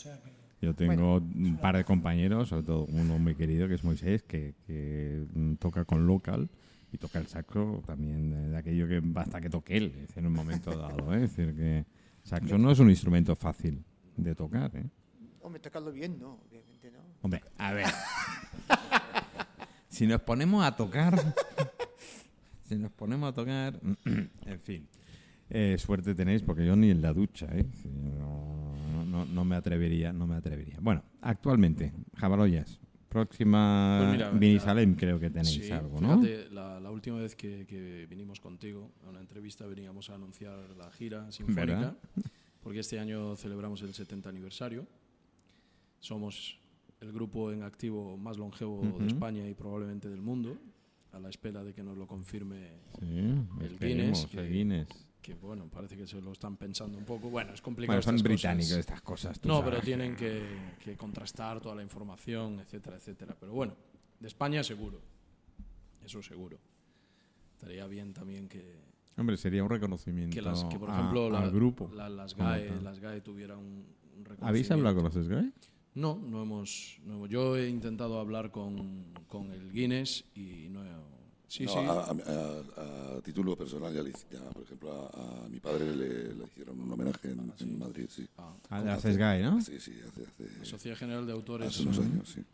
Yo 0.61 0.75
tengo 0.75 1.17
un 1.17 1.57
par 1.61 1.77
de 1.77 1.85
compañeros, 1.85 2.49
sobre 2.49 2.65
todo 2.65 2.85
uno 2.87 3.19
muy 3.19 3.37
querido 3.37 3.69
que 3.69 3.75
es 3.75 3.85
Moisés, 3.85 4.25
que, 4.25 4.55
que 4.67 5.25
mm, 5.33 5.55
toca 5.55 5.85
con 5.85 6.07
local 6.07 6.51
Y 6.93 6.99
toca 6.99 7.21
el 7.21 7.29
saxo 7.29 7.81
también, 7.87 8.33
eh, 8.33 8.49
de 8.49 8.57
aquello 8.57 8.89
que 8.89 9.01
basta 9.01 9.41
que 9.41 9.51
toque 9.51 9.77
él 9.77 10.09
en 10.17 10.27
un 10.27 10.33
momento 10.33 10.77
dado. 10.77 11.15
¿eh? 11.15 11.25
Es 11.25 11.37
decir, 11.37 11.55
que 11.55 11.85
saxo 12.25 12.59
no 12.59 12.73
es 12.73 12.81
un 12.81 12.91
instrumento 12.91 13.37
fácil 13.37 13.85
de 14.17 14.35
tocar. 14.35 14.75
¿eh? 14.75 14.87
Hombre, 15.49 15.61
tocarlo 15.63 15.91
bien, 15.93 16.19
no, 16.21 16.41
obviamente 16.47 16.91
no. 16.91 16.99
Hombre, 17.23 17.43
a 17.57 17.73
ver. 17.73 17.87
si 19.89 20.07
nos 20.07 20.21
ponemos 20.21 20.63
a 20.63 20.77
tocar. 20.77 21.19
si 22.65 22.77
nos 22.77 22.93
ponemos 22.93 23.31
a 23.31 23.35
tocar. 23.35 23.81
en 24.05 24.61
fin. 24.61 24.87
Eh, 25.49 25.77
suerte 25.79 26.15
tenéis 26.15 26.43
porque 26.43 26.67
yo 26.67 26.77
ni 26.77 26.91
en 26.91 27.01
la 27.01 27.15
ducha, 27.15 27.47
¿eh? 27.53 27.65
No, 28.19 28.75
no- 29.07 29.25
no 29.25 29.45
me 29.47 29.57
atrevería, 29.57 30.13
no 30.13 30.27
me 30.27 30.37
atrevería. 30.37 30.77
Bueno, 30.83 31.03
actualmente, 31.23 31.95
Jabaloyas, 32.17 32.79
próxima 33.09 33.97
Pues 34.01 34.13
mira, 34.13 34.31
Vinisalem 34.31 34.95
creo 34.97 35.19
que 35.19 35.31
tenéis 35.31 35.65
Sí, 35.67 35.73
algo, 35.73 35.99
¿no? 35.99 36.21
fíjate, 36.21 36.51
la, 36.51 36.79
la 36.79 36.91
última 36.91 37.17
vez 37.21 37.35
que, 37.35 37.65
que 37.67 38.07
vinimos 38.11 38.39
contigo 38.39 38.93
a 39.07 39.09
una 39.09 39.21
entrevista 39.21 39.65
veníamos 39.67 40.11
a 40.11 40.17
anunciar 40.17 40.59
la 40.77 40.91
gira 40.91 41.33
sinfónica, 41.33 41.65
¿Verdad? 41.65 41.97
porque 42.63 42.81
este 42.81 42.99
año 43.01 43.35
celebramos 43.37 43.81
el 43.81 43.95
70 43.95 44.29
aniversario. 44.29 44.87
Somos 46.01 46.59
el 47.01 47.13
grupo 47.13 47.53
en 47.53 47.63
activo 47.63 48.17
más 48.17 48.39
longevo 48.39 48.83
de 48.99 49.07
España 49.07 49.47
y 49.49 49.55
probablemente 49.55 50.09
del 50.09 50.21
mundo, 50.23 50.57
a 51.13 51.19
la 51.19 51.29
espera 51.29 51.63
de 51.65 51.73
que 51.75 51.83
nos 51.83 51.97
lo 51.97 52.07
confirme, 52.07 52.73
Sí, 52.99 53.07
el 53.61 53.79
Guinness, 53.81 54.27
que- 54.27 54.41
el 54.41 54.53
Guinness. 54.53 54.89
que 55.23 55.35
bueno, 55.35 55.69
parece 55.69 55.97
que 55.97 56.07
se 56.07 56.21
lo 56.21 56.33
están 56.33 56.57
pensando 56.57 56.99
un 56.99 57.05
poco. 57.05 57.31
Bueno, 57.31 57.53
es 57.53 57.61
complicado. 57.63 57.95
Bueno, 57.97 58.03
son 58.03 58.17
estas 58.17 58.29
británicos 58.31 58.69
cosas. 58.71 58.81
estas 58.81 59.03
cosas. 59.03 59.41
tú 59.41 59.49
No, 59.49 59.59
sabes. 59.59 59.71
pero 59.71 59.83
tienen 59.85 60.17
que, 60.17 60.43
que 60.83 60.97
contrastar 60.97 61.61
toda 61.61 61.75
la 61.75 61.83
información, 61.83 62.61
etcétera, 62.61 62.97
etcétera. 62.97 63.37
Pero 63.39 63.53
bueno, 63.53 63.75
de 64.21 64.27
España 64.29 64.63
seguro. 64.63 65.01
Eso 66.05 66.23
seguro. 66.23 66.59
Estaría 67.53 67.87
bien 67.87 68.13
también 68.13 68.49
que, 68.49 68.77
Hombre, 69.17 69.37
sería 69.37 69.65
un 69.65 69.71
reconocimiento 69.71 70.33
que, 70.35 70.41
las, 70.43 70.63
que 70.65 70.79
por 70.79 70.91
a- 70.91 70.95
ejemplo, 70.99 71.29
la- 71.29 71.41
al 71.41 71.51
grupo. 71.51 71.91
la- 71.93 72.09
las, 72.09 72.35
GAE, 72.37 72.81
las 72.83 73.01
GAE 73.01 73.21
tuvieran 73.21 73.59
un, 73.59 73.85
un 74.17 74.25
¿Habéis 74.41 74.71
hablado 74.71 74.97
con 74.97 75.05
reconocimiento. 75.07 75.45
los 75.47 75.55
SGAE? 75.63 75.78
No, 75.99 76.15
no 76.17 76.43
hemos, 76.43 76.99
no 77.05 77.15
hemos- 77.15 77.29
Yo 77.29 77.57
he 77.57 77.69
intentado 77.69 78.21
hablar 78.21 78.51
con, 78.51 79.05
con 79.27 79.51
el 79.51 79.73
Guinness 79.73 80.25
y 80.35 80.69
no 80.71 80.85
he... 80.85 80.89
Sí, 81.49 81.65
No, 81.65 81.73
sí. 81.73 81.79
A, 81.79 81.91
a- 81.93 83.15
a- 83.15 83.17
a 83.17 83.21
título 83.23 83.57
personal, 83.57 83.93
ya, 83.95 84.03
le 84.03 84.13
ya, 84.31 84.51
por 84.51 84.63
ejemplo, 84.65 84.93
a, 84.93 85.45
a 85.45 85.49
mi 85.49 85.59
padre 85.61 85.97
le, 85.97 86.35
le 86.35 86.45
hicieron 86.45 86.79
un 86.79 86.93
homenaje 86.93 87.31
en, 87.31 87.53
en 87.59 87.79
Madrid, 87.79 88.07
sí. 88.11 88.29
Ah, 88.37 88.55
A 88.69 88.81
las 88.83 89.01
SGAE, 89.03 89.43
¿no? 89.43 89.61
Sí, 89.63 89.81
sí, 89.81 89.95
hace, 90.07 90.23
hace, 90.25 90.65
Sociedad 90.67 90.97
General 90.99 91.27
de 91.27 91.33
Autores. 91.33 91.69
hace 91.69 91.83
unos 91.85 91.99
años, 92.01 92.29
sí. 92.29 92.45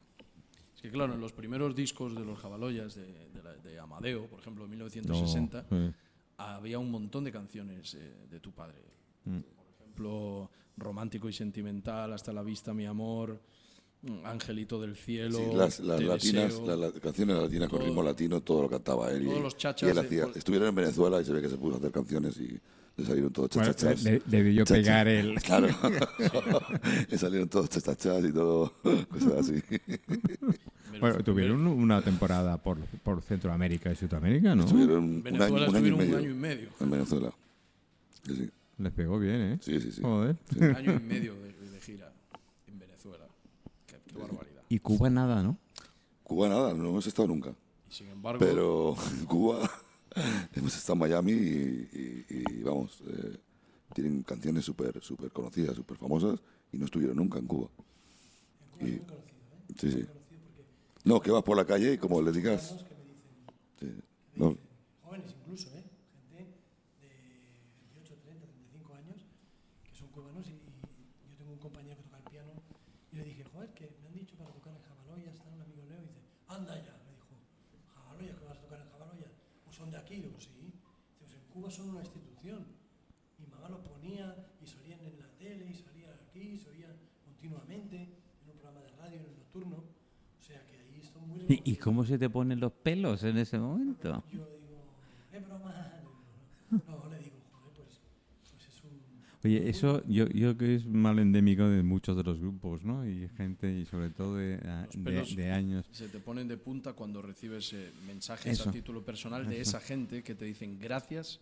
Es 0.77 0.81
que 0.83 0.91
claro, 0.93 1.15
en 1.15 1.21
los 1.21 1.33
primeros 1.33 1.75
discos 1.75 2.15
de 2.15 2.25
los 2.25 2.39
Jabaloyas, 2.39 2.95
de, 2.95 3.29
de 3.31 3.43
la- 3.43 3.55
de 3.57 3.81
Amadeo, 3.81 4.27
por 4.29 4.39
ejemplo, 4.39 4.63
en 4.65 4.71
1960, 4.71 5.67
No, 5.71 5.89
sí. 5.89 5.95
había 6.39 6.79
un 6.79 6.91
montón 6.93 7.25
de 7.25 7.33
canciones 7.33 7.95
eh, 7.95 8.15
de 8.31 8.39
tu 8.39 8.53
padre. 8.53 8.79
Mm. 9.25 9.41
Por 9.41 9.67
ejemplo, 9.81 10.51
Romántico 10.77 11.29
y 11.29 11.33
Sentimental, 11.33 12.13
Hasta 12.13 12.33
la 12.33 12.43
Vista, 12.43 12.75
Mi 12.75 12.87
Amor, 12.87 13.41
mm, 14.03 14.27
Angelito 14.27 14.81
del 14.81 14.97
Cielo. 14.97 15.39
Sí, 15.39 15.45
las, 15.57 15.81
las 15.81 15.99
Te 15.99 16.05
latinas, 16.05 16.45
Deseo. 16.53 16.67
las, 16.67 16.79
las 16.79 16.93
canciones 17.01 17.37
latinas 17.37 17.69
con 17.69 17.79
Todo- 17.79 17.87
ritmo 17.89 18.03
latino, 18.03 18.41
todo 18.41 18.63
lo 18.63 18.69
cantaba 18.71 19.11
él. 19.11 19.23
y- 19.23 19.27
todos 19.27 19.43
los 19.43 19.55
y 19.55 19.57
chachas 19.59 19.91
él 19.91 19.99
hacía, 19.99 20.27
estuvieron 20.35 20.69
en 20.69 20.75
Venezuela 20.75 21.21
y 21.21 21.25
se 21.25 21.33
ve 21.33 21.41
que 21.43 21.49
se 21.49 21.57
puso 21.57 21.77
a 21.77 21.79
hacer 21.79 21.93
canciones 21.93 22.37
y 22.39 22.59
le 22.97 23.05
salieron 23.05 23.33
todos 23.33 23.51
Bueno, 23.55 23.73
chachachas. 23.73 24.05
de- 24.05 24.23
debió 24.27 24.53
yo 24.53 24.65
pegar 24.65 25.09
el... 25.09 25.35
Claro, 25.43 25.69
le 27.11 27.19
salieron 27.19 27.49
todos 27.49 27.69
chachachas 27.69 28.25
y 28.25 28.33
todo, 28.33 28.73
cosas 29.09 29.33
así. 29.49 29.63
Bueno, 31.01 31.19
tuvieron 31.25 31.67
una 31.67 32.01
temporada 32.03 32.57
por, 32.63 32.79
por 33.03 33.21
Centroamérica 33.23 33.91
y 33.93 33.97
Sudamérica, 33.97 34.55
¿no? 34.55 34.65
Estuvieron 34.65 35.03
un 35.05 35.23
Venezuela 35.25 35.67
año, 35.67 35.71
un 35.71 35.77
año 35.77 35.87
y 35.87 35.91
estuvieron 35.91 35.99
medio 35.99 36.15
un 36.15 36.21
año 36.25 36.31
y 36.31 36.35
medio. 36.35 36.69
en 36.81 36.91
Venezuela. 36.91 37.33
Sí, 38.27 38.37
sí, 38.37 38.51
Les 38.79 38.93
pegó 38.93 39.19
bien, 39.19 39.41
¿eh? 39.41 39.59
sí, 39.63 39.81
sí, 39.81 39.93
sí. 39.93 40.03
Joder. 40.03 40.37
Un 40.57 40.63
año 40.77 40.95
y 40.95 41.01
medio 41.01 41.35
de, 41.41 41.53
de 41.53 41.81
gira 41.81 42.13
en 42.67 42.79
Venezuela. 42.79 43.27
Qué, 43.87 43.97
qué 44.07 44.19
barbaridad. 44.19 44.63
Y 44.69 44.79
Cuba 44.81 45.09
nada, 45.11 45.43
¿no? 45.43 45.59
Cuba 46.25 46.49
nada, 46.49 46.75
no 46.75 46.89
hemos 46.89 47.07
estado 47.07 47.29
nunca. 47.29 47.55
Y 47.89 47.93
sin 47.93 48.09
embargo, 48.09 48.39
Pero 48.41 48.97
en 49.13 49.27
Cuba 49.27 49.71
hemos 50.55 50.75
estado 50.77 50.95
en 50.95 50.99
Miami 51.01 51.33
y, 51.33 51.89
y- 51.93 52.27
y, 52.29 52.63
vamos, 52.63 53.01
eh, 53.07 53.39
tienen 53.93 54.23
canciones 54.25 54.65
súper 54.65 55.01
super 55.03 55.31
conocidas, 55.31 55.77
súper 55.77 55.97
famosas 55.97 56.41
y 56.73 56.79
no 56.79 56.87
estuvieron 56.87 57.17
nunca 57.17 57.39
en 57.39 57.47
Cuba. 57.47 57.69
En 58.61 58.69
Cuba 58.71 58.85
Y- 58.87 58.93
es 58.95 58.97
muy 58.99 59.07
conocido, 59.07 59.39
¿eh? 59.55 59.75
Sí, 59.79 59.91
sí. 59.93 60.07
No, 61.05 61.21
que 61.21 61.31
vas 61.31 61.43
por 61.45 61.57
la 61.57 61.65
calle 61.67 61.93
y 61.93 61.99
como 61.99 62.21
le 62.23 62.33
digas... 62.33 62.71
cubanos 62.71 62.85
que 62.89 62.95
me 62.97 63.05
dicen, 63.05 63.29
sí, 63.79 63.87
me 63.87 64.39
no, 64.45 64.49
dicen, 64.51 64.69
jóvenes 65.03 65.35
incluso, 65.39 65.69
¿eh? 65.77 65.85
Gente 66.15 66.57
de 67.03 67.61
28, 67.93 68.15
30, 68.25 68.47
35 68.47 68.95
años 68.95 69.19
que 69.85 69.95
son 69.95 70.09
cubanos 70.09 70.47
y, 70.49 70.53
y 70.55 71.29
yo 71.29 71.37
tengo 71.37 71.53
un 71.53 71.59
compañero 71.59 71.97
que 71.99 72.03
toca 72.05 72.17
el 72.19 72.25
piano 72.25 72.53
y 73.13 73.17
le 73.17 73.25
dije, 73.25 73.45
joder, 73.53 73.71
que 73.75 73.95
me 74.01 74.09
han 74.09 74.15
dicho 74.15 74.35
para 74.37 74.51
tocar 74.51 74.73
en 74.75 74.83
Jabaloya, 74.83 75.31
está 75.31 75.45
un 75.53 75.61
amigo 75.61 75.85
Leo 75.87 76.01
y 76.03 76.07
dice, 76.09 76.25
anda 76.49 76.75
ya, 76.83 76.97
me 77.05 77.13
dijo, 77.13 77.37
Jabaloya, 77.95 78.35
que 78.39 78.45
vas 78.47 78.57
a 78.57 78.61
tocar 78.63 78.81
en 78.81 78.89
Jabaloya, 78.89 79.29
pues 79.65 79.77
son 79.77 79.91
de 79.91 79.99
aquí, 79.99 80.17
digo, 80.17 80.41
sí. 80.41 80.51
Dice, 80.57 80.73
pues 81.21 81.35
en 81.35 81.45
Cuba 81.65 81.71
son 81.75 81.89
una 81.91 82.01
institución. 82.01 82.59
Mi 83.39 83.47
mamá 83.47 83.71
lo 83.71 83.81
ponía 83.83 84.37
y 84.63 84.67
salían 84.67 85.01
en 85.01 85.19
la 85.19 85.29
tele 85.39 85.67
y 85.71 85.75
salían 85.75 86.11
aquí, 86.29 86.59
se 86.59 86.69
oían 86.69 86.93
continuamente 87.25 87.97
en 87.97 88.51
un 88.51 88.59
programa 88.59 88.81
de 88.83 88.91
radio, 88.99 89.19
en 89.21 89.25
el 89.25 89.37
nocturno. 89.39 89.77
O 89.77 90.43
sea 90.47 90.63
que 90.67 90.77
ahí 90.77 91.03
son 91.11 91.27
muy 91.27 91.41
¿Y, 91.49 91.73
y 91.73 91.77
cómo 91.77 92.05
se 92.05 92.19
te 92.19 92.29
ponen 92.29 92.61
los 92.61 92.71
pelos 92.73 93.23
en 93.25 93.39
ese 93.39 93.59
momento? 93.59 94.23
Yo 94.31 94.47
digo, 94.61 94.83
es 95.33 95.47
broma. 95.47 95.91
Digo, 96.71 96.83
No, 96.87 97.09
le 97.11 97.19
digo, 97.19 97.37
joder, 97.51 97.73
pues, 97.77 98.01
pues 98.53 98.69
es 98.69 98.85
un. 98.85 99.01
Oye, 99.43 99.69
eso 99.71 100.03
yo, 100.07 100.27
yo 100.29 100.59
que 100.59 100.75
es 100.75 100.85
mal 100.87 101.19
endémico 101.19 101.67
de 101.67 101.83
muchos 101.83 102.15
de 102.15 102.25
los 102.25 102.39
grupos, 102.39 102.85
¿no? 102.85 103.09
Y 103.09 103.27
gente, 103.39 103.73
y 103.73 103.87
sobre 103.87 104.11
todo 104.11 104.37
de, 104.37 104.57
a- 104.57 104.87
de- 104.93 105.35
de 105.35 105.51
años. 105.51 105.87
se 105.93 106.09
te 106.09 106.19
ponen 106.21 106.47
de 106.47 106.59
punta 106.59 106.93
cuando 106.93 107.23
recibes 107.23 107.73
eh, 107.73 107.91
mensajes 108.07 108.61
Eso. 108.61 108.69
a 108.69 108.73
título 108.73 109.03
personal 109.03 109.49
de 109.49 109.63
esa 109.63 109.81
gente 109.81 110.23
que 110.23 110.35
te 110.35 110.45
dicen 110.45 110.79
gracias 110.79 111.41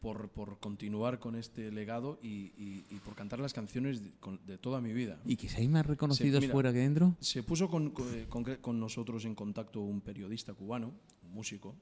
por, 0.00 0.28
por 0.30 0.58
continuar 0.60 1.18
con 1.18 1.34
este 1.34 1.70
legado 1.72 2.18
y, 2.22 2.52
y- 2.56 2.84
y 2.90 2.94
por 3.04 3.14
cantar 3.14 3.40
las 3.40 3.52
canciones 3.52 4.02
de, 4.02 4.10
con- 4.20 4.40
de 4.46 4.56
toda 4.58 4.80
mi 4.80 4.92
vida. 4.92 5.20
¿Y 5.24 5.36
que 5.36 5.48
seáis 5.48 5.68
más 5.68 5.84
reconocidos 5.86 6.40
mira. 6.40 6.52
fuera 6.52 6.72
que 6.72 6.78
dentro? 6.78 7.16
Se 7.20 7.42
puso 7.42 7.68
con, 7.68 7.90
con, 7.90 8.14
eh, 8.14 8.26
con- 8.28 8.44
con 8.60 8.78
nosotros 8.80 9.24
en 9.24 9.34
contacto 9.34 9.80
un 9.80 10.00
periodista 10.00 10.54
cubano, 10.54 10.92
un 11.22 11.32
músico, 11.32 11.74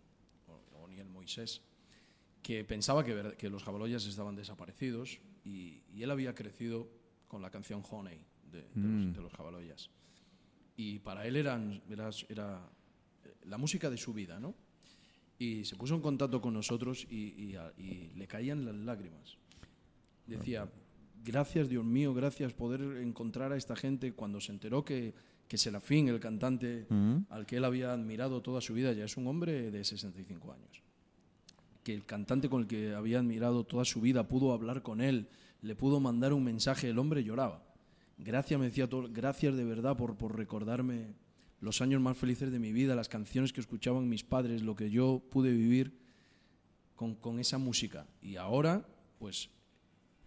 Oniel 0.82 1.08
Moisés, 1.08 1.62
que 2.42 2.64
pensaba 2.64 3.04
que, 3.04 3.34
que 3.36 3.50
los 3.50 3.62
jabaloyas 3.64 4.06
estaban 4.06 4.34
desaparecidos 4.36 5.18
y, 5.44 5.82
y 5.92 6.02
él 6.02 6.10
había 6.10 6.34
crecido 6.34 6.88
con 7.28 7.42
la 7.42 7.50
canción 7.50 7.82
Honey 7.90 8.20
de, 8.50 8.62
de 8.62 8.68
Mm. 8.74 9.06
los, 9.08 9.16
de 9.16 9.22
los 9.22 9.32
jabaloyas. 9.32 9.90
Y 10.76 11.00
para 11.00 11.26
él 11.26 11.36
eran, 11.36 11.82
era, 11.90 12.10
era, 12.28 12.70
eh, 13.24 13.34
la 13.44 13.58
música 13.58 13.90
de 13.90 13.96
su 13.96 14.12
vida, 14.14 14.38
¿no? 14.40 14.54
Y 15.38 15.64
se 15.64 15.76
puso 15.76 15.94
en 15.94 16.00
contacto 16.00 16.40
con 16.40 16.54
nosotros 16.54 17.06
y, 17.10 17.34
y 17.50 17.56
a- 17.56 17.72
y 17.78 18.10
le 18.16 18.26
caían 18.26 18.64
las 18.64 18.74
lágrimas. 18.74 19.36
Decía, 20.26 20.68
gracias 21.24 21.68
Dios 21.68 21.84
mío, 21.84 22.14
gracias 22.14 22.52
poder 22.52 22.80
encontrar 23.02 23.52
a 23.52 23.56
esta 23.56 23.76
gente 23.76 24.12
cuando 24.12 24.40
se 24.40 24.52
enteró 24.52 24.84
que, 24.84 25.14
que 25.46 25.58
Serafín, 25.58 26.08
el 26.08 26.20
cantante 26.20 26.86
Mm. 26.88 27.18
al 27.30 27.46
que 27.46 27.58
él 27.58 27.64
había 27.64 27.92
admirado 27.92 28.40
toda 28.42 28.60
su 28.60 28.74
vida, 28.74 28.92
ya 28.92 29.04
es 29.04 29.16
un 29.16 29.26
hombre 29.26 29.70
de 29.70 29.84
65 29.84 30.52
años. 30.52 30.82
Que 31.84 31.94
el 31.94 32.04
cantante 32.04 32.48
con 32.48 32.62
el 32.62 32.66
que 32.66 32.94
había 32.94 33.18
admirado 33.20 33.62
toda 33.64 33.84
su 33.84 34.00
vida 34.00 34.26
pudo 34.26 34.52
hablar 34.52 34.82
con 34.82 35.00
él, 35.00 35.28
le 35.62 35.76
pudo 35.76 36.00
mandar 36.00 36.32
un 36.32 36.42
mensaje, 36.44 36.88
el 36.90 36.98
hombre 36.98 37.22
lloraba. 37.22 37.62
Gracias, 38.18 38.58
me 38.58 38.66
decía 38.66 38.88
todo, 38.88 39.08
gracias 39.12 39.54
de 39.56 39.64
verdad 39.64 39.96
por, 39.96 40.16
por 40.16 40.34
recordarme 40.36 41.14
los 41.60 41.80
años 41.80 42.00
más 42.02 42.16
felices 42.16 42.50
de 42.52 42.58
mi 42.58 42.72
vida, 42.72 42.94
las 42.94 43.08
canciones 43.08 43.52
que 43.52 43.60
escuchaban 43.60 44.08
mis 44.08 44.24
padres, 44.24 44.62
lo 44.62 44.76
que 44.76 44.90
yo 44.90 45.22
pude 45.30 45.50
vivir 45.52 45.98
con, 46.94 47.14
con 47.14 47.38
esa 47.38 47.58
música. 47.58 48.06
Y 48.22 48.36
ahora, 48.36 48.86
pues 49.18 49.50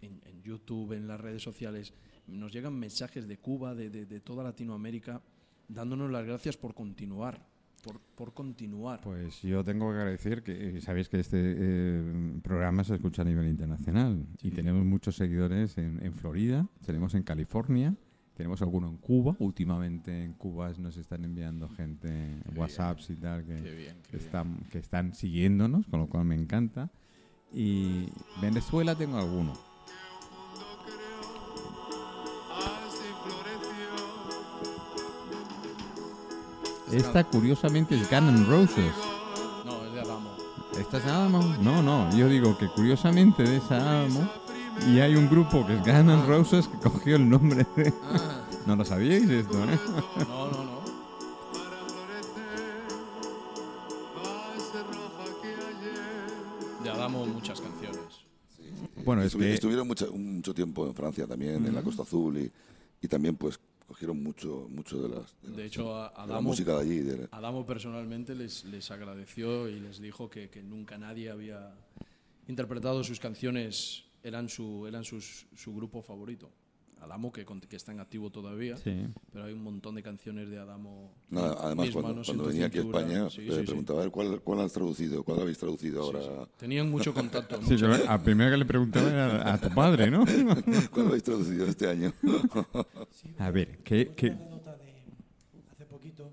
en, 0.02 0.20
en 0.24 0.42
YouTube, 0.42 0.92
en 0.92 1.06
las 1.06 1.20
redes 1.20 1.42
sociales, 1.42 1.92
nos 2.26 2.52
llegan 2.52 2.78
mensajes 2.78 3.26
de 3.28 3.38
Cuba, 3.38 3.74
de, 3.74 3.90
de- 3.90 4.06
de 4.06 4.20
toda 4.20 4.44
Latinoamérica, 4.44 5.22
dándonos 5.68 6.10
las 6.10 6.24
gracias 6.24 6.56
por 6.56 6.74
continuar, 6.74 7.46
por, 7.82 8.00
por 8.00 8.34
continuar. 8.34 9.00
Pues 9.00 9.42
yo 9.42 9.62
tengo 9.64 9.90
que 9.90 9.98
agradecer 9.98 10.42
que 10.42 10.76
eh, 10.76 10.80
sabéis 10.80 11.08
que 11.08 11.20
este 11.20 11.38
eh, 11.40 12.40
programa 12.42 12.84
se 12.84 12.94
escucha 12.94 13.22
a 13.22 13.24
nivel 13.24 13.48
internacional 13.48 14.26
y 14.42 14.50
tenemos 14.50 14.84
muchos 14.84 15.16
seguidores 15.16 15.76
en, 15.78 16.04
en 16.04 16.12
Florida, 16.12 16.68
tenemos 16.84 17.14
en 17.14 17.22
California, 17.22 17.94
tenemos 18.40 18.62
alguno 18.62 18.88
en 18.88 18.96
Cuba. 18.96 19.36
Últimamente 19.38 20.24
en 20.24 20.32
Cuba 20.32 20.72
nos 20.78 20.96
están 20.96 21.26
enviando 21.26 21.68
gente 21.68 22.42
WhatsApps 22.56 23.10
y 23.10 23.16
tal 23.16 23.44
que, 23.44 23.56
Qué 23.56 23.74
bien, 23.74 23.96
qué 24.02 24.12
que 24.12 24.16
bien. 24.16 24.24
están, 24.26 24.56
que 24.70 24.78
están 24.78 25.14
siguiéndonos, 25.14 25.86
con 25.88 26.00
lo 26.00 26.06
cual 26.08 26.24
me 26.24 26.36
encanta. 26.36 26.88
Y 27.52 28.06
Venezuela 28.40 28.94
tengo 28.94 29.18
alguno. 29.18 29.52
Esta 36.90 37.24
curiosamente 37.24 37.94
es 37.94 38.10
Gun 38.10 38.28
N' 38.28 38.44
Roses. 38.46 38.94
No, 39.66 39.84
es 39.84 39.92
de 39.92 40.00
Adamo. 40.00 40.30
¿Esta 40.78 40.96
es 40.96 41.04
Adamo? 41.04 41.42
No, 41.60 41.82
no. 41.82 42.10
Yo 42.16 42.26
digo 42.28 42.56
que 42.56 42.68
curiosamente 42.68 43.42
de 43.42 43.58
esa 43.58 43.76
Adamo. 43.76 44.39
Y 44.88 44.98
hay 45.00 45.14
un 45.14 45.28
grupo 45.28 45.66
que 45.66 45.74
es 45.74 45.80
Guns 45.80 45.98
N' 45.98 46.26
Roses 46.26 46.66
que 46.68 46.78
cogió 46.78 47.16
el 47.16 47.28
nombre 47.28 47.66
de. 47.76 47.92
Ah, 48.02 48.46
No 48.66 48.76
lo 48.76 48.84
sabíais 48.84 49.28
esto, 49.28 49.54
¿eh? 49.64 49.78
no, 50.28 50.50
no, 50.50 50.64
no. 50.64 50.80
De 56.82 56.88
Adamo 56.90 57.26
muchas 57.26 57.60
canciones. 57.60 57.98
Bueno, 59.04 59.22
es 59.22 59.34
que. 59.36 59.54
Estuvieron 59.54 59.86
mucho 59.88 60.54
tiempo 60.54 60.86
en 60.86 60.94
Francia 60.94 61.26
también, 61.26 61.64
en 61.66 61.74
la 61.74 61.82
Costa 61.82 62.02
Azul, 62.02 62.38
y, 62.38 62.50
y 63.02 63.08
también 63.08 63.36
pues 63.36 63.58
cogieron 63.86 64.22
mucho, 64.22 64.68
mucho 64.70 65.02
de, 65.02 65.08
las, 65.08 65.34
de, 65.42 65.50
De 65.50 65.56
las- 65.56 65.66
hecho, 65.66 65.94
a 65.96 66.26
de 66.26 66.32
la 66.32 66.40
música 66.40 66.74
de 66.76 66.80
allí. 66.80 66.98
de- 67.00 67.28
Adamo 67.32 67.66
personalmente 67.66 68.34
les, 68.34 68.64
les 68.66 68.90
agradeció 68.90 69.68
y 69.68 69.80
les 69.80 70.00
dijo 70.00 70.30
que, 70.30 70.48
que 70.48 70.62
nunca 70.62 70.96
nadie 70.96 71.28
había 71.30 71.74
interpretado 72.46 73.02
sus 73.04 73.18
canciones, 73.18 74.04
eran 74.22 74.48
su, 74.48 74.86
eran 74.86 75.04
sus- 75.04 75.46
su 75.54 75.74
grupo 75.74 76.02
favorito. 76.02 76.50
Adamo, 77.02 77.32
que, 77.32 77.46
con- 77.46 77.62
que 77.62 77.76
está 77.76 77.92
en 77.92 78.00
activo 78.00 78.28
todavía, 78.30 78.76
Sí. 78.76 79.06
pero 79.32 79.46
hay 79.46 79.54
un 79.54 79.62
montón 79.62 79.94
de 79.94 80.02
canciones 80.02 80.50
de 80.50 80.58
Adamo. 80.58 81.14
Nada, 81.30 81.56
además, 81.58 81.86
Mis 81.86 81.94
cuando, 81.94 82.10
manos 82.10 82.26
cuando 82.26 82.44
venía 82.44 82.66
aquí 82.66 82.76
a. 82.76 82.82
España, 82.82 83.30
Sí, 83.30 83.40
le 83.40 83.52
sí, 83.54 83.60
sí. 83.60 83.66
preguntaba 83.68 84.00
a 84.00 84.02
ver 84.02 84.10
cuál, 84.12 84.40
cuál 84.42 84.60
has 84.60 84.72
traducido, 84.74 85.24
cuál 85.24 85.40
habéis 85.40 85.56
traducido 85.56 86.02
ahora, 86.02 86.46
Tenían 86.58 86.90
mucho 86.90 87.14
contacto. 87.14 87.56
Sí, 87.62 87.72
mucho- 87.72 87.88
pero 87.90 88.10
a 88.10 88.18
primero 88.22 88.50
que 88.50 88.56
le 88.58 88.64
preguntaba 88.66 89.08
era 89.10 89.54
a 89.54 89.58
tu 89.58 89.70
padre, 89.74 90.10
¿no? 90.10 90.24
cuál 90.92 91.06
habéis 91.06 91.22
traducido 91.22 91.64
este 91.64 91.88
año. 91.88 92.12
A 93.38 93.50
ver, 93.50 93.78
¿qué, 93.78 94.12
qué, 94.14 94.26
anécdota 94.32 94.76
de 94.76 94.92
hace 95.72 95.86
poquito 95.86 96.30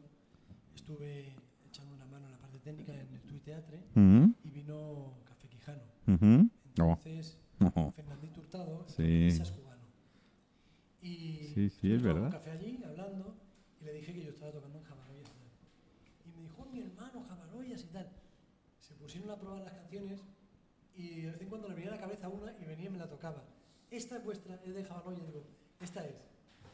estuve 0.76 1.34
echando 1.70 1.96
una 1.96 2.06
mano 2.08 2.26
en 2.26 2.32
la 2.34 2.40
parte 2.40 2.60
técnica 2.60 2.94
en 2.94 3.00
el 3.14 3.22
Tui 3.22 3.40
Teatre 3.40 3.80
¿Mm? 3.96 4.26
y 4.44 4.50
vino 4.50 5.14
Café 5.24 5.48
Quijano. 5.48 5.82
Ujú. 6.08 6.50
No. 6.78 7.00
Entonces, 7.06 7.37
Ojo. 7.60 7.92
Fernandito 7.96 8.42
Hurtado 8.42 8.86
Sí. 8.88 9.28
es 9.28 9.52
cubano. 9.52 9.82
Y 11.02 11.52
Sí, 11.54 11.70
sí, 11.70 11.94
es 11.94 12.02
verdad. 12.02 12.26
un 12.26 12.32
café 12.32 12.52
allí 12.52 12.80
hablando 12.86 13.36
y 13.82 13.86
le 13.86 13.94
dije 13.94 14.14
que 14.14 14.24
yo 14.24 14.30
estaba 14.30 14.52
tocando 14.52 14.78
en 14.80 14.84
Jabaroyas 14.84 15.28
y 16.26 16.30
me 16.38 16.42
dijo, 16.44 16.66
mi 16.72 16.82
hermano, 16.82 17.24
Jabaroyas 17.28 17.82
y 17.84 17.88
tal. 17.88 18.10
Se 18.80 18.94
pusieron 18.96 19.30
a 19.32 19.38
probar 19.38 19.62
las 19.62 19.74
canciones 19.74 20.20
y 20.96 21.22
de 21.22 21.32
vez 21.32 21.42
en 21.42 21.50
cuando 21.50 21.68
le 21.70 21.76
venía 21.76 21.92
a 21.92 21.96
la 21.96 22.02
cabeza 22.02 22.28
una 22.30 22.52
y 22.60 22.66
venía 22.66 22.88
y 22.88 22.90
me 22.90 22.98
la 22.98 23.08
tocaba. 23.10 23.44
Esta 23.92 24.18
es 24.18 24.24
vuestra, 24.24 24.60
es 24.66 24.74
de 24.76 24.84
Jabaroyas. 24.84 25.26
Digo, 25.28 25.44
esta 25.80 26.06
es. 26.06 26.16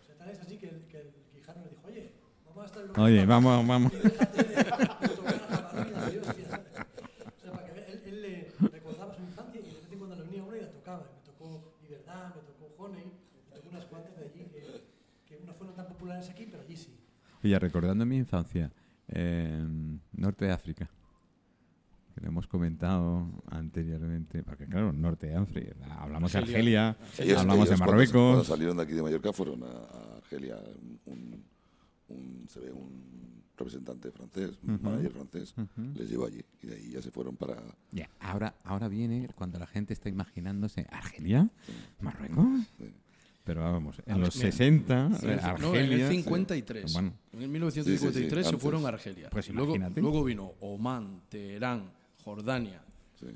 O 0.01 0.05
sea, 0.05 0.15
tal 0.17 0.29
es 0.29 0.39
así 0.39 0.57
que 0.57 0.69
el, 0.69 0.81
que 0.87 0.99
el 1.01 1.13
Quijano 1.33 1.63
le 1.63 1.69
dijo, 1.69 1.87
oye, 1.87 2.11
vamos 2.45 2.63
a 2.63 2.65
estar 2.65 2.99
Oye, 2.99 3.25
vamos, 3.25 3.67
vamos. 3.67 3.93
y 3.93 3.97
déjate 3.97 4.43
de, 4.43 4.55
de 4.55 4.63
tocar 4.63 5.33
a 5.35 6.07
hostia. 6.29 6.65
O 7.37 7.41
sea, 7.41 7.51
para 7.51 7.65
que 7.67 7.71
vea, 7.73 7.85
él, 7.87 8.01
él 8.05 8.21
le 8.21 8.51
recordaba 8.71 9.13
su 9.15 9.21
infancia 9.21 9.59
y 9.61 9.63
de 9.63 9.69
vez 9.73 9.91
en 9.91 9.99
cuando 9.99 10.15
le 10.15 10.23
venía 10.23 10.43
una 10.43 10.57
y 10.57 10.61
la 10.61 10.71
tocaba. 10.71 11.03
Me 11.15 11.25
tocó 11.25 11.73
Libertad, 11.81 12.35
me 12.35 12.41
tocó 12.41 12.83
Honey, 12.83 13.03
me 13.49 13.55
tocó 13.55 13.69
unas 13.69 13.85
cuantas 13.85 14.15
de 14.17 14.23
allí 14.25 14.45
que, 14.45 14.81
que 15.27 15.39
no 15.45 15.53
fueron 15.53 15.75
tan 15.75 15.87
populares 16.03 16.29
aquí, 16.29 16.45
pero 16.51 16.61
allí 16.63 16.75
sí. 16.75 16.89
Oye, 17.43 17.57
recordando 17.59 18.05
mi 18.05 18.17
infancia, 18.17 18.69
en 19.07 20.01
Norte 20.13 20.45
de 20.45 20.51
África, 20.51 20.89
que 22.13 22.21
lo 22.21 22.27
hemos 22.27 22.45
comentado 22.47 23.25
anteriormente, 23.49 24.43
porque 24.43 24.65
claro, 24.65 24.91
Norte 24.91 25.27
de 25.27 25.35
África, 25.35 25.73
hablamos 25.99 26.31
de 26.33 26.37
Argelia. 26.39 26.89
Argelia, 26.89 27.25
Ellos- 27.25 27.39
hablamos 27.41 27.69
de 27.69 27.75
ellos 27.75 27.79
cuando- 27.79 27.95
Cuando, 27.95 28.19
Marruecos. 28.21 28.47
salieron 28.47 28.77
de 28.77 28.83
aquí 28.83 28.93
de 28.93 29.01
Mallorca 29.01 29.33
fueron 29.33 29.63
a, 29.63 30.17
Argelia, 30.17 30.57
un, 31.05 31.43
un- 32.09 32.45
se 32.49 32.59
ve 32.59 32.71
un 32.71 33.43
representante 33.57 34.11
francés, 34.11 34.57
un 34.63 34.75
Ujú. 34.75 34.83
manager 34.83 35.11
francés, 35.11 35.53
Ujú. 35.57 35.93
les 35.95 36.09
llevó 36.09 36.25
allí 36.25 36.43
y 36.63 36.67
de 36.67 36.75
ahí 36.75 36.91
ya 36.91 37.01
se 37.01 37.11
fueron 37.11 37.35
para... 37.37 37.55
Ya, 37.91 38.09
ahora, 38.19 38.55
ahora 38.63 38.87
viene 38.89 39.29
cuando 39.35 39.57
la 39.59 39.67
gente 39.67 39.93
está 39.93 40.09
imaginándose 40.09 40.85
Argelia, 40.91 41.49
Marruecos. 42.01 42.45
Sí. 42.77 42.93
Pero 43.43 43.61
vamos, 43.61 44.01
en 44.05 44.13
Ar- 44.13 44.19
los 44.19 44.35
mira, 44.37 44.51
60, 44.51 45.05
En 45.05 45.11
eh, 45.11 45.17
el- 45.21 45.21
no, 45.61 45.75
en 45.75 45.83
Argelia. 45.83 46.07
el 46.07 46.11
53. 46.13 46.93
Bueno, 46.93 47.13
En 47.33 47.41
el 47.41 47.49
1953 47.49 48.13
Sí, 48.13 48.49
sí, 48.49 48.49
sí, 48.49 48.55
se 48.55 48.57
fueron 48.61 48.85
a 48.85 48.89
Argelia. 48.89 49.29
Pues 49.29 49.49
Y 49.49 49.51
luego, 49.53 49.75
luego 49.77 50.23
vino 50.23 50.53
Omán, 50.61 51.23
Teherán, 51.29 51.91
Jordania, 52.23 52.81
sí. 53.19 53.27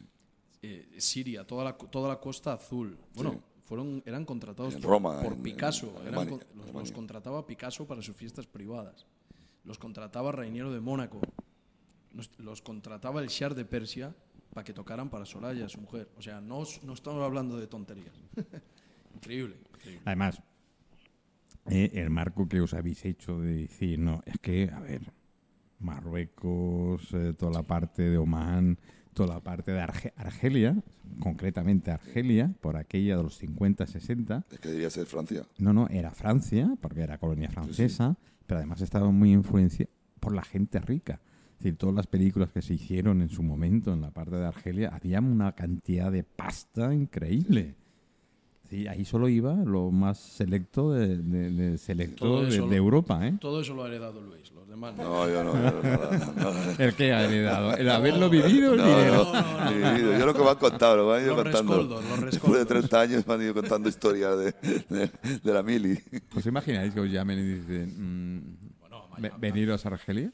eh, 0.62 0.96
Siria, 0.98 1.46
toda 1.46 1.66
la, 1.66 1.74
toda 1.78 2.08
la 2.08 2.20
costa 2.22 2.54
azul. 2.54 2.98
Bueno, 3.16 3.32
Sí. 3.32 3.38
fueron, 3.66 4.02
eran 4.06 4.24
contratados 4.24 4.76
En 4.76 4.82
por, 4.82 4.92
Roma, 4.92 5.22
por 5.22 5.34
en- 5.34 5.44
Picasso. 5.44 5.88
en 5.88 6.08
eran 6.08 6.20
Alemania, 6.20 6.46
con- 6.64 6.74
los, 6.82 6.92
contrataba 6.94 7.46
Picasso 7.46 7.86
para 7.86 8.02
sus 8.02 8.16
fiestas 8.16 8.48
privadas. 8.48 9.06
Los 9.66 9.78
contrataba 9.78 10.32
Reiniero 10.32 10.72
de 10.72 10.80
Mónaco. 10.80 11.20
Los, 12.14 12.32
los 12.40 12.62
contrataba 12.62 13.20
el 13.22 13.28
Shah 13.28 13.50
de 13.50 13.66
Persia 13.66 14.16
para 14.54 14.64
que 14.64 14.72
tocaran 14.74 15.10
para 15.10 15.26
Soraya, 15.26 15.68
su 15.68 15.82
mujer. 15.82 16.08
O 16.18 16.22
sea, 16.22 16.40
no, 16.40 16.64
no 16.84 16.94
estamos 16.94 17.22
hablando 17.22 17.58
de 17.58 17.68
tonterías. 17.68 18.16
increíble, 19.16 19.56
increíble. 19.74 20.02
Además, 20.06 20.42
eh, 21.70 21.92
el 21.96 22.10
marco 22.10 22.48
que 22.48 22.62
os 22.62 22.74
habéis 22.74 23.04
hecho 23.06 23.40
de 23.42 23.54
decir, 23.64 24.00
no, 24.00 24.22
es 24.26 24.38
que, 24.40 24.70
a 24.74 24.80
ver, 24.80 25.02
Marruecos, 25.80 27.08
eh, 27.14 27.34
toda 27.38 27.52
la 27.52 27.64
parte 27.64 28.04
de 28.10 28.18
Omán, 28.18 28.78
toda 29.14 29.36
la 29.36 29.40
parte 29.42 29.72
de 29.72 29.82
Arge- 29.82 30.14
Argelia, 30.16 30.76
concretamente 31.20 31.92
Argelia, 31.92 32.54
por 32.62 32.78
aquella 32.78 33.18
de 33.18 33.24
los 33.24 33.38
50, 33.38 33.86
60, 33.88 34.46
Es 34.52 34.60
que 34.60 34.70
debía 34.70 34.90
ser 34.90 35.06
Francia. 35.06 35.44
no, 35.58 35.74
no, 35.74 35.88
era 35.90 36.12
Francia, 36.12 36.76
porque 36.82 37.02
era 37.02 37.18
colonia 37.18 37.50
francesa, 37.50 38.18
pero 38.46 38.60
además 38.60 38.82
estaba 38.82 39.10
muy 39.12 39.32
influenciada 39.34 39.92
por 40.20 40.34
la 40.34 40.44
gente 40.44 40.80
rica. 40.80 41.20
Es 41.54 41.64
decir, 41.64 41.78
todas 41.78 41.96
las 41.96 42.08
películas 42.08 42.52
que 42.52 42.62
se 42.62 42.76
hicieron 42.76 43.22
en 43.22 43.30
su 43.30 43.42
momento 43.44 43.92
en 43.94 44.02
la 44.02 44.12
parte 44.12 44.36
de 44.36 44.46
Argelia, 44.46 44.90
había 44.94 45.20
una 45.20 45.54
cantidad 45.54 46.12
de 46.12 46.24
pasta 46.24 46.94
increíble. 46.94 47.76
Sí, 47.76 47.76
ahí 48.70 49.06
solo 49.06 49.30
iba 49.30 49.54
lo 49.56 49.92
más 49.92 50.18
selecto 50.20 50.92
de, 50.92 51.18
de- 51.18 51.52
de 51.52 51.78
selecto 51.78 52.26
Todo 52.26 52.42
de, 52.44 52.50
eso 52.50 52.64
de 52.64 52.68
lo- 52.70 52.74
Europa, 52.76 53.26
¿eh? 53.28 53.38
Todo 53.40 53.62
eso 53.62 53.74
lo 53.74 53.84
ha 53.84 53.88
heredado 53.88 54.20
Luis, 54.22 54.52
los 54.52 54.68
demás 54.68 54.96
no. 54.98 55.04
No, 55.04 55.30
yo 55.30 55.44
no. 55.44 55.54
yo. 55.54 56.84
El 56.84 56.94
que 56.96 57.14
ha 57.14 57.24
heredado, 57.24 57.76
el 57.78 57.90
haberlo 57.90 58.30
vivido, 58.30 58.74
el 58.74 58.80
No, 58.80 58.86
dinero. 58.86 60.18
Yo 60.20 60.26
lo 60.26 60.34
que 60.34 60.44
me 60.44 60.50
han 60.50 60.58
contado, 60.58 60.98
lo 60.98 61.08
me 61.10 61.18
han 61.18 61.24
ido 61.24 61.36
Los 61.36 61.44
contando. 61.44 61.74
rescoldos, 61.78 62.04
los 62.06 62.22
Después 62.32 62.54
de 62.54 62.60
rescoldos. 62.66 62.68
30 62.90 63.00
años 63.02 63.28
me 63.28 63.34
han 63.34 63.42
ido 63.42 63.54
contando 63.54 63.90
historias 63.90 64.38
de, 64.38 64.52
de, 64.90 65.12
de 65.44 65.54
la 65.54 65.64
mili. 65.64 65.98
¿Os 66.36 66.46
imagináis 66.46 66.94
que 66.94 67.00
os 67.00 67.10
llamen 67.10 67.40
y 67.40 67.44
dicen, 67.44 67.94
mm, 68.40 68.58
Bueno, 68.82 69.38
veniros 69.40 69.86
a 69.86 69.90
Argelia? 69.90 70.32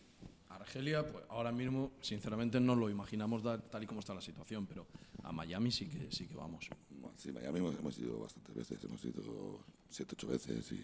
Argelia, 0.49 1.03
pues 1.07 1.23
ahora 1.29 1.51
mismo, 1.51 1.91
sinceramente, 2.01 2.59
no 2.59 2.73
lo 2.75 2.89
imaginamos 2.89 3.43
tal 3.69 3.83
y 3.83 3.85
como 3.85 3.99
está 3.99 4.13
la 4.15 4.21
situación, 4.21 4.65
pero 4.65 4.87
a 5.23 5.31
Miami 5.31 5.69
sí 5.71 5.87
que, 5.87 6.07
sí 6.09 6.25
que 6.27 6.35
vamos. 6.35 6.67
Bueno, 7.03 7.17
Sí, 7.19 7.31
Miami 7.31 7.59
hemos, 7.59 7.75
hemos 7.77 7.99
ido 7.99 8.19
bastantes 8.19 8.55
veces, 8.55 8.83
hemos 8.83 9.03
ido 9.05 9.59
7, 9.89 10.15
8 10.17 10.27
veces 10.27 10.71
y 10.71 10.79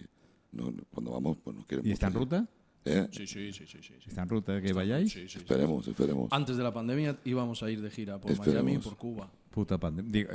no, 0.51 0.71
cuando 0.91 1.11
vamos 1.11 1.37
pues 1.43 1.55
nos 1.55 1.65
quieren 1.65 1.87
¿Y 1.87 1.91
está 1.91 2.07
en 2.07 2.13
ruta? 2.13 2.47
¿Eh? 2.85 3.07
Sí, 3.11 3.25
sí, 3.27 3.51
sí, 3.53 3.65
sí. 3.67 3.77
sí. 3.81 3.93
¿Está 4.07 4.23
en 4.23 4.29
ruta 4.29 4.61
que 4.61 4.71
vayáis? 4.73 5.11
Sí, 5.11 5.21
sí, 5.23 5.29
sí. 5.29 5.37
Esperemos, 5.39 5.87
esperemos. 5.87 6.27
Antes 6.31 6.57
de 6.57 6.63
la 6.63 6.73
pandemia 6.73 7.17
íbamos 7.25 7.61
a 7.63 7.69
ir 7.71 7.81
de 7.81 7.89
gira 7.89 8.19
por 8.19 8.31
Esperemos. 8.31 8.63
Miami 8.63 8.79
y 8.79 8.83
por 8.83 8.97
Cuba. 8.97 9.29
Puta 9.51 9.77
pandemia. 9.77 10.27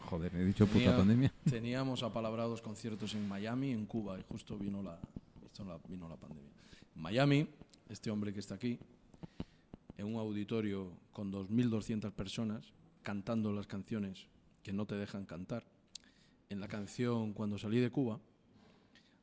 joder, 0.00 0.34
he 0.36 0.44
dicho 0.44 0.66
puta 0.66 0.96
pandemia. 0.96 1.32
Teníamos 1.50 2.02
apalabrados 2.02 2.60
conciertos 2.62 3.14
en 3.14 3.26
Miami 3.28 3.68
y 3.68 3.72
en 3.72 3.86
Cuba 3.86 4.18
y 4.18 4.22
justo 4.28 4.56
vino 4.58 4.82
la- 4.82 4.98
vino 5.88 6.08
la 6.08 6.16
pandemia. 6.16 6.50
En 6.96 7.02
Miami, 7.02 7.48
este 7.88 8.10
hombre 8.10 8.32
que 8.32 8.40
está 8.40 8.54
aquí, 8.56 8.78
en 9.96 10.06
un 10.06 10.16
auditorio 10.16 10.90
con 11.12 11.32
2.200 11.32 12.10
personas, 12.12 12.72
cantando 13.02 13.52
las 13.52 13.66
canciones 13.66 14.26
que 14.64 14.72
no 14.72 14.84
te 14.86 14.96
dejan 14.96 15.24
cantar. 15.26 15.64
En 16.48 16.58
la 16.60 16.66
canción 16.68 17.32
Cuando 17.32 17.56
salí 17.58 17.78
de 17.78 17.90
Cuba 17.90 18.20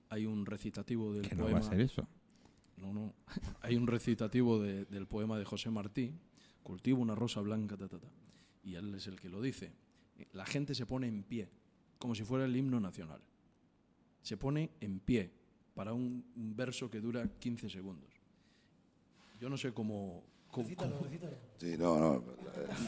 hay 0.10 0.26
un 0.26 0.46
recitativo 0.46 1.14
del 1.14 1.28
Que 1.28 1.36
no 1.36 1.44
poema... 1.44 1.60
va 1.60 1.66
a 1.66 1.70
ser 1.70 1.82
eso. 1.82 2.08
No, 2.78 2.94
no. 2.94 3.14
Hay 3.62 3.76
un 3.78 3.88
recitativo 3.88 4.60
de- 4.62 4.84
del 4.86 5.08
poema 5.08 5.38
de 5.38 5.46
José 5.46 5.70
Martí, 5.70 6.14
Cultivo 6.64 7.00
una 7.02 7.16
rosa 7.16 7.40
blanca, 7.42 7.78
ta, 7.78 7.88
ta, 7.88 7.98
ta. 8.00 8.10
Y 8.64 8.76
él 8.76 8.94
es 8.96 9.08
el 9.08 9.20
que 9.20 9.30
lo 9.30 9.40
dice. 9.42 9.72
La 10.34 10.46
gente 10.46 10.76
se 10.76 10.86
pone 10.86 11.08
en 11.08 11.24
pie, 11.24 11.50
como 11.98 12.14
si 12.16 12.24
fuera 12.24 12.44
el 12.46 12.56
himno 12.56 12.80
nacional. 12.80 13.22
Se 14.22 14.36
pone 14.36 14.72
en 14.82 15.00
pie 15.00 15.32
para 15.76 15.94
un, 15.94 16.26
un 16.36 16.56
verso 16.58 16.90
que 16.90 17.00
dura 17.00 17.26
15 17.40 17.70
segundos. 17.70 18.10
Yo 19.40 19.50
no 19.50 19.56
sé 19.58 19.74
cómo... 19.74 20.24
cómo, 20.52 20.68
cómo-. 20.76 21.00
Sí, 21.58 21.76
no, 21.78 21.98
no. 22.00 22.16
eh, 22.18 22.22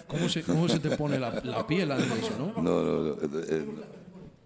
cómo 0.07 0.29
se, 0.29 0.43
cómo 0.43 0.67
se 0.67 0.79
te 0.79 0.95
pone 0.97 1.17
la, 1.19 1.31
la 1.43 1.65
piel 1.65 1.91
ante 1.91 2.19
eso, 2.19 2.37
¿no? 2.37 2.61
no, 2.61 2.83
no, 2.83 3.03
no, 3.03 3.13
eh, 3.21 3.45
eh, 3.49 3.65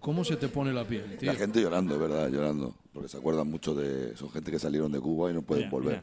¿Cómo 0.00 0.24
se 0.24 0.36
te 0.36 0.48
pone 0.48 0.72
la 0.72 0.84
piel, 0.86 1.16
tío? 1.18 1.32
la 1.32 1.38
gente 1.38 1.60
llorando, 1.60 1.94
es 1.94 2.00
verdad, 2.00 2.28
llorando. 2.30 2.74
Porque 2.92 3.08
se 3.08 3.16
acuerdan 3.18 3.48
mucho 3.50 3.74
de. 3.74 4.16
Son 4.16 4.30
gente 4.30 4.50
que 4.50 4.58
salieron 4.58 4.90
de 4.92 5.00
Cuba 5.00 5.30
y 5.30 5.34
no 5.34 5.42
pueden 5.42 5.68
volver. 5.68 6.02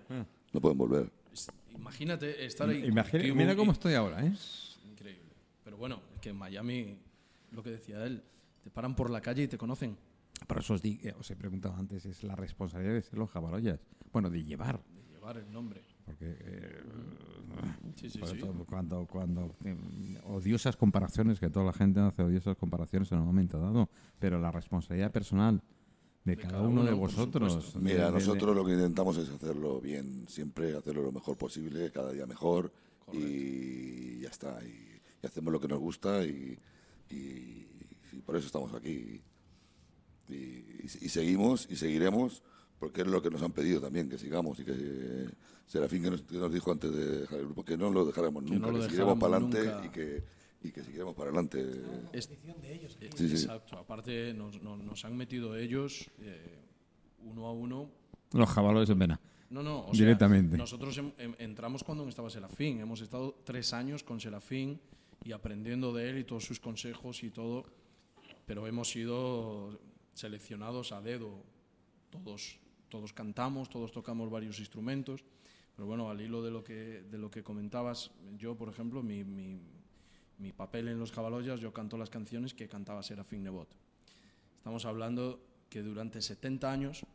No 0.52 0.62
pueden 0.62 0.78
volver. 0.78 1.10
Es- 1.34 1.48
Imagínate 1.76 2.46
estar 2.46 2.70
ahí. 2.70 2.86
Imagina- 2.86 3.12
contigo 3.12 3.36
mira 3.36 3.56
cómo 3.56 3.72
estoy 3.72 3.94
ahora, 3.94 4.26
¿eh? 4.26 4.34
Increíble. 4.92 5.32
Pero 5.64 5.78
bueno, 5.78 6.02
es 6.14 6.20
que 6.20 6.30
en 6.30 6.36
Miami, 6.38 6.98
lo 7.52 7.64
que 7.64 7.72
decía 7.72 8.04
él, 8.06 8.22
te 8.64 8.70
paran 8.70 8.96
por 8.96 9.10
la 9.10 9.22
calle 9.22 9.44
y 9.44 9.48
te 9.48 9.58
conocen. 9.58 9.98
Por 10.48 10.60
eso 10.60 10.74
os, 10.74 10.82
di- 10.82 11.00
eh, 11.04 11.14
os 11.18 11.30
he 11.32 11.36
preguntado 11.36 11.76
antes, 11.76 12.06
es 12.06 12.24
la 12.24 12.36
responsabilidad 12.36 12.94
de 12.96 13.02
ser 13.02 13.18
los 13.18 13.30
jabaroyas. 13.30 13.80
Bueno, 14.12 14.30
de 14.30 14.44
llevar. 14.44 14.82
De 14.94 15.14
llevar 15.14 15.38
el 15.38 15.52
nombre. 15.52 15.82
Porque 16.06 16.38
eh, 16.40 16.82
Sí, 17.96 18.10
Sí, 18.10 18.10
sí, 18.10 18.20
Por 18.20 18.30
sí. 18.30 18.38
eso, 18.38 18.66
Cuando, 18.68 19.06
cuando 19.08 19.56
eh, 19.64 20.20
odiosas 20.26 20.76
comparaciones, 20.76 21.40
que 21.40 21.50
toda 21.50 21.66
la 21.66 21.74
gente 21.74 22.00
hace 22.02 22.22
odiosas 22.22 22.58
comparaciones 22.58 23.12
en 23.12 23.20
un 23.20 23.26
momento 23.26 23.60
dado, 23.60 23.90
pero 24.20 24.40
la 24.40 24.52
responsabilidad 24.52 25.12
personal 25.12 25.62
de, 26.26 26.36
cada, 26.38 26.62
uno, 26.62 26.84
de 26.84 26.92
uno, 26.92 26.98
vosotros. 26.98 27.74
de- 27.74 27.80
Mira, 27.80 28.06
de- 28.08 28.12
de- 28.12 28.20
nosotros 28.20 28.56
lo 28.56 28.66
que 28.66 28.74
intentamos 28.74 29.18
es 29.18 29.30
hacerlo 29.30 29.80
bien, 29.80 30.26
siempre 30.28 30.76
hacerlo 30.76 31.04
lo 31.04 31.12
mejor 31.12 31.38
posible, 31.38 31.92
cada 31.92 32.12
día 32.12 32.26
mejor 32.26 32.72
y 33.14 34.20
ya 34.20 34.30
está. 34.30 34.60
Y, 34.64 35.00
y 35.24 35.26
hacemos 35.26 35.54
lo 35.54 35.60
que 35.60 35.68
nos 35.68 35.80
gusta 35.80 36.24
y, 36.26 36.58
y- 37.10 37.68
y 38.12 38.22
por 38.26 38.36
eso 38.36 38.48
estamos 38.48 38.74
aquí. 38.74 39.22
Y, 40.28 40.34
y- 40.34 40.82
y 41.02 41.10
seguimos 41.10 41.68
y 41.70 41.76
seguiremos 41.78 42.44
porque 42.80 43.02
es 43.02 43.08
lo 43.08 43.22
que 43.22 43.30
nos 43.30 43.42
han 43.42 43.52
pedido 43.52 43.80
también, 43.82 44.10
que 44.10 44.18
sigamos 44.18 44.60
y 44.60 44.66
que 44.66 44.74
eh, 44.76 45.30
Serafín 45.66 46.04
que 46.04 46.12
nos, 46.12 46.22
que 46.24 46.36
nos 46.38 46.52
dijo 46.54 46.72
antes 46.72 46.92
de 46.94 47.22
dejar 47.22 47.40
el 47.40 47.46
grupo, 47.46 47.64
que 47.66 47.78
no 47.78 47.90
lo 47.90 48.06
dejáramos 48.06 48.44
Que 48.44 48.52
nunca, 48.52 48.68
no 48.68 48.72
lo 48.74 48.80
que 48.80 48.86
seguiremos 48.86 49.18
para 49.20 49.38
adelante 49.38 49.74
y 49.86 49.90
que, 49.90 50.24
y 50.64 50.72
que 50.72 50.84
seguiremos 50.84 51.16
para 51.16 51.30
adelante. 51.30 51.66
Es- 52.14 52.30
de 52.30 52.74
ellos. 52.74 52.96
aquí. 52.98 53.10
Sí, 53.16 53.28
sí. 53.30 53.36
Exacto. 53.46 53.78
Aparte, 53.78 54.34
nos, 54.34 54.62
nos- 54.62 54.84
nos 54.84 55.06
han 55.06 55.16
metido 55.16 55.56
ellos 55.56 56.10
eh, 56.20 56.60
uno 57.24 57.48
a 57.48 57.52
uno. 57.54 57.90
Los 58.34 58.50
jabalores 58.50 58.90
en 58.90 59.00
pena. 59.00 59.20
No, 59.50 59.62
no, 59.64 59.82
o 59.82 59.94
sea, 59.94 60.06
Directamente. 60.06 60.58
nosotros 60.58 60.98
em- 60.98 61.14
em- 61.18 61.36
entramos 61.38 61.84
cuando 61.84 62.08
estaba 62.10 62.30
Serafín. 62.30 62.80
Hemos 62.82 63.02
estado 63.02 63.36
tres 63.44 63.74
años 63.74 64.04
con 64.04 64.20
Serafín 64.20 64.80
y 65.24 65.32
aprendiendo 65.32 65.94
de 65.94 66.10
él 66.10 66.18
y 66.20 66.24
todos 66.24 66.44
sus 66.44 66.60
consejos 66.60 67.24
y 67.24 67.30
todo. 67.30 67.66
Pero 68.46 68.68
hemos 68.68 68.90
sido 68.90 69.80
seleccionados 70.14 70.92
a 70.92 71.02
dedo. 71.02 71.44
Todos, 72.10 72.60
todos 72.90 73.14
cantamos, 73.14 73.70
todos 73.70 73.92
tocamos 73.92 74.30
varios 74.30 74.60
instrumentos. 74.60 75.24
Pero 75.76 75.88
bueno, 75.88 76.10
al 76.10 76.22
hilo 76.22 76.42
de 76.42 76.52
lo 76.52 76.64
que, 76.64 77.04
de 77.10 77.18
lo 77.18 77.30
que 77.30 77.44
comentabas, 77.44 78.12
yo, 78.38 78.56
por 78.56 78.70
ejemplo, 78.70 79.04
mi, 79.04 79.24
mi- 79.24 79.60
mi 80.38 80.52
papel 80.54 80.88
en 80.90 81.00
Los 81.00 81.12
Jabaloyas, 81.12 81.60
yo 81.60 81.74
canto 81.74 81.98
las 81.98 82.10
canciones 82.10 82.54
que 82.54 82.68
cantaba 82.68 83.04
Serafín 83.04 83.44
Nebot. 83.44 83.70
Estamos 84.58 84.86
hablando 84.86 85.40
que 85.70 85.82
durante 85.82 86.22
70 86.22 86.72
años 86.72 87.06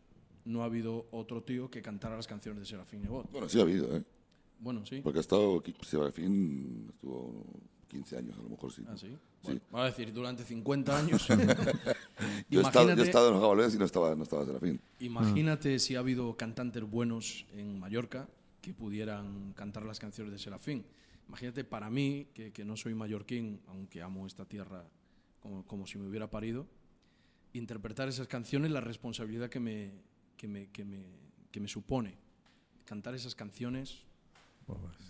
no 0.44 0.62
ha 0.62 0.66
habido 0.66 1.06
otro 1.10 1.42
tío 1.42 1.70
que 1.70 1.82
cantara 1.82 2.16
las 2.16 2.26
canciones 2.26 2.60
de 2.60 2.66
Serafín 2.66 3.02
Nebot. 3.02 3.30
Bueno, 3.30 3.48
sí 3.48 3.58
ha 3.58 3.62
habido, 3.62 3.96
¿eh? 3.96 4.02
Bueno, 4.58 4.84
sí. 4.84 5.00
porque 5.02 5.18
ha 5.18 5.22
estado, 5.22 5.62
Serafín 5.82 6.86
estuvo 6.90 7.44
15 7.90 8.16
años 8.16 8.38
a 8.38 8.42
lo 8.42 8.48
mejor 8.48 8.72
sí. 8.72 8.84
Ah, 8.88 8.96
sí. 8.96 9.18
Bueno, 9.42 9.60
va 9.74 9.82
a 9.82 9.86
decir, 9.86 10.12
durante 10.12 10.44
50 10.44 10.96
años. 10.96 11.26
Yo 12.48 12.60
he, 12.60 12.62
estado, 12.62 12.94
yo 12.94 13.02
he 13.02 13.06
estado 13.06 13.28
en 13.28 13.34
los 13.34 13.42
Jabalones 13.42 13.74
y 13.74 13.78
no 13.78 13.84
estaba, 13.84 14.14
no 14.14 14.22
estaba 14.22 14.44
Serafín. 14.44 14.80
imagínate 14.98 15.78
si 15.78 15.96
ha 15.96 16.00
habido 16.00 16.36
cantantes 16.36 16.82
buenos 16.82 17.46
en 17.52 17.78
Mallorca 17.78 18.28
que 18.60 18.74
pudieran 18.74 19.52
cantar 19.54 19.84
las 19.84 19.98
canciones 19.98 20.32
de 20.32 20.38
Serafín. 20.38 20.84
Imagínate 21.28 21.64
para 21.64 21.88
mí, 21.90 22.28
que, 22.34 22.52
que 22.52 22.64
no 22.64 22.76
soy 22.76 22.94
mallorquín, 22.94 23.60
aunque 23.68 24.02
amo 24.02 24.26
esta 24.26 24.44
tierra 24.44 24.84
como, 25.40 25.66
como 25.66 25.86
si 25.86 25.98
me 25.98 26.06
hubiera 26.06 26.28
parido, 26.28 26.66
interpretar 27.52 28.08
esas 28.08 28.26
canciones, 28.26 28.70
la 28.70 28.80
responsabilidad 28.80 29.48
que 29.48 29.60
me, 29.60 29.92
que 30.36 30.48
me, 30.48 30.70
que 30.70 30.84
me, 30.84 31.04
que 31.50 31.60
me 31.60 31.68
supone. 31.68 32.18
Cantar 32.84 33.14
esas 33.14 33.34
canciones 33.34 34.04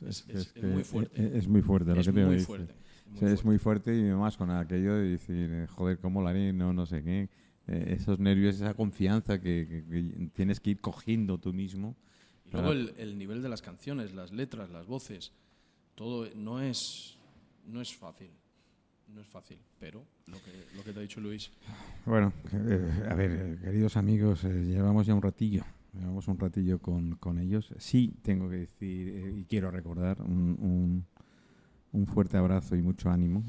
Es- 0.06 0.24
es, 0.28 0.54
muy 0.62 0.84
fuerte. 0.84 1.24
Es, 1.24 1.34
es 1.34 1.48
muy 1.48 1.62
fuerte 1.62 1.94
lo 1.94 2.00
es 2.00 2.06
que 2.06 2.12
te 2.12 2.24
muy 2.24 2.34
decir. 2.34 2.46
fuerte. 2.46 2.74
O 3.12 3.16
sea, 3.18 3.30
es 3.32 3.44
muy 3.44 3.58
fuerte 3.58 3.96
y 3.98 4.02
más 4.12 4.36
con 4.36 4.50
aquello 4.50 4.94
de 4.94 5.10
decir, 5.10 5.50
eh, 5.52 5.66
joder, 5.66 5.98
¿cómo 5.98 6.22
lo 6.22 6.28
haré? 6.28 6.52
No, 6.52 6.72
no 6.72 6.86
sé 6.86 7.02
qué. 7.02 7.28
Eh, 7.66 7.94
esos 7.98 8.18
nervios, 8.18 8.54
esa 8.56 8.74
confianza 8.74 9.40
que, 9.40 9.66
que- 9.68 9.84
que 9.84 10.28
tienes 10.32 10.60
que 10.60 10.70
ir 10.70 10.80
cogiendo 10.80 11.38
tú 11.38 11.52
mismo. 11.52 11.96
Y 12.46 12.50
luego 12.52 12.72
el, 12.72 12.94
el 12.98 13.18
nivel 13.18 13.42
de 13.42 13.48
las 13.48 13.62
canciones, 13.62 14.12
las 14.14 14.32
letras, 14.32 14.70
las 14.70 14.86
voces, 14.86 15.32
todo 15.94 16.28
no 16.36 16.60
es, 16.60 17.16
no 17.66 17.80
es 17.80 17.92
fácil. 17.94 18.30
No 19.08 19.20
es 19.20 19.26
fácil, 19.26 19.58
pero 19.80 20.04
lo 20.28 20.36
que, 20.38 20.52
lo 20.76 20.84
que 20.84 20.92
te 20.92 21.00
ha 21.00 21.02
dicho 21.02 21.20
Luis, 21.20 21.50
Bueno, 22.06 22.32
eh, 22.52 23.06
a 23.10 23.14
ver, 23.14 23.30
eh, 23.32 23.58
queridos 23.60 23.96
amigos, 23.96 24.44
llevamos 24.44 25.04
ya 25.04 25.14
un 25.14 25.22
ratillo. 25.22 25.64
Llevamos 25.92 26.28
un 26.28 26.38
ratillo 26.38 26.78
con, 26.78 27.16
con 27.16 27.38
ellos. 27.38 27.72
Sí, 27.78 28.14
tengo 28.22 28.48
que 28.48 28.56
decir 28.58 29.08
eh, 29.08 29.34
y 29.38 29.44
quiero 29.44 29.70
recordar 29.70 30.20
un, 30.22 30.56
un, 30.60 31.04
un 31.92 32.06
fuerte 32.06 32.36
abrazo 32.36 32.76
y 32.76 32.82
mucho 32.82 33.10
ánimo. 33.10 33.42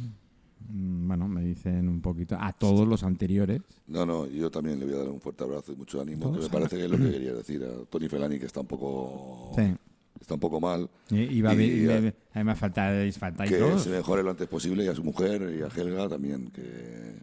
Mm, 0.69 1.07
Bueno, 1.07 1.27
me 1.27 1.43
dicen 1.43 1.87
un 1.87 2.01
poquito 2.01 2.35
a 2.39 2.51
todos 2.53 2.87
los 2.87 3.03
anteriores. 3.03 3.61
No, 3.87 4.05
no, 4.05 4.25
yo 4.27 4.49
también 4.49 4.79
le 4.79 4.85
voy 4.85 4.95
a 4.95 4.97
dar 4.99 5.09
un 5.09 5.21
fuerte 5.21 5.43
abrazo 5.43 5.71
y 5.71 5.75
mucho 5.75 6.01
ánimo, 6.01 6.31
que 6.33 6.39
me 6.39 6.49
parece 6.49 6.77
que 6.77 6.85
es 6.85 6.89
lo 6.91 6.97
que 6.97 7.11
quería 7.11 7.33
decir 7.33 7.63
a 7.63 7.85
Tony 7.85 8.07
Felani, 8.09 8.39
que 8.39 8.45
está 8.47 8.61
un 8.61 8.67
poco, 8.67 9.51
Sí. 9.55 9.73
está 10.19 10.33
un 10.35 10.39
poco 10.39 10.59
mal, 10.59 10.89
Y, 11.11 11.19
y 11.21 11.41
va 11.41 11.53
Y, 11.53 11.57
me- 11.57 12.15
además 12.33 12.57
faltáis 12.57 13.15
que 13.49 13.57
todos. 13.57 13.83
se 13.83 13.89
mejore 13.91 14.23
lo 14.23 14.31
antes 14.31 14.47
posible, 14.47 14.83
y 14.83 14.87
a 14.87 14.95
su 14.95 15.03
mujer 15.03 15.41
y 15.57 15.61
a 15.61 15.67
Helga 15.67 16.09
también, 16.09 16.49
que, 16.51 17.21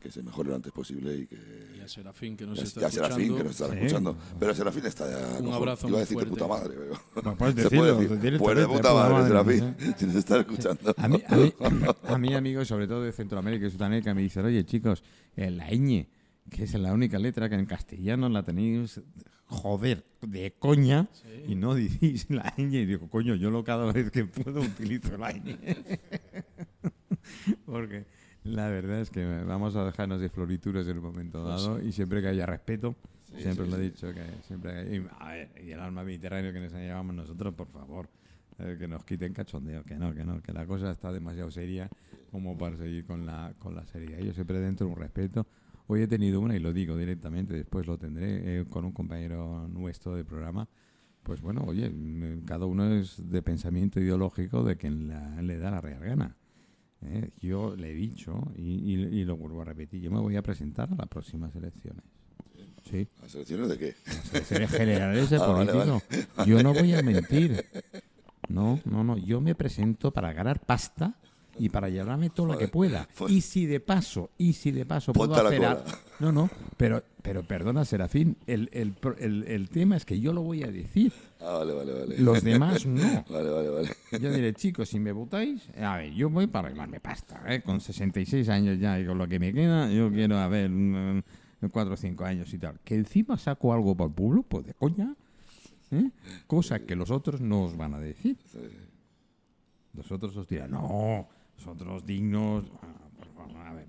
que 0.00 0.10
se 0.10 0.22
mejore 0.22 0.48
lo 0.48 0.56
antes 0.56 0.72
posible 0.72 1.14
y 1.14 1.26
que... 1.26 1.36
y 1.76 1.80
a 1.80 1.86
Serafín 1.88 2.36
que 2.36 2.46
nos 2.46 2.56
Ya, 2.58 2.64
está 2.64 2.80
ya 2.80 2.90
Serafín, 2.90 3.32
escuchando. 3.32 3.36
que 3.36 3.44
nos 3.44 3.52
estará 3.52 3.72
Sí. 3.74 3.78
escuchando. 3.86 4.16
Pero 4.38 4.54
Serafín 4.54 4.86
está 4.86 5.10
ya... 5.10 5.38
Un 5.40 5.52
abrazo 5.52 5.88
Iba 5.88 5.98
a 5.98 5.98
muy 5.98 6.00
decir 6.00 6.16
de 6.18 6.24
fuerte. 6.26 6.30
puta 6.30 6.46
madre, 6.48 6.74
pero... 6.78 7.22
No 7.22 7.36
puedes 7.38 7.54
se 7.54 7.62
decirlo, 7.64 7.84
puede 7.84 7.92
decir. 7.94 8.20
directamente, 8.20 8.38
Pues 8.38 8.56
de 8.58 8.66
puta 8.66 8.94
madre, 8.94 9.28
Serafín, 9.28 9.64
¿eh? 9.64 9.94
si 9.98 10.06
nos 10.06 10.14
está 10.16 10.40
escuchando. 10.40 10.94
A 10.96 11.08
mí, 11.08 11.22
a, 11.28 11.36
mí, 11.36 11.52
a 12.08 12.18
mí, 12.18 12.34
amigos, 12.34 12.66
sobre 12.68 12.86
todo 12.88 13.02
de 13.02 13.12
Centroamérica 13.12 13.66
y 13.66 13.70
Sudamérica, 13.70 14.14
me 14.14 14.22
dicen, 14.22 14.44
oye, 14.44 14.64
chicos, 14.64 15.02
eh, 15.36 15.50
la 15.50 15.68
ñ, 15.70 16.06
que 16.50 16.64
es 16.64 16.74
la 16.74 16.92
única 16.94 17.18
letra 17.18 17.48
que 17.50 17.54
en 17.56 17.66
castellano 17.66 18.28
la 18.30 18.42
tenéis, 18.42 19.00
joder, 19.46 20.04
de 20.22 20.54
coña, 20.58 21.08
y 21.46 21.54
no 21.56 21.74
decís 21.74 22.26
la 22.30 22.54
ñ. 22.56 22.72
Y 22.74 22.86
digo, 22.86 23.08
coño, 23.10 23.34
yo 23.34 23.50
lo 23.50 23.62
cada 23.64 23.92
vez 23.92 24.10
que 24.10 24.24
puedo 24.24 24.60
utilizo 24.62 25.16
la 25.18 25.30
ñ. 25.32 25.56
Porque 27.66 28.06
la 28.44 28.68
verdad 28.68 29.00
es 29.00 29.10
que 29.10 29.24
vamos 29.44 29.76
a 29.76 29.84
dejarnos 29.84 30.20
de 30.20 30.28
florituras 30.28 30.86
en 30.88 30.98
un 30.98 31.04
momento 31.04 31.42
Pues 31.42 31.62
dado 31.62 31.82
y 31.82 31.92
siempre 31.92 32.20
que 32.22 32.28
haya 32.28 32.46
respeto, 32.46 32.96
Sí, 33.24 33.42
siempre 33.42 33.64
sí, 33.66 33.70
lo 33.70 33.76
he 33.76 33.80
sí. 33.84 33.90
dicho, 33.90 34.12
que 34.12 34.24
siempre 34.42 34.72
hay- 34.72 34.96
y, 34.96 35.06
a 35.20 35.28
ver, 35.30 35.50
y 35.62 35.70
el 35.70 35.80
alma 35.80 36.02
mediterráneo 36.02 36.52
que 36.52 36.60
nos 36.60 36.72
llevamos 36.72 37.14
nosotros, 37.14 37.54
por 37.54 37.68
favor, 37.68 38.08
eh, 38.58 38.76
que 38.78 38.88
nos 38.88 39.04
quiten 39.04 39.32
cachondeo, 39.32 39.84
que 39.84 39.96
no, 39.96 40.12
que 40.14 40.24
no, 40.24 40.42
que 40.42 40.52
la 40.52 40.66
cosa 40.66 40.90
está 40.90 41.12
demasiado 41.12 41.50
seria 41.50 41.88
como 42.30 42.56
para 42.58 42.76
seguir 42.76 43.04
con 43.06 43.26
la, 43.26 43.54
con 43.58 43.74
la 43.76 43.86
seriedad. 43.86 44.18
Yo 44.20 44.32
siempre 44.32 44.58
dentro 44.58 44.86
de 44.86 44.92
un 44.94 44.98
respeto. 44.98 45.46
Hoy 45.86 46.02
he 46.02 46.08
tenido 46.08 46.40
una 46.40 46.56
y 46.56 46.60
lo 46.60 46.72
digo 46.72 46.96
directamente, 46.96 47.52
después 47.54 47.86
lo 47.86 47.98
tendré 47.98 48.60
eh, 48.60 48.64
con 48.68 48.84
un 48.84 48.92
compañero 48.92 49.66
nuestro 49.68 50.14
de 50.14 50.24
programa. 50.24 50.68
Pues 51.22 51.40
bueno, 51.40 51.62
oye, 51.66 51.90
mm, 51.90 52.44
cada 52.44 52.66
uno 52.66 52.92
es 52.94 53.28
de 53.30 53.42
pensamiento 53.42 54.00
ideológico 54.00 54.62
de 54.64 54.76
quien 54.76 55.08
la- 55.08 55.42
le 55.42 55.58
da 55.58 55.70
la 55.70 55.80
real 55.80 56.00
gana. 56.02 56.36
¿Eh? 57.02 57.30
Yo 57.40 57.74
le 57.76 57.90
he 57.90 57.94
dicho 57.94 58.52
y, 58.56 58.94
y- 58.94 59.20
y 59.20 59.24
lo 59.24 59.36
vuelvo 59.36 59.62
a 59.62 59.64
repetir, 59.64 60.00
yo 60.02 60.10
me 60.10 60.20
voy 60.20 60.36
a 60.36 60.42
presentar 60.42 60.88
a 60.92 60.94
las 60.96 61.08
próximas 61.08 61.54
elecciones. 61.56 62.02
Sí, 62.88 63.06
¿Las 63.20 63.34
elecciones 63.34 63.68
de 63.68 63.78
qué? 63.78 63.94
las 64.06 64.32
elecciones 64.34 64.70
generales 64.70 65.30
de 65.30 65.36
Ah, 65.40 65.46
vale, 65.46 65.72
político. 65.72 66.02
Yo 66.46 66.62
no 66.62 66.72
voy 66.74 66.94
a 66.94 67.02
mentir. 67.02 67.64
No, 68.48 68.80
no, 68.84 69.04
no. 69.04 69.16
Yo 69.18 69.40
me 69.40 69.54
presento 69.54 70.10
para 70.12 70.32
ganar 70.32 70.60
pasta 70.64 71.14
y 71.60 71.68
para 71.68 71.88
llevarme 71.90 72.30
todo 72.30 72.46
lo 72.46 72.58
que 72.58 72.68
pueda. 72.68 73.06
Y 73.28 73.42
si 73.42 73.66
de 73.66 73.80
paso, 73.80 74.30
y 74.38 74.54
si 74.54 74.70
de 74.70 74.86
paso 74.86 75.12
puedo 75.12 75.34
a 75.34 75.42
la 75.42 75.48
hacer... 75.50 75.64
al- 75.64 75.84
No, 76.18 76.32
no, 76.32 76.48
pero, 76.76 77.02
pero 77.22 77.42
perdona, 77.42 77.84
Serafín, 77.84 78.36
el, 78.46 78.70
el, 78.72 79.44
el 79.46 79.68
tema 79.68 79.96
es 79.96 80.04
que 80.06 80.18
yo 80.18 80.32
lo 80.32 80.40
voy 80.42 80.62
a 80.62 80.68
decir. 80.68 81.12
Ah, 81.40 81.58
vale, 81.58 81.72
vale, 81.74 81.92
vale. 81.92 82.18
Los 82.18 82.42
demás 82.42 82.86
no. 82.86 83.24
Vale, 83.30 83.50
vale, 83.50 83.68
vale. 83.68 83.88
Yo 84.20 84.32
diré, 84.32 84.52
chicos, 84.54 84.88
si 84.88 84.98
me 84.98 85.12
votáis, 85.12 85.68
a 85.78 85.98
ver, 85.98 86.12
yo 86.14 86.28
voy 86.30 86.46
para 86.46 86.68
arreglarme 86.68 86.98
pasta, 87.00 87.42
¿eh? 87.46 87.60
Con 87.62 87.80
66 87.80 88.48
años 88.48 88.78
ya 88.78 88.98
y 88.98 89.04
con 89.06 89.18
lo 89.18 89.28
que 89.28 89.38
me 89.38 89.52
queda, 89.52 89.90
yo 89.90 90.10
quiero, 90.10 90.38
a 90.38 90.48
ver, 90.48 90.70
4 91.70 91.92
o 91.92 91.96
5 91.96 92.24
años 92.24 92.52
y 92.54 92.58
tal. 92.58 92.78
Que 92.84 92.94
encima 92.94 93.36
saco 93.36 93.72
algo 93.74 93.94
para 93.94 94.08
el 94.08 94.14
pueblo, 94.14 94.42
pues 94.42 94.64
de 94.66 94.74
coña, 94.74 95.14
¿eh? 95.90 96.10
Cosa 96.46 96.80
que 96.80 96.96
los 96.96 97.10
otros 97.10 97.40
no 97.42 97.64
os 97.64 97.76
van 97.76 97.92
a 97.94 98.00
decir. 98.00 98.36
Los 99.92 100.10
otros 100.12 100.36
os 100.36 100.46
dirán, 100.48 100.70
no, 100.70 101.28
nosotros 101.66 102.06
dignos. 102.06 102.64
Ah, 102.82 103.08
por 103.16 103.28
favor, 103.34 103.56
a 103.66 103.72
ver, 103.74 103.86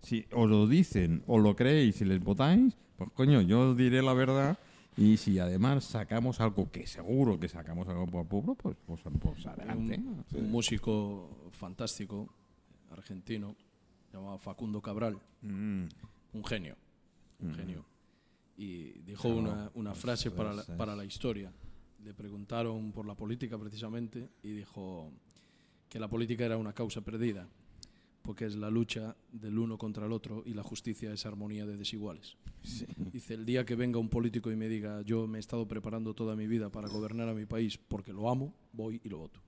si 0.00 0.24
os 0.32 0.48
lo 0.48 0.66
dicen 0.66 1.22
o 1.26 1.38
lo 1.38 1.56
creéis 1.56 2.00
y 2.00 2.04
les 2.04 2.22
votáis, 2.22 2.76
pues 2.96 3.10
coño, 3.12 3.40
yo 3.40 3.70
os 3.70 3.76
diré 3.76 4.02
la 4.02 4.14
verdad. 4.14 4.58
Y 4.96 5.16
si 5.16 5.40
además 5.40 5.82
sacamos 5.84 6.40
algo 6.40 6.70
que 6.70 6.86
seguro 6.86 7.40
que 7.40 7.48
sacamos 7.48 7.88
algo 7.88 8.06
para 8.06 8.20
el 8.22 8.28
pueblo, 8.28 8.54
pues, 8.54 8.76
pues, 8.86 9.00
pues 9.20 9.44
adelante. 9.46 9.98
un, 9.98 10.24
un 10.32 10.50
músico 10.52 11.50
fantástico, 11.50 12.32
argentino, 12.92 13.56
llamado 14.12 14.38
Facundo 14.38 14.80
Cabral, 14.80 15.18
Mm. 15.42 15.86
un 16.32 16.44
genio, 16.44 16.76
un 17.40 17.54
genio. 17.54 17.84
Y 18.56 19.00
dijo 19.00 19.28
una, 19.28 19.68
una 19.74 19.94
frase 19.94 20.30
para 20.30 20.52
la, 20.54 20.62
para 20.62 20.94
la 20.94 21.04
historia. 21.04 21.52
Le 22.04 22.14
preguntaron 22.14 22.92
por 22.92 23.04
la 23.04 23.14
política 23.16 23.58
precisamente 23.58 24.28
y 24.44 24.52
dijo 24.52 25.10
que 25.94 26.00
la 26.00 26.08
política 26.08 26.44
era 26.44 26.56
una 26.56 26.72
causa 26.72 27.02
perdida, 27.02 27.46
porque 28.22 28.46
es 28.46 28.56
la 28.56 28.68
lucha 28.68 29.14
del 29.30 29.56
uno 29.56 29.78
contra 29.78 30.06
el 30.06 30.10
otro 30.10 30.42
y 30.44 30.52
la 30.52 30.64
justicia 30.64 31.12
es 31.12 31.24
armonía 31.24 31.66
de 31.66 31.76
desiguales. 31.76 32.36
Dice, 33.12 33.34
el 33.34 33.46
día 33.46 33.64
que 33.64 33.76
venga 33.76 34.00
un 34.00 34.08
político 34.08 34.50
y 34.50 34.56
me 34.56 34.68
diga, 34.68 35.02
yo 35.02 35.28
me 35.28 35.38
he 35.38 35.40
estado 35.40 35.68
preparando 35.68 36.12
toda 36.12 36.34
mi 36.34 36.48
vida 36.48 36.68
para 36.68 36.88
gobernar 36.88 37.28
a 37.28 37.32
mi 37.32 37.46
país 37.46 37.78
porque 37.78 38.12
lo 38.12 38.28
amo, 38.28 38.52
voy 38.72 39.00
y 39.04 39.08
lo 39.08 39.18
voto. 39.18 39.40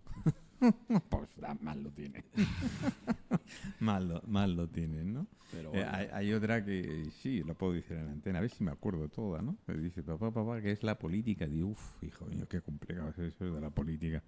pues 1.10 1.28
da, 1.36 1.54
mal 1.60 1.82
lo 1.82 1.90
tiene. 1.90 2.22
mal, 3.80 4.06
lo, 4.08 4.22
mal 4.28 4.54
lo 4.54 4.68
tienen, 4.68 5.14
¿no? 5.14 5.26
Pero 5.50 5.70
Eh, 5.70 5.78
bueno. 5.78 5.90
hay, 5.92 6.06
hay 6.12 6.32
otra 6.32 6.64
que 6.64 7.10
sí, 7.22 7.42
lo 7.42 7.56
puedo 7.58 7.72
decir 7.72 7.96
en 7.96 8.06
la 8.06 8.12
antena, 8.12 8.38
a 8.38 8.42
ver 8.42 8.50
si 8.52 8.62
me 8.62 8.70
acuerdo 8.70 9.08
toda, 9.08 9.42
¿no? 9.42 9.56
Que 9.66 9.72
dice, 9.74 10.04
papá, 10.04 10.30
papá, 10.30 10.62
que 10.62 10.70
es 10.70 10.84
la 10.84 10.96
política. 10.96 11.48
Digo, 11.48 11.70
uff, 11.70 12.04
hijo 12.04 12.24
mío, 12.26 12.46
qué 12.48 12.60
complicado 12.60 13.08
es 13.10 13.18
eso 13.18 13.52
de 13.52 13.60
la 13.60 13.70
política. 13.70 14.22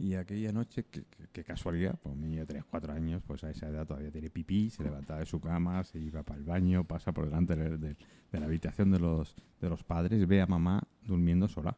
Y 0.00 0.14
aquella 0.14 0.52
noche, 0.52 0.84
qué, 1.32 1.42
casualidad, 1.42 1.98
pues 2.00 2.14
un 2.14 2.20
niño 2.20 2.40
de 2.42 2.46
3, 2.46 2.64
4 2.70 2.92
años, 2.92 3.20
pues 3.26 3.42
a 3.42 3.50
esa 3.50 3.66
edad 3.68 3.84
todavía 3.84 4.12
tiene 4.12 4.30
pipí, 4.30 4.70
se 4.70 4.84
levantaba 4.84 5.18
de 5.18 5.26
su 5.26 5.40
cama, 5.40 5.82
se 5.82 5.98
iba 5.98 6.22
para 6.22 6.38
el 6.38 6.44
baño, 6.44 6.84
pasa 6.84 7.10
por 7.12 7.24
delante 7.24 7.56
de, 7.56 7.76
de- 7.78 7.96
la 8.30 8.46
habitación 8.46 8.92
de 8.92 9.00
los, 9.00 9.34
de 9.60 9.68
los 9.68 9.82
padres, 9.82 10.24
ve 10.28 10.40
a 10.40 10.46
mamá 10.46 10.82
durmiendo 11.02 11.48
sola. 11.48 11.76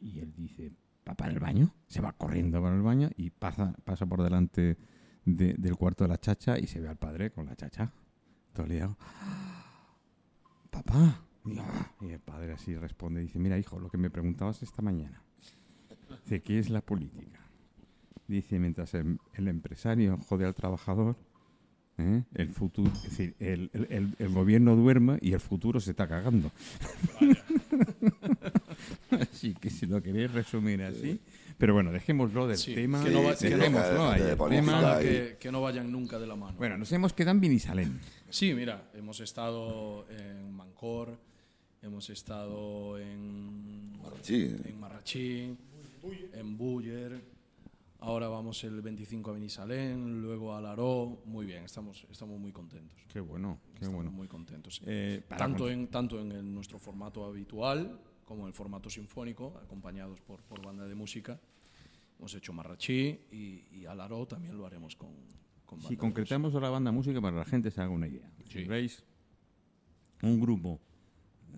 Y 0.00 0.20
él 0.20 0.32
dice, 0.36 0.70
papá 1.02 1.26
en 1.26 1.32
el 1.32 1.40
baño, 1.40 1.74
se 1.88 2.00
va 2.00 2.12
corriendo 2.12 2.62
para 2.62 2.76
el 2.76 2.82
baño 2.82 3.10
y 3.16 3.30
pasa, 3.30 3.74
pasa 3.84 4.06
por 4.06 4.22
delante 4.22 4.76
de- 5.24 5.54
del 5.54 5.76
cuarto 5.76 6.04
de 6.04 6.08
la 6.08 6.18
chacha 6.20 6.56
y 6.60 6.68
se 6.68 6.80
ve 6.80 6.88
al 6.88 6.96
padre 6.96 7.32
con 7.32 7.46
la 7.46 7.56
chacha. 7.56 7.92
Todo. 8.52 8.96
Papá. 10.70 11.22
Y 12.00 12.10
el 12.10 12.20
padre 12.20 12.52
así 12.52 12.76
responde, 12.76 13.20
dice, 13.20 13.38
mira 13.40 13.58
hijo, 13.58 13.80
lo 13.80 13.88
que 13.88 13.98
me 13.98 14.10
preguntabas 14.10 14.62
esta 14.62 14.80
mañana. 14.82 15.22
Dice, 16.24 16.40
¿qué 16.42 16.58
es 16.58 16.70
la 16.70 16.80
política? 16.80 17.40
Dice, 18.28 18.58
mientras 18.58 18.92
el, 18.94 19.18
el 19.34 19.48
empresario 19.48 20.18
jode 20.28 20.44
al 20.46 20.54
trabajador, 20.54 21.16
¿eh? 21.98 22.22
el 22.34 22.50
futuro, 22.52 22.90
es 22.92 23.02
decir, 23.04 23.34
el, 23.38 23.70
el- 23.72 23.86
el- 23.90 24.14
el 24.18 24.28
gobierno 24.30 24.74
duerme 24.76 25.18
y 25.22 25.32
el 25.32 25.40
futuro 25.40 25.78
se 25.80 25.92
está 25.92 26.08
cagando. 26.08 26.50
así 29.10 29.54
que 29.54 29.70
si 29.70 29.86
lo 29.86 30.02
queréis 30.02 30.32
resumir 30.32 30.82
así. 30.82 31.20
Pero 31.58 31.72
bueno, 31.72 31.90
dejémoslo 31.90 32.46
del 32.46 32.58
Sí, 32.58 32.74
tema. 32.74 33.02
que 33.02 33.10
no 33.10 33.22
va- 33.22 33.34
que 33.34 33.48
no- 33.50 34.10
ahí, 34.10 34.22
de 34.22 34.36
tema. 34.36 34.98
Que, 35.00 35.36
que 35.40 35.50
no 35.52 35.62
vayan 35.62 35.90
nunca 35.90 36.18
de 36.18 36.26
la 36.26 36.36
mano. 36.36 36.58
Bueno, 36.58 36.76
nos 36.76 36.92
hemos 36.92 37.12
quedado 37.14 37.30
en 37.36 37.40
Binisalén. 37.40 38.00
Sí, 38.28 38.52
mira, 38.52 38.90
hemos 38.94 39.20
estado 39.20 40.06
en 40.10 40.52
Mancor, 40.52 41.18
hemos 41.80 42.10
estado 42.10 42.98
en 42.98 43.92
Marrachí. 44.02 44.54
en 44.64 44.78
Marrachí, 44.80 45.56
en 46.32 46.56
Buller. 46.56 47.36
Ahora 47.98 48.28
vamos 48.28 48.62
el 48.64 48.82
25 48.82 49.30
a 49.30 49.34
Benisalén, 49.34 50.20
luego 50.20 50.54
a 50.54 50.60
Laró. 50.60 51.22
Muy 51.24 51.46
bien, 51.46 51.64
estamos, 51.64 52.06
estamos 52.10 52.38
muy 52.38 52.52
contentos. 52.52 52.98
Qué 53.08 53.20
bueno, 53.20 53.58
qué 53.68 53.74
Estamos 53.76 53.94
bueno. 53.96 54.10
muy 54.10 54.28
contentos. 54.28 54.80
Eh, 54.84 55.24
tanto 55.36 55.68
en, 55.70 55.88
tanto 55.88 56.20
en 56.20 56.30
el- 56.32 56.54
nuestro 56.54 56.78
formato 56.78 57.24
habitual 57.24 57.98
como 58.26 58.42
en 58.42 58.48
el 58.48 58.52
formato 58.52 58.90
sinfónico, 58.90 59.56
acompañados 59.62 60.20
por, 60.20 60.42
por 60.42 60.64
banda 60.64 60.86
de 60.86 60.94
música. 60.94 61.40
Hemos 62.18 62.34
hecho 62.34 62.52
Marrachí 62.52 63.20
y, 63.30 63.64
y 63.72 63.86
Alaró 63.86 64.26
también 64.26 64.56
lo 64.58 64.66
haremos 64.66 64.94
con, 64.96 65.10
con 65.64 65.78
banda 65.78 65.88
Si 65.88 65.96
concretamos 65.96 66.52
la 66.54 66.68
banda 66.68 66.92
música 66.92 67.20
para 67.20 67.32
que 67.34 67.38
la 67.38 67.44
gente 67.46 67.70
se 67.70 67.80
haga 67.80 67.90
una 67.90 68.08
idea. 68.08 68.30
Si 68.46 68.62
Sí. 68.62 68.64
veis 68.64 69.04
un 70.22 70.38
grupo. 70.40 70.80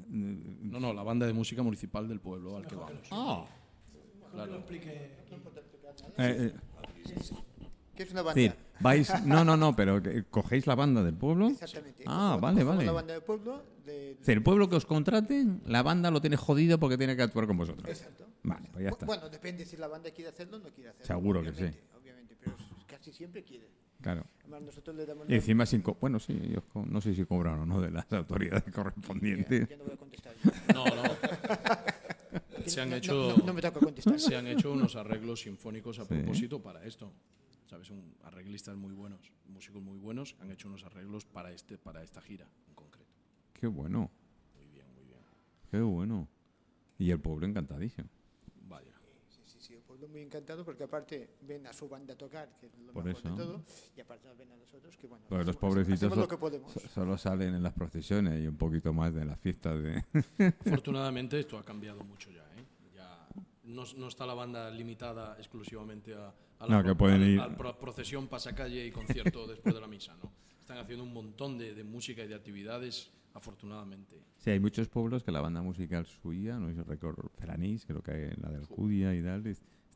música. 0.09 0.57
No, 0.63 0.79
no, 0.81 0.93
la 0.93 1.03
banda 1.03 1.27
de 1.27 1.33
música 1.33 1.63
municipal 1.63 2.07
del 2.09 2.21
pueblo 2.21 2.57
al 2.57 2.67
que 2.67 2.77
vamos. 2.77 3.09
Ah. 3.11 3.45
Que 4.31 4.37
lo 4.37 4.57
explique. 4.57 5.19
Eh, 6.19 6.53
eh, 6.53 6.55
¿Qué 7.97 8.03
es 8.05 8.11
una 8.13 8.23
banda? 8.23 8.41
decir, 8.41 8.57
vais. 8.81 9.25
No, 9.27 9.45
no, 9.45 9.57
no, 9.57 9.75
pero 9.75 10.01
cogéis 10.31 10.67
la 10.67 10.75
banda 10.77 11.03
del 11.03 11.15
pueblo. 11.15 11.49
Exactamente. 11.49 12.05
Ah, 12.07 12.37
Cogemos- 12.37 12.41
vale, 12.41 12.65
vale. 12.65 12.85
La 12.87 12.93
banda 12.93 13.13
del 13.15 13.23
pueblo. 13.23 13.63
de- 13.85 14.15
decir, 14.17 14.35
el 14.37 14.43
pueblo 14.43 14.69
que 14.69 14.77
os 14.77 14.87
contrate, 14.87 15.47
la 15.67 15.83
banda 15.83 16.11
lo 16.11 16.21
tiene 16.21 16.37
jodido 16.37 16.79
porque 16.79 16.97
tiene 16.99 17.17
que 17.17 17.23
actuar 17.23 17.47
con 17.47 17.57
vosotros. 17.57 17.89
Exacto. 17.89 18.27
Vale, 18.45 18.69
pues 18.73 18.85
ya 18.85 18.91
está. 18.91 19.07
Bueno, 19.07 19.29
depende 19.29 19.65
si 19.67 19.77
la 19.77 19.89
banda 19.89 20.11
quiere 20.11 20.31
hacerlo 20.31 20.59
o 20.59 20.61
no 20.61 20.69
quiere 20.71 20.91
hacerlo. 20.91 21.07
Seguro 21.07 21.43
que 21.43 21.53
sí. 21.53 21.65
obviamente, 21.99 22.37
pero 22.39 22.55
casi 22.87 23.13
siempre 23.13 23.43
quiere. 23.43 23.69
Claro. 24.01 24.25
Además, 24.43 24.63
nosotros 24.63 24.95
le 24.95 25.05
damos 25.07 25.29
Y 25.29 25.35
encima 25.35 25.67
sin 25.67 25.83
co- 25.83 25.97
Bueno, 26.01 26.21
sí, 26.21 26.39
ellos 26.41 26.63
co- 26.73 26.85
no 26.87 27.01
sé 27.01 27.15
si 27.15 27.25
cobran 27.25 27.59
o 27.61 27.67
no 27.67 27.81
de 27.81 27.91
las 27.91 28.11
autoridades 28.13 28.73
correspondientes. 28.73 29.69
Ya 29.69 29.77
no 29.77 29.85
voy 29.85 29.95
a 29.95 29.97
contestar. 29.97 30.35
yo. 30.45 30.51
No, 30.73 30.85
no. 30.85 31.03
Se 32.67 32.81
han 32.81 32.91
No, 32.91 32.97
hecho, 32.97 33.15
no, 33.15 33.37
no, 33.39 33.47
no 33.47 33.55
me 33.55 33.61
toca 33.63 33.81
contestar. 33.81 34.19
se 34.21 34.37
han 34.37 34.47
hecho 34.47 34.73
unos 34.73 34.97
arreglos 34.97 35.41
sinfónicos 35.43 35.99
a 35.99 36.03
Sí. 36.05 36.09
propósito 36.09 36.61
para 36.63 36.85
esto. 36.85 37.13
¿Sabes? 37.69 37.91
Un, 37.91 38.15
arreglistas 38.23 38.77
muy 38.77 38.95
buenos, 38.95 39.31
músicos 39.47 39.83
muy 39.83 39.99
buenos, 39.99 40.35
han 40.41 40.51
hecho 40.51 40.69
unos 40.69 40.85
arreglos 40.85 41.27
para, 41.27 41.53
este, 41.53 41.77
para 41.77 42.03
esta 42.03 42.23
gira 42.23 42.49
en 42.67 42.75
concreto. 42.75 43.13
Qué 43.53 43.67
bueno, 43.67 44.11
Muy 44.57 44.67
bien, 44.69 44.87
muy 44.95 45.05
bien. 45.05 45.21
qué 45.71 45.81
bueno. 45.81 46.29
Y 46.99 47.11
el 47.11 47.21
pueblo 47.21 47.47
encantadísimo. 47.47 48.09
Vaya. 48.69 48.93
Sí, 49.29 49.43
sí, 49.45 49.59
sí, 49.61 49.75
el 49.75 49.83
pueblo 49.99 50.09
muy 50.13 50.23
encantado 50.23 50.65
porque 50.65 50.85
aparte 50.85 51.31
ven 51.43 51.67
a 51.67 51.73
su 51.73 51.89
banda 51.89 52.15
tocar, 52.17 52.57
que 52.59 52.67
es 52.67 52.79
lo 52.79 52.93
Por 52.93 53.05
mejor 53.05 53.21
eso. 53.21 53.31
de 53.37 53.43
todo, 53.45 53.63
y 53.97 54.01
aparte 54.01 54.29
nos 54.29 54.39
ven 54.39 54.51
a 54.53 54.57
nosotros, 54.57 54.97
que 54.97 55.07
bueno, 55.07 55.25
Porque 55.29 55.45
los 55.45 55.57
pobrecitos 55.57 56.17
lo 56.17 56.29
que 56.29 56.37
podemos. 56.37 56.73
so- 56.73 56.81
solo 56.89 57.19
salen 57.19 57.55
en 57.55 57.63
las 57.63 57.73
procesiones 57.73 58.43
y 58.43 58.47
un 58.47 58.57
poquito 58.57 58.93
más 58.93 59.13
de 59.15 59.25
las 59.25 59.39
fiestas 59.41 59.83
de... 59.83 60.05
Afortunadamente 60.67 61.39
esto 61.39 61.59
ha 61.59 61.65
cambiado 61.65 62.03
mucho 62.05 62.31
ya. 62.31 62.43
¿eh? 62.57 62.65
ya 62.95 63.29
no, 63.65 63.83
no 63.97 64.09
está 64.09 64.27
la 64.27 64.35
banda 64.35 64.71
limitada 64.71 65.37
exclusivamente 65.39 66.15
a, 66.15 66.29
a 66.61 66.67
la 66.67 66.77
No, 66.79 66.85
que 66.85 66.95
pueden 66.95 67.23
al- 67.23 67.29
ir- 67.53 67.57
pro- 67.57 67.79
procesión, 67.79 68.29
pasacalle 68.29 68.87
y 68.87 68.91
concierto 68.93 69.47
después 69.47 69.75
de 69.75 69.81
la 69.81 69.87
misa. 69.89 70.17
¿no? 70.23 70.31
Están 70.61 70.79
haciendo 70.79 71.05
un 71.05 71.13
montón 71.13 71.59
de, 71.59 71.75
de 71.75 71.83
música 71.85 72.23
y 72.23 72.29
de 72.29 72.35
actividades, 72.35 73.11
afortunadamente. 73.35 74.17
Sí, 74.37 74.51
hay 74.51 74.61
muchos 74.61 74.89
pueblos 74.89 75.23
que 75.25 75.33
la 75.33 75.41
banda 75.41 75.63
musical 75.63 76.07
suya, 76.07 76.59
no 76.59 76.69
sé 76.69 76.75
si 76.75 76.83
recuerdo, 76.83 77.31
Felanís, 77.39 77.85
creo 77.87 78.03
que 78.03 78.11
hay 78.13 78.31
la 78.37 78.51
de 78.51 78.57
Alcudia 78.59 79.15
y 79.15 79.23
tal, 79.23 79.43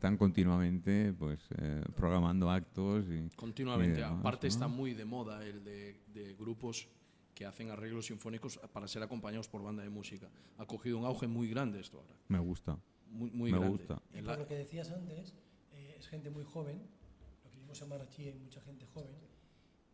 están 0.02 0.16
continuamente 0.16 1.12
pues 1.16 1.38
eh, 1.58 1.80
programando 1.94 2.50
actos 2.50 3.04
y... 3.08 3.28
Continuamente. 3.36 4.00
y 4.00 4.02
demás, 4.02 4.18
Aparte 4.18 4.48
¿no? 4.48 4.52
está 4.52 4.66
muy 4.66 4.94
de 4.94 5.04
moda 5.04 5.46
el 5.46 5.62
de, 5.62 6.00
de 6.12 6.34
grupos 6.34 6.88
que 7.32 7.46
hacen 7.46 7.70
arreglos 7.70 8.06
sinfónicos 8.06 8.58
para 8.72 8.88
ser 8.88 9.04
acompañados 9.04 9.46
por 9.48 9.62
banda 9.62 9.84
de 9.84 9.90
música. 9.90 10.28
Ha 10.58 10.66
cogido 10.66 10.98
un 10.98 11.04
auge 11.04 11.28
muy 11.28 11.48
grande 11.48 11.78
esto 11.78 11.98
ahora. 12.00 12.16
Me 12.26 12.40
gusta. 12.40 12.76
Muy, 13.10 13.30
muy 13.30 13.52
Me 13.52 13.58
grande. 13.58 13.78
gusta. 13.78 14.02
Y 14.12 14.22
por 14.22 14.38
lo 14.40 14.46
que 14.48 14.56
decías 14.56 14.90
antes, 14.90 15.34
eh, 15.70 15.94
es 15.96 16.08
gente 16.08 16.30
muy 16.30 16.42
joven, 16.42 16.82
lo 17.44 17.50
que 17.52 17.58
vimos 17.60 17.80
en 17.80 17.88
Marrachí 17.88 18.24
hay 18.26 18.38
mucha 18.40 18.60
gente 18.62 18.84
joven, 18.86 19.14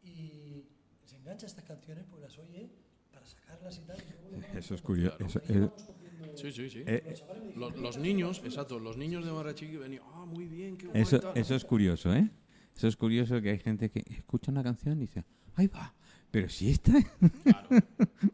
y 0.02 0.64
se 1.04 1.16
engancha 1.18 1.44
a 1.44 1.48
estas 1.48 1.64
canciones 1.66 2.06
porque 2.06 2.22
las 2.24 2.38
oye 2.38 2.70
para 3.12 3.26
sacarlas 3.26 3.76
y 3.76 3.80
tal. 3.82 3.98
y 3.98 4.30
luego 4.30 4.46
Eso 4.58 4.74
es 4.74 4.80
curioso. 4.80 5.18
Claro. 5.18 5.66
eso- 5.76 5.94
Sí, 6.34 6.52
sí, 6.52 6.70
sí. 6.70 6.82
eh, 6.86 7.02
Los 7.08 7.18
chavales 7.18 7.42
me 7.44 7.48
Los, 7.54 7.68
dijeron, 7.68 7.82
los 7.82 7.96
"Mira, 7.98 8.08
niños, 8.08 8.40
exacto, 8.44 8.78
los 8.78 8.96
niños 8.96 9.24
de 9.24 9.32
Marrachí 9.32 9.70
que 9.70 9.78
venían, 9.78 10.02
ah, 10.12 10.24
muy 10.26 10.46
bien, 10.46 10.76
qué 10.76 10.86
guay, 10.86 11.02
eso, 11.02 11.20
tal". 11.20 11.36
eso 11.36 11.54
es 11.54 11.64
curioso, 11.64 12.14
¿eh? 12.14 12.30
Eso 12.76 12.86
es 12.86 12.96
curioso 12.96 13.40
que 13.42 13.50
hay 13.50 13.58
gente 13.58 13.90
que 13.90 14.04
escucha 14.10 14.50
una 14.52 14.62
canción 14.62 14.98
y 14.98 15.02
dice, 15.02 15.24
ahí 15.56 15.66
va, 15.66 15.94
pero 16.30 16.48
si 16.48 16.70
esta... 16.70 16.92
Claro. 17.44 17.68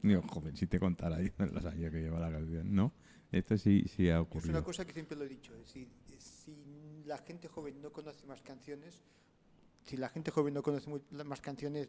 Digo, 0.02 0.22
joven, 0.22 0.56
si 0.56 0.66
te 0.66 0.78
contara 0.78 1.20
yo 1.22 1.30
los 1.46 1.64
años 1.64 1.90
que 1.90 2.00
lleva 2.02 2.18
la 2.20 2.30
canción, 2.30 2.74
¿no? 2.74 2.92
Esto 3.32 3.56
sí, 3.56 3.84
sí 3.88 4.08
ha 4.08 4.12
Es 4.12 4.14
una 4.14 4.20
ocurrido. 4.22 4.64
cosa 4.64 4.84
que 4.84 4.92
siempre 4.92 5.16
lo 5.16 5.24
he 5.24 5.28
dicho, 5.28 5.52
es 5.54 5.60
decir, 5.60 5.88
si 6.18 7.02
la 7.06 7.18
gente 7.18 7.48
joven 7.48 7.80
no 7.80 7.90
conoce 7.90 8.26
más 8.26 8.42
canciones, 8.42 9.02
si 9.84 9.96
la 9.96 10.08
gente 10.08 10.30
joven 10.30 10.54
no 10.54 10.62
conoce 10.62 10.88
más 11.24 11.40
canciones 11.40 11.88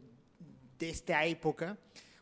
de 0.78 0.90
esta 0.90 1.24
época, 1.24 1.78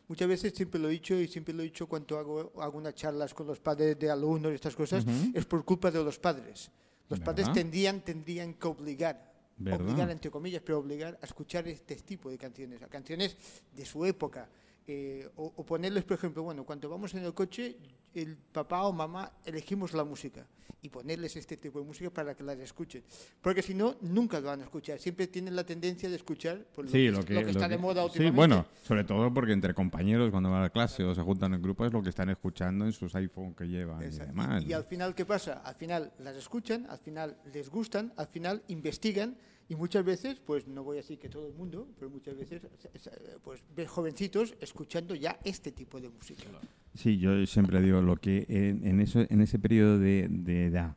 muchas 0.07 0.27
veces 0.27 0.53
siempre 0.53 0.79
lo 0.79 0.87
he 0.89 0.91
dicho 0.91 1.15
y 1.19 1.27
siempre 1.27 1.53
lo 1.53 1.61
he 1.61 1.65
dicho 1.65 1.87
cuando 1.87 2.17
hago, 2.17 2.51
hago 2.61 2.77
unas 2.77 2.95
charlas 2.95 3.33
con 3.33 3.47
los 3.47 3.59
padres 3.59 3.97
de 3.97 4.09
alumnos 4.09 4.51
y 4.51 4.55
estas 4.55 4.75
cosas, 4.75 5.05
es 5.33 5.45
por 5.45 5.63
culpa 5.65 5.91
de 5.91 6.03
los 6.03 6.19
padres. 6.19 6.69
Los 7.09 7.19
padres 7.19 7.47
tendrían, 7.53 8.01
tendrían 8.01 8.53
que 8.55 8.67
obligar, 8.67 9.33
¿Verdad? 9.57 9.81
obligar 9.81 10.09
entre 10.09 10.31
comillas, 10.31 10.61
pero 10.65 10.79
obligar 10.79 11.17
a 11.21 11.25
escuchar 11.25 11.67
este 11.67 11.95
tipo 11.97 12.29
de 12.29 12.37
canciones, 12.37 12.81
a 12.81 12.87
canciones 12.87 13.37
de 13.75 13.85
su 13.85 14.03
época. 14.05 14.49
eh, 14.87 15.27
o, 15.37 15.51
o 15.55 15.65
ponerles, 15.65 16.03
por 16.03 16.15
ejemplo, 16.17 16.43
bueno, 16.43 16.63
cuando 16.63 16.87
vamos 16.89 17.13
en 17.15 17.23
el 17.25 17.33
coche, 17.33 17.75
el 18.15 18.37
papá 18.37 18.83
o 18.83 18.93
mamá 18.93 19.31
elegimos 19.45 19.93
la 19.93 20.03
música 20.03 20.47
y 20.81 20.89
ponerles 20.89 21.35
este 21.35 21.57
tipo 21.57 21.79
de 21.79 21.85
música 21.85 22.11
para 22.11 22.35
que 22.35 22.43
las 22.43 22.59
escuchen. 22.59 23.03
Porque 23.41 23.61
si 23.63 23.73
no, 23.73 23.95
nunca 24.01 24.39
lo 24.39 24.47
van 24.47 24.61
a 24.61 24.63
escuchar. 24.65 24.99
Siempre 24.99 25.25
tienen 25.27 25.55
la 25.55 25.63
tendencia 25.65 26.07
de 26.07 26.15
escuchar 26.15 26.59
por 26.75 26.85
lo, 26.85 26.91
Sí, 26.91 27.05
que, 27.05 27.11
lo 27.11 27.23
que, 27.25 27.33
lo 27.33 27.39
que 27.39 27.45
lo 27.45 27.51
está 27.51 27.67
que- 27.67 27.75
de 27.75 27.77
moda 27.79 28.01
Sí, 28.03 28.07
últimamente. 28.07 28.35
bueno, 28.37 28.65
sobre 28.83 29.03
todo 29.03 29.33
porque 29.33 29.51
entre 29.53 29.73
compañeros 29.73 30.29
cuando 30.29 30.51
van 30.51 30.63
a 30.63 30.69
clase 30.69 31.03
o 31.03 31.15
se 31.15 31.21
juntan 31.23 31.55
en 31.55 31.61
grupo 31.63 31.85
es 31.87 31.91
lo 31.93 32.03
que 32.03 32.09
están 32.09 32.29
escuchando 32.29 32.85
en 32.85 32.91
sus 32.93 33.15
iPhone 33.15 33.55
que 33.55 33.67
llevan 33.67 34.01
y 34.03 34.05
Exacto. 34.05 34.27
demás. 34.27 34.61
Y, 34.63 34.67
y 34.67 34.69
¿no? 34.69 34.77
al 34.77 34.83
final, 34.83 35.15
¿qué 35.15 35.25
pasa? 35.25 35.61
Al 35.65 35.73
final 35.75 36.13
las 36.19 36.35
escuchan, 36.35 36.85
al 36.87 36.99
final 36.99 37.35
les 37.51 37.69
gustan, 37.69 38.13
al 38.15 38.27
final 38.27 38.61
investigan 38.67 39.35
y 39.67 39.75
muchas 39.75 40.05
veces, 40.05 40.39
pues 40.39 40.67
no 40.67 40.83
voy 40.83 40.97
a 40.97 41.01
decir 41.01 41.17
que 41.19 41.29
todo 41.29 41.47
el 41.47 41.53
mundo, 41.53 41.87
pero 41.97 42.09
muchas 42.09 42.37
veces 42.37 42.61
eh, 42.63 43.37
pues 43.43 43.63
ves 43.75 43.89
jovencitos 43.89 44.55
escuchando 44.61 45.15
ya 45.15 45.39
este 45.43 45.71
tipo 45.71 45.99
de 45.99 46.09
música. 46.09 46.43
Sí, 46.93 47.17
yo 47.17 47.45
siempre 47.45 47.81
digo 47.81 48.01
lo 48.01 48.15
que 48.17 48.45
en, 48.47 48.85
en 48.85 48.99
eso, 49.01 49.25
en 49.27 49.41
ese 49.41 49.59
periodo 49.59 49.99
de, 49.99 50.27
de 50.29 50.65
edad, 50.67 50.95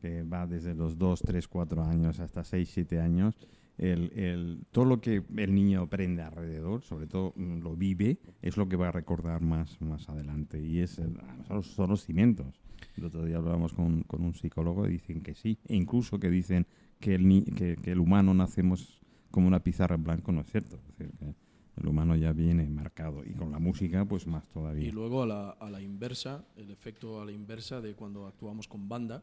que 0.00 0.22
va 0.22 0.46
desde 0.46 0.74
los 0.74 0.96
2, 0.98 1.22
3, 1.22 1.48
4 1.48 1.82
años 1.82 2.20
hasta 2.20 2.44
6, 2.44 2.70
7 2.72 3.00
años, 3.00 3.36
el, 3.78 4.12
el- 4.14 4.66
todo 4.70 4.84
lo 4.84 5.00
que 5.00 5.22
el 5.36 5.54
niño 5.54 5.80
aprende 5.82 6.22
alrededor, 6.22 6.82
sobre 6.82 7.06
todo 7.06 7.32
mm, 7.36 7.60
lo 7.60 7.74
vive, 7.76 8.18
es 8.42 8.56
lo 8.58 8.68
que 8.68 8.76
va 8.76 8.88
a 8.88 8.92
recordar 8.92 9.40
más, 9.40 9.80
más 9.80 10.08
adelante. 10.10 10.60
Y 10.62 10.80
es 10.80 10.98
el- 10.98 11.18
son 11.62 11.88
los 11.90 12.04
cimientos. 12.04 12.60
El 12.96 13.04
otro 13.06 13.24
día 13.24 13.36
hablábamos 13.38 13.72
con, 13.72 14.02
con 14.02 14.22
un 14.22 14.34
psicólogo 14.34 14.86
y 14.86 14.92
dicen 14.92 15.22
que 15.22 15.34
sí. 15.34 15.58
E 15.66 15.76
incluso 15.76 16.18
que 16.20 16.28
dicen 16.30 16.66
que 17.00 17.14
el, 17.14 17.26
ni- 17.26 17.42
que, 17.44 17.76
que 17.76 17.92
el 17.92 17.98
humano 17.98 18.32
nacemos 18.34 19.00
como 19.30 19.48
una 19.48 19.60
pizarra 19.62 19.94
en 19.96 20.04
blanco, 20.04 20.32
no 20.32 20.40
es 20.42 20.50
cierto. 20.50 20.76
Es 20.76 20.98
decir, 20.98 21.12
que 21.18 21.34
el 21.80 21.88
humano 21.88 22.14
ya 22.16 22.32
viene 22.32 22.68
marcado. 22.68 23.24
Y 23.24 23.32
con 23.32 23.50
la 23.52 23.58
música, 23.58 24.04
pues 24.04 24.26
más 24.26 24.46
todavía. 24.48 24.86
Y 24.86 24.90
luego 24.92 25.22
a 25.22 25.26
la, 25.26 25.50
a 25.50 25.70
la 25.70 25.80
inversa, 25.80 26.44
el 26.56 26.70
efecto 26.70 27.20
a 27.22 27.24
la 27.24 27.32
inversa 27.32 27.80
de 27.80 27.94
cuando 27.94 28.26
actuamos 28.26 28.68
con 28.68 28.88
banda, 28.88 29.22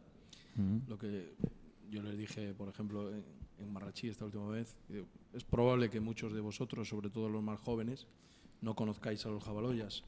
Mm. 0.56 0.90
lo 0.90 0.98
que 0.98 1.36
yo 1.92 2.02
les 2.02 2.18
dije, 2.18 2.52
por 2.56 2.68
ejemplo, 2.68 3.14
en, 3.14 3.24
en 3.60 3.72
Marrachí 3.72 4.08
esta 4.10 4.26
última 4.26 4.48
vez, 4.48 4.76
eh, 4.90 5.04
es 5.34 5.44
probable 5.44 5.92
que 5.92 6.00
muchos 6.00 6.34
de 6.34 6.40
vosotros, 6.42 6.90
sobre 6.90 7.12
todo 7.12 7.30
los 7.30 7.44
más 7.44 7.60
jóvenes, 7.60 8.08
no 8.62 8.74
conozcáis 8.76 9.24
a 9.28 9.30
los 9.30 9.44
jabaloyas, 9.44 10.04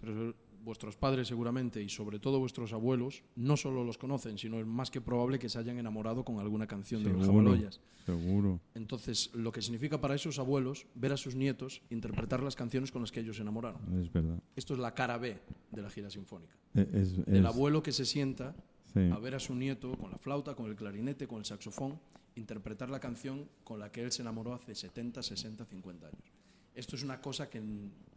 pero 0.00 0.34
vuestros 0.62 0.96
padres 0.96 1.28
seguramente 1.28 1.82
y 1.82 1.88
sobre 1.88 2.18
todo 2.18 2.38
vuestros 2.38 2.72
abuelos 2.72 3.22
no 3.36 3.56
solo 3.56 3.84
los 3.84 3.98
conocen, 3.98 4.38
sino 4.38 4.58
es 4.60 4.66
más 4.66 4.90
que 4.90 5.00
probable 5.00 5.38
que 5.38 5.48
se 5.48 5.58
hayan 5.58 5.78
enamorado 5.78 6.24
con 6.24 6.38
alguna 6.38 6.66
canción 6.66 7.02
de 7.02 7.10
los 7.10 7.26
jabaloyas. 7.26 7.80
Seguro. 8.06 8.60
Entonces, 8.74 9.30
lo 9.34 9.52
que 9.52 9.62
significa 9.62 10.00
para 10.00 10.14
esos 10.14 10.38
abuelos 10.38 10.86
ver 10.94 11.12
a 11.12 11.16
sus 11.16 11.34
nietos 11.34 11.82
interpretar 11.90 12.42
las 12.42 12.56
canciones 12.56 12.90
con 12.90 13.02
las 13.02 13.12
que 13.12 13.20
ellos 13.20 13.36
se 13.36 13.42
enamoraron. 13.42 13.80
Es 14.02 14.12
verdad. 14.12 14.38
Esto 14.56 14.74
es 14.74 14.80
la 14.80 14.94
cara 14.94 15.18
B 15.18 15.38
de 15.70 15.82
la 15.82 15.90
gira 15.90 16.10
sinfónica. 16.10 16.54
E- 16.74 16.88
Es, 16.92 17.14
es- 17.26 17.44
abuelo 17.44 17.82
que 17.82 17.92
se 17.92 18.04
sienta 18.04 18.54
sí. 18.92 19.00
a 19.12 19.18
ver 19.18 19.34
a 19.34 19.40
su 19.40 19.54
nieto 19.54 19.96
con 19.96 20.10
la 20.10 20.18
flauta, 20.18 20.54
con 20.54 20.66
el 20.66 20.76
clarinete, 20.76 21.26
con 21.28 21.38
el 21.38 21.44
saxofón, 21.44 21.98
interpretar 22.36 22.90
la 22.90 23.00
canción 23.00 23.48
con 23.64 23.78
la 23.80 23.90
que 23.92 24.02
él 24.02 24.12
se 24.12 24.22
enamoró 24.22 24.54
hace 24.54 24.74
70, 24.74 25.22
60, 25.22 25.64
50 25.64 26.06
años. 26.06 26.32
Esto 26.74 26.96
es 26.96 27.02
una 27.02 27.20
cosa 27.20 27.50
que, 27.50 27.60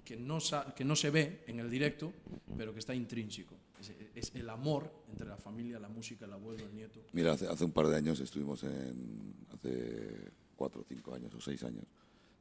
que, 0.03 0.15
no, 0.15 0.39
que 0.75 0.85
no 0.85 0.95
se 0.95 1.09
ve 1.09 1.43
en 1.47 1.59
el 1.59 1.69
directo, 1.69 2.13
pero 2.57 2.71
que 2.73 2.79
está 2.79 2.93
intrínseco. 2.93 3.55
Es, 3.79 3.91
es 4.15 4.35
el 4.35 4.49
amor 4.49 4.89
entre 5.09 5.27
la 5.27 5.37
familia, 5.37 5.79
la 5.79 5.89
música, 5.89 6.25
el 6.25 6.33
abuelo, 6.33 6.63
el 6.65 6.73
nieto. 6.73 7.01
Mira, 7.13 7.33
hace, 7.33 7.47
hace 7.47 7.65
un 7.65 7.71
par 7.71 7.87
de 7.87 7.97
años 7.97 8.19
estuvimos 8.19 8.63
en. 8.63 9.33
Hace 9.53 10.31
cuatro 10.55 10.85
cinco 10.87 11.13
años 11.15 11.33
o 11.33 11.41
seis 11.41 11.63
años. 11.63 11.83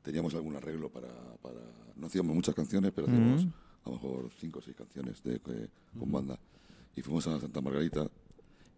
Teníamos 0.02 0.34
algún 0.34 0.54
arreglo 0.56 0.90
para. 0.90 1.08
para 1.42 1.60
no 1.96 2.06
hacíamos 2.06 2.34
muchas 2.34 2.54
canciones, 2.54 2.92
pero 2.94 3.06
hacíamos 3.08 3.46
a 3.84 3.88
lo 3.88 3.92
mejor 3.96 4.30
cinco 4.38 4.58
o 4.60 4.62
seis 4.62 4.76
canciones 4.76 5.22
de, 5.24 5.40
que- 5.40 5.68
con 5.98 6.12
banda. 6.12 6.38
Y 6.94 7.00
fuimos 7.02 7.26
a 7.26 7.40
Santa 7.40 7.60
Margarita. 7.60 8.08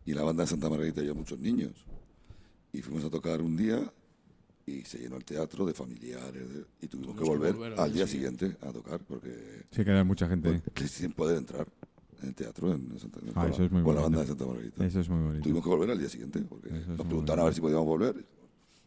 Y 0.06 0.12
la 0.14 0.22
banda 0.22 0.44
de 0.44 0.46
Santa 0.48 0.68
Margarita 0.70 1.00
había 1.00 1.14
muchos 1.14 1.38
niños. 1.38 1.72
Y 2.72 2.80
fuimos 2.82 3.04
a 3.04 3.10
tocar 3.10 3.40
un 3.42 3.56
día 3.56 3.92
y 4.66 4.82
se 4.82 4.98
llenó 4.98 5.16
el 5.16 5.24
teatro 5.24 5.66
de 5.66 5.74
familiares. 5.74 6.48
de- 6.54 6.64
y 6.80 6.88
tuvimos 6.88 7.14
que 7.16 7.22
que 7.22 7.28
volver, 7.28 7.78
al 7.78 7.92
día 7.92 8.06
siguiente 8.06 8.56
a 8.62 8.72
tocar 8.72 9.00
porque. 9.00 9.64
Sí, 9.70 9.84
queda 9.84 10.04
mucha 10.04 10.28
gente. 10.28 10.60
porque 10.64 10.88
sin 10.88 11.12
poder 11.12 11.38
entrar 11.38 11.66
en 12.22 12.28
el 12.28 12.34
teatro 12.34 12.72
en 12.72 12.98
Santa 12.98 13.20
Ah, 13.34 13.42
con, 13.42 13.50
eso 13.50 13.58
la- 13.60 13.66
es 13.66 13.72
muy 13.72 13.82
con 13.82 13.94
la 13.94 14.00
banda 14.02 14.20
de 14.20 14.26
Santa 14.26 14.46
Margarita. 14.46 14.86
Eso 14.86 15.00
es 15.00 15.08
muy 15.08 15.22
bonito. 15.22 15.42
Tuvimos 15.42 15.62
que 15.62 15.68
volver 15.68 15.90
al 15.90 15.98
día 15.98 16.08
siguiente 16.08 16.40
porque 16.48 16.68
Eso 16.68 16.92
nos 16.96 17.06
preguntaron 17.06 17.42
a 17.42 17.44
ver 17.44 17.54
si 17.54 17.60
podíamos 17.60 17.86
volver. 17.86 18.24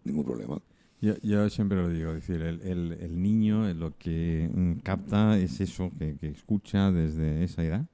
Ningún 0.04 0.24
problema. 0.26 0.60
Yo, 1.00 1.14
yo 1.22 1.48
siempre 1.52 1.78
lo 1.78 1.90
digo, 1.90 2.10
es 2.14 2.28
decir, 2.28 2.42
el, 2.42 2.60
el- 2.62 2.94
el 2.94 3.22
niño 3.22 3.72
lo 3.76 3.96
que 3.98 4.50
mm, 4.52 4.80
capta 4.80 5.38
es 5.38 5.62
eso 5.62 5.92
que, 6.00 6.18
que 6.18 6.30
escucha 6.30 6.92
desde 6.92 7.44
esa 7.44 7.64
edad. 7.64 7.86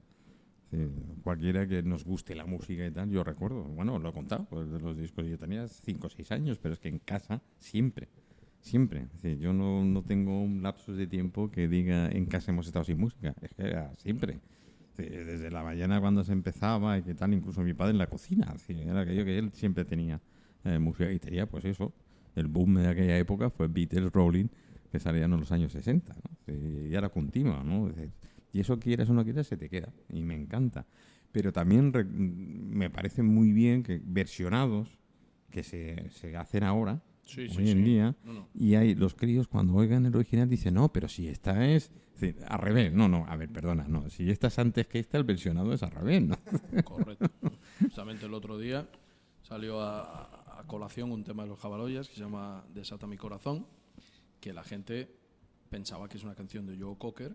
Decir, 0.74 0.90
cualquiera 1.22 1.66
que 1.66 1.82
nos 1.82 2.04
guste 2.04 2.34
la 2.34 2.46
música 2.46 2.84
y 2.84 2.90
tal, 2.90 3.08
yo 3.08 3.22
recuerdo, 3.22 3.62
bueno, 3.62 3.98
lo 3.98 4.08
he 4.08 4.12
contado, 4.12 4.46
pues 4.50 4.70
de 4.70 4.80
los 4.80 4.96
discos 4.96 5.24
yo 5.26 5.38
tenía 5.38 5.68
5 5.68 6.06
o 6.06 6.10
6 6.10 6.32
años, 6.32 6.58
pero 6.58 6.74
es 6.74 6.80
que 6.80 6.88
en 6.88 6.98
casa 6.98 7.42
siempre, 7.58 8.08
siempre. 8.60 9.06
Decir, 9.12 9.38
yo 9.38 9.52
no, 9.52 9.84
no 9.84 10.02
tengo 10.02 10.42
un 10.42 10.62
lapsus 10.62 10.96
de 10.96 11.06
tiempo 11.06 11.50
que 11.50 11.68
diga 11.68 12.08
en 12.10 12.26
casa 12.26 12.50
hemos 12.50 12.66
estado 12.66 12.84
sin 12.84 12.98
música, 12.98 13.34
es 13.40 13.54
que 13.54 13.62
era 13.62 13.94
siempre. 13.94 14.40
Decir, 14.96 15.24
Desde 15.26 15.50
la 15.50 15.62
mañana 15.62 16.00
cuando 16.00 16.24
se 16.24 16.32
empezaba 16.32 16.98
y 16.98 17.02
que 17.02 17.14
tal, 17.14 17.32
incluso 17.34 17.62
mi 17.62 17.74
padre 17.74 17.92
en 17.92 17.98
la 17.98 18.08
cocina, 18.08 18.52
era 18.68 19.00
aquello 19.00 19.24
que 19.24 19.38
él 19.38 19.52
siempre 19.52 19.84
tenía 19.84 20.20
eh, 20.64 20.78
música 20.80 21.10
y 21.12 21.20
tenía 21.20 21.46
pues 21.46 21.64
eso, 21.64 21.92
el 22.34 22.48
boom 22.48 22.74
de 22.74 22.88
aquella 22.88 23.16
época 23.16 23.48
fue 23.48 23.68
Beatles, 23.68 24.10
Rolling, 24.12 24.48
que 24.90 24.98
salían 24.98 25.32
en 25.32 25.40
los 25.40 25.52
años 25.52 25.72
60, 25.72 26.14
¿no? 26.14 26.54
Y 26.54 26.94
era 26.94 27.08
continua, 27.08 27.62
¿no? 27.64 27.90
Y 28.54 28.60
eso 28.60 28.78
quieras 28.78 29.10
o 29.10 29.12
no 29.12 29.22
quieras, 29.24 29.46
se 29.48 29.58
te 29.58 29.68
queda, 29.68 29.92
y 30.08 30.22
me 30.22 30.34
encanta. 30.34 30.86
Pero 31.32 31.52
también 31.52 31.92
re- 31.92 32.04
me 32.04 32.88
parece 32.88 33.22
muy 33.22 33.52
bien 33.52 33.82
que 33.82 34.00
versionados, 34.02 34.96
que 35.50 35.62
se, 35.62 36.08
se 36.10 36.34
hacen 36.36 36.62
ahora, 36.64 37.02
Sí, 37.24 37.48
sí, 37.48 37.56
hoy 37.58 37.70
en 37.70 37.78
sí. 37.78 37.84
día, 37.84 38.16
No, 38.22 38.32
no. 38.34 38.48
y 38.54 38.74
hay 38.74 38.94
los 38.94 39.14
críos 39.14 39.48
cuando 39.48 39.74
oigan 39.74 40.04
el 40.06 40.14
original 40.14 40.48
dicen, 40.48 40.74
no, 40.74 40.92
pero 40.92 41.08
si 41.08 41.26
esta 41.26 41.66
es... 41.68 41.90
es 42.14 42.20
decir, 42.20 42.36
al 42.46 42.58
revés, 42.60 42.92
no, 42.92 43.08
no, 43.08 43.24
a 43.26 43.34
ver, 43.36 43.48
perdona, 43.50 43.88
no, 43.88 44.08
si 44.10 44.30
esta 44.30 44.48
es 44.48 44.58
antes 44.58 44.86
que 44.86 44.98
esta, 45.00 45.16
el 45.18 45.24
versionado 45.24 45.72
es 45.72 45.82
al 45.82 45.90
revés, 45.90 46.22
¿no? 46.22 46.36
Correcto. 46.84 47.28
Justamente 47.80 48.26
el 48.26 48.34
otro 48.34 48.58
día 48.58 48.86
salió 49.42 49.80
a- 49.80 50.60
a 50.60 50.64
colación 50.66 51.10
un 51.12 51.24
tema 51.24 51.42
de 51.44 51.48
los 51.48 51.58
jabaloyas 51.58 52.08
que 52.08 52.14
se 52.14 52.20
llama 52.20 52.64
Desata 52.74 53.06
mi 53.08 53.16
corazón, 53.16 53.66
que 54.40 54.52
la 54.52 54.62
gente 54.62 55.10
pensaba 55.70 56.08
que 56.08 56.18
es 56.18 56.22
una 56.24 56.34
canción 56.34 56.66
de 56.66 56.78
Joe 56.78 56.96
Cocker, 56.98 57.34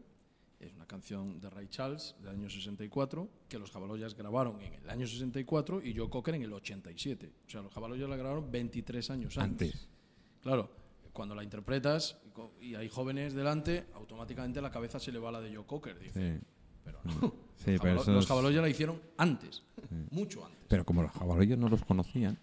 es 0.60 0.74
una 0.74 0.86
canción 0.86 1.40
de 1.40 1.50
Ray 1.50 1.68
Charles 1.68 2.16
del 2.20 2.30
año 2.32 2.50
64, 2.50 3.30
que 3.48 3.58
los 3.60 3.72
jabaloyas 3.72 4.16
grabaron 4.16 4.60
en 4.62 4.74
el 4.74 4.90
año 4.90 5.08
64 5.08 5.82
y 5.84 5.96
Joe 5.96 6.10
Cocker 6.10 6.36
en 6.36 6.44
el 6.44 6.52
87. 6.54 7.32
O 7.48 7.50
sea, 7.50 7.62
los 7.62 7.74
jabaloyas 7.74 8.10
la 8.10 8.18
grabaron 8.18 8.52
23 8.52 9.10
años 9.12 9.38
antes. 9.38 9.74
Antes. 9.74 9.88
Claro, 10.42 10.70
cuando 11.14 11.36
la 11.36 11.44
interpretas 11.44 12.18
y 12.62 12.76
hay 12.76 12.90
jóvenes 12.90 13.34
delante, 13.34 13.86
automáticamente 13.94 14.62
la 14.62 14.72
cabeza 14.72 15.00
se 15.00 15.12
le 15.12 15.20
va 15.20 15.30
a 15.30 15.34
la 15.34 15.42
de 15.42 15.56
Joe 15.56 15.66
Cocker. 15.66 15.98
Dice, 16.00 16.40
Sí. 16.40 16.46
pero 16.84 17.00
no. 17.06 17.12
Sí, 17.56 17.72
los, 17.72 17.82
pero 17.82 17.96
jabalo- 17.96 18.02
eso 18.02 18.12
los 18.14 18.24
es- 18.24 18.28
jabaloyas 18.30 18.62
la 18.62 18.70
hicieron 18.70 19.02
antes, 19.18 19.64
mucho 20.12 20.46
antes. 20.46 20.60
Pero 20.68 20.86
como 20.86 21.02
los 21.02 21.12
jabalíes 21.12 21.58
no 21.58 21.68
los 21.70 21.84
conocían, 21.84 22.38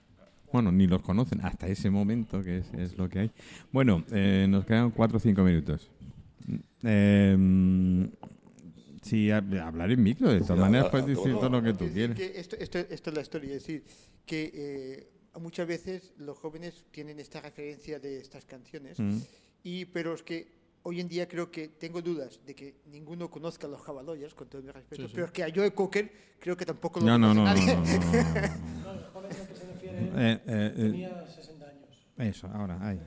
bueno, 0.52 0.70
ni 0.72 0.86
los 0.86 1.02
conocen 1.02 1.40
hasta 1.44 1.66
ese 1.68 1.90
momento, 1.90 2.42
que 2.42 2.58
es, 2.58 2.72
es 2.74 2.96
lo 2.98 3.08
que 3.08 3.18
hay. 3.20 3.30
Bueno, 3.72 4.04
eh, 4.10 4.46
nos 4.48 4.64
quedan 4.64 4.90
cuatro 4.90 5.16
o 5.16 5.20
cinco 5.20 5.42
minutos. 5.42 5.90
Eh, 6.82 8.08
sí, 9.02 9.28
hab- 9.28 9.60
hablar 9.60 9.90
en 9.90 10.02
micro, 10.02 10.30
de 10.32 10.40
todas 10.40 10.58
maneras 10.58 10.88
puedes 10.90 11.06
a 11.06 11.08
decir 11.10 11.32
todo. 11.32 11.40
todo 11.40 11.50
lo 11.50 11.62
que 11.62 11.72
tú 11.72 11.86
que 11.92 12.32
esto, 12.38 12.56
esto, 12.56 12.78
esto 12.78 13.10
es 13.10 13.16
la 13.16 13.22
historia, 13.22 13.48
es 13.54 13.62
decir, 13.62 13.84
que 14.24 14.50
eh, 14.54 15.10
muchas 15.40 15.66
veces 15.66 16.12
los 16.18 16.36
jóvenes 16.38 16.84
tienen 16.90 17.18
esta 17.20 17.40
referencia 17.40 17.98
de 17.98 18.18
estas 18.20 18.44
canciones, 18.44 18.98
Mm. 18.98 19.18
y, 19.64 19.84
pero 19.86 20.14
es 20.14 20.22
que 20.22 20.54
hoy 20.82 21.00
en 21.00 21.08
día 21.08 21.26
creo 21.26 21.50
que 21.50 21.68
tengo 21.68 22.00
dudas 22.00 22.40
de 22.46 22.54
que 22.54 22.76
ninguno 22.86 23.28
conozca 23.30 23.66
a 23.66 23.70
los 23.70 23.80
jabaloyas, 23.82 24.34
con 24.34 24.48
todo 24.48 24.62
mi 24.62 24.70
respeto, 24.70 25.02
Sí, 25.02 25.08
sí. 25.08 25.12
pero 25.14 25.26
es 25.26 25.32
que 25.32 25.42
a 25.44 25.48
Joe 25.54 25.72
Cocker 25.72 26.12
creo 26.38 26.56
que 26.56 26.64
tampoco 26.64 27.00
lo 27.00 27.06
No, 27.06 27.18
no, 27.18 27.28
conoce 27.34 27.66
no, 27.66 27.74
no, 27.74 27.74
nadie. 27.74 27.74
no, 27.74 27.82
no, 27.82 28.12
no, 28.12 28.84
no. 28.84 28.84
No, 28.84 28.92
el 28.92 29.04
joven 29.12 29.30
al 29.32 29.46
que 29.48 29.54
se 29.54 29.66
refiere 29.66 29.98
Eh, 29.98 30.10
eh, 30.14 30.40
eh, 30.46 30.72
tenía 30.76 31.26
60 31.26 31.68
años. 31.68 32.06
eso, 32.18 32.46
ahora, 32.48 32.78
ahí. 32.88 33.00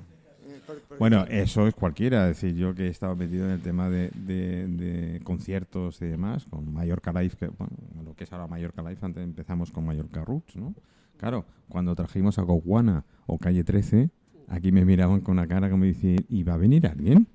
Bueno, 0.99 1.26
eso 1.30 1.67
es 1.67 1.74
cualquiera. 1.76 2.30
Es 2.30 2.41
decir, 2.41 2.55
yo 2.57 2.74
que 2.76 2.88
he 2.88 2.89
estado 2.89 3.15
metido 3.15 3.45
en 3.45 3.51
el 3.51 3.61
tema 3.61 3.89
de, 3.89 4.09
de- 4.11 4.67
de 4.67 5.20
conciertos 5.24 6.01
y 6.01 6.05
demás, 6.05 6.45
con 6.45 6.72
Mallorca 6.74 7.11
Live, 7.13 7.36
que, 7.39 7.47
bueno, 7.47 7.74
lo 8.03 8.13
que 8.15 8.24
es 8.26 8.34
ahora 8.34 8.47
Mallorca 8.47 8.82
Live, 8.82 8.97
antes 9.01 9.24
empezamos 9.24 9.72
con 9.72 9.86
Mallorca 9.86 10.24
Roots, 10.24 10.55
¿no? 10.55 10.74
Claro, 11.17 11.45
cuando 11.67 11.95
trajimos 11.95 12.39
a 12.39 12.43
Goguana 12.43 13.03
o 13.26 13.38
Calle 13.38 13.63
13, 13.63 14.09
aquí 14.47 14.72
me 14.72 14.86
miraban 14.86 15.22
con 15.22 15.34
una 15.38 15.47
cara 15.47 15.70
como 15.70 15.84
dice, 15.84 16.15
¿y 16.30 16.43
va 16.43 16.53
a 16.53 16.57
venir 16.57 16.88
alguien? 16.88 17.28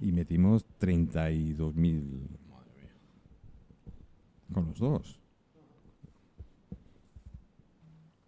Y 0.00 0.12
metimos 0.12 0.64
32.000 0.80 2.02
con 4.52 4.66
los 4.66 4.78
dos. 4.78 5.20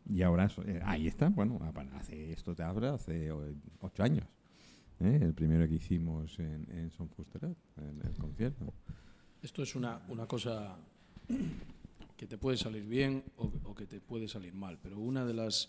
Y 0.09 0.22
ahora, 0.22 0.48
eh, 0.66 0.80
ahí 0.84 1.07
está, 1.09 1.28
bueno, 1.30 1.59
hace 1.94 2.32
esto 2.32 2.54
te 2.54 2.62
habla 2.62 2.94
hace 2.94 3.30
ocho 3.80 4.02
años. 4.02 4.24
¿eh? 5.00 5.18
El 5.20 5.34
primero 5.34 5.66
que 5.66 5.74
hicimos 5.74 6.38
en, 6.38 6.66
en 6.70 6.90
Son 6.90 7.09
Fusterat, 7.09 7.57
en 7.78 8.00
el 8.07 8.14
concierto. 8.16 8.72
Esto 9.42 9.62
es 9.62 9.74
una, 9.74 10.00
una 10.09 10.26
cosa 10.26 10.76
que 12.16 12.26
te 12.26 12.38
puede 12.38 12.57
salir 12.57 12.84
bien 12.84 13.24
o, 13.36 13.50
o 13.64 13.74
que 13.74 13.86
te 13.86 14.00
puede 14.00 14.28
salir 14.28 14.54
mal, 14.54 14.78
pero 14.82 14.98
una 14.98 15.24
de 15.24 15.34
las 15.34 15.68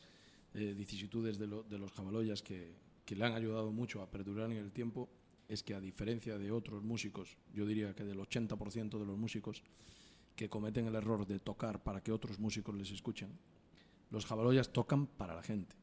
eh, 0.53 0.73
vicisitudes 0.77 1.37
de, 1.37 1.47
lo- 1.47 1.63
de 1.63 1.77
los 1.77 1.91
jabaloyas 1.91 2.41
que, 2.41 2.75
que 3.05 3.15
le 3.15 3.25
han 3.25 3.33
ayudado 3.33 3.71
mucho 3.71 4.01
a 4.01 4.09
perdurar 4.09 4.51
en 4.51 4.57
el 4.57 4.71
tiempo 4.71 5.09
es 5.49 5.63
que 5.63 5.73
a 5.73 5.79
diferencia 5.81 6.37
de 6.37 6.51
otros 6.51 6.83
músicos, 6.83 7.37
yo 7.53 7.65
diría 7.65 7.93
que 7.95 8.03
del 8.03 8.19
80% 8.19 8.99
de 8.99 9.05
los 9.05 9.17
músicos 9.17 9.63
que 10.35 10.49
cometen 10.49 10.85
el 10.87 10.95
error 10.95 11.25
de 11.25 11.39
tocar 11.39 11.81
para 11.83 12.01
que 12.01 12.11
otros 12.11 12.37
músicos 12.39 12.75
les 12.75 12.91
escuchen, 12.91 13.29
los 14.09 14.25
jabaloyas 14.25 14.71
tocan 14.71 15.07
para 15.07 15.35
la 15.35 15.43
gente, 15.43 15.75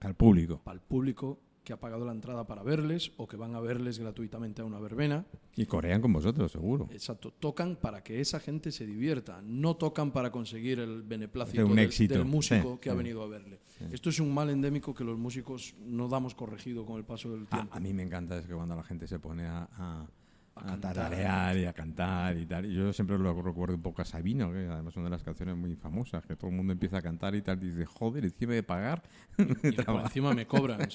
Al 0.00 0.14
público. 0.14 0.60
para 0.62 0.74
el 0.74 0.80
público 0.80 1.40
que 1.64 1.72
ha 1.72 1.78
pagado 1.78 2.04
la 2.04 2.10
entrada 2.10 2.44
para 2.44 2.64
verles 2.64 3.12
o 3.18 3.28
que 3.28 3.36
van 3.36 3.54
a 3.54 3.60
verles 3.60 4.00
gratuitamente 4.00 4.62
a 4.62 4.64
una 4.64 4.80
verbena. 4.80 5.24
Y 5.54 5.66
corean 5.66 6.00
con 6.02 6.12
vosotros, 6.12 6.50
seguro. 6.50 6.88
Exacto, 6.90 7.32
tocan 7.38 7.76
para 7.76 8.02
que 8.02 8.20
esa 8.20 8.40
gente 8.40 8.72
se 8.72 8.84
divierta, 8.84 9.40
no 9.42 9.76
tocan 9.76 10.10
para 10.10 10.32
conseguir 10.32 10.80
el 10.80 11.02
beneplácito 11.02 11.64
un 11.64 11.76
del, 11.76 11.84
éxito, 11.86 12.14
del 12.14 12.24
músico 12.24 12.72
sí, 12.74 12.78
que 12.80 12.90
ha 12.90 12.94
venido 12.94 13.22
a 13.22 13.28
verle. 13.28 13.60
Esto 13.92 14.10
es 14.10 14.18
un 14.18 14.34
mal 14.34 14.50
endémico 14.50 14.92
que 14.92 15.04
los 15.04 15.16
músicos 15.16 15.76
no 15.86 16.08
damos 16.08 16.34
corregido 16.34 16.84
con 16.84 16.96
el 16.96 17.04
paso 17.04 17.30
del 17.30 17.44
A, 17.44 17.56
tiempo. 17.56 17.76
a 17.76 17.78
mí 17.78 17.92
me 17.94 18.02
encanta 18.02 18.38
es 18.38 18.46
que 18.46 18.54
cuando 18.54 18.74
la 18.74 18.82
gente 18.82 19.06
se 19.06 19.20
pone 19.20 19.46
a, 19.46 19.68
a, 19.72 20.06
A 20.54 20.76
tararear 20.78 21.56
y 21.56 21.64
a 21.64 21.72
cantar 21.72 22.36
y 22.36 22.44
tal. 22.46 22.66
Y 22.66 22.74
yo 22.74 22.92
siempre 22.92 23.18
lo 23.18 23.32
recuerdo 23.42 23.74
un 23.74 23.82
poco 23.82 24.02
a 24.02 24.04
Sabino, 24.04 24.52
que 24.52 24.58
además 24.66 24.92
es 24.92 24.96
una 24.96 25.04
de 25.06 25.10
las 25.10 25.22
canciones 25.22 25.56
muy 25.56 25.74
famosas, 25.76 26.24
que 26.26 26.36
todo 26.36 26.50
el 26.50 26.56
mundo 26.56 26.72
empieza 26.74 26.98
a 26.98 27.02
cantar 27.02 27.34
y 27.34 27.40
tal, 27.42 27.62
y 27.64 27.70
dice, 27.70 27.86
joder, 27.86 28.24
encima 28.24 28.52
de 28.52 28.62
pagar, 28.62 29.02
y 29.38 29.42
encima 30.04 30.34
me 30.34 30.46
cobran. 30.46 30.80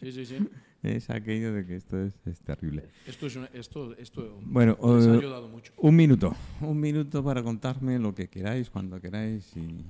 Sí, 0.00 0.12
sí. 0.12 0.24
sí, 0.24 0.38
es 0.82 1.10
aquello 1.10 1.52
de 1.52 1.66
que 1.66 1.76
esto 1.76 2.02
es, 2.02 2.14
es 2.26 2.40
terrible. 2.40 2.84
Esto, 3.06 3.26
es 3.26 3.36
una- 3.36 3.50
esto, 3.52 3.94
esto 3.96 4.38
Bueno, 4.42 4.76
les 4.82 5.06
ha 5.06 5.14
eh, 5.14 5.18
ayudado 5.18 5.48
mucho. 5.48 5.72
Un 5.76 5.94
minuto, 5.94 6.34
un 6.60 6.80
minuto 6.80 7.22
para 7.22 7.42
contarme 7.42 7.98
lo 7.98 8.14
que 8.14 8.28
queráis, 8.28 8.70
cuando 8.70 9.00
queráis 9.00 9.56
y, 9.56 9.84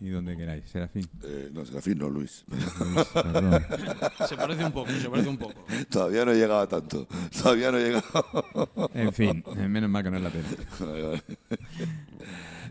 y 0.00 0.08
donde 0.08 0.36
queráis. 0.36 0.68
Serafín. 0.70 1.06
Eh, 1.22 1.50
no, 1.52 1.64
Serafín, 1.66 1.98
no, 1.98 2.08
Luis. 2.08 2.44
Luis, 2.48 3.06
perdón. 3.12 3.62
Se 4.28 4.36
parece 4.36 4.64
un 4.64 4.72
poco, 4.72 4.90
se 4.92 5.10
parece 5.10 5.28
un 5.28 5.36
poco. 5.38 5.64
Todavía 5.90 6.24
no 6.24 6.32
he 6.32 6.36
llegado 6.36 6.60
a 6.60 6.68
tanto. 6.68 7.06
Todavía 7.42 7.70
no 7.70 7.78
he 7.78 7.84
llegado. 7.84 8.90
En 8.94 9.12
fin, 9.12 9.44
eh, 9.56 9.68
menos 9.68 9.90
mal 9.90 10.02
que 10.02 10.10
no 10.10 10.16
es 10.16 10.22
la 10.22 10.30
pena. 10.30 11.22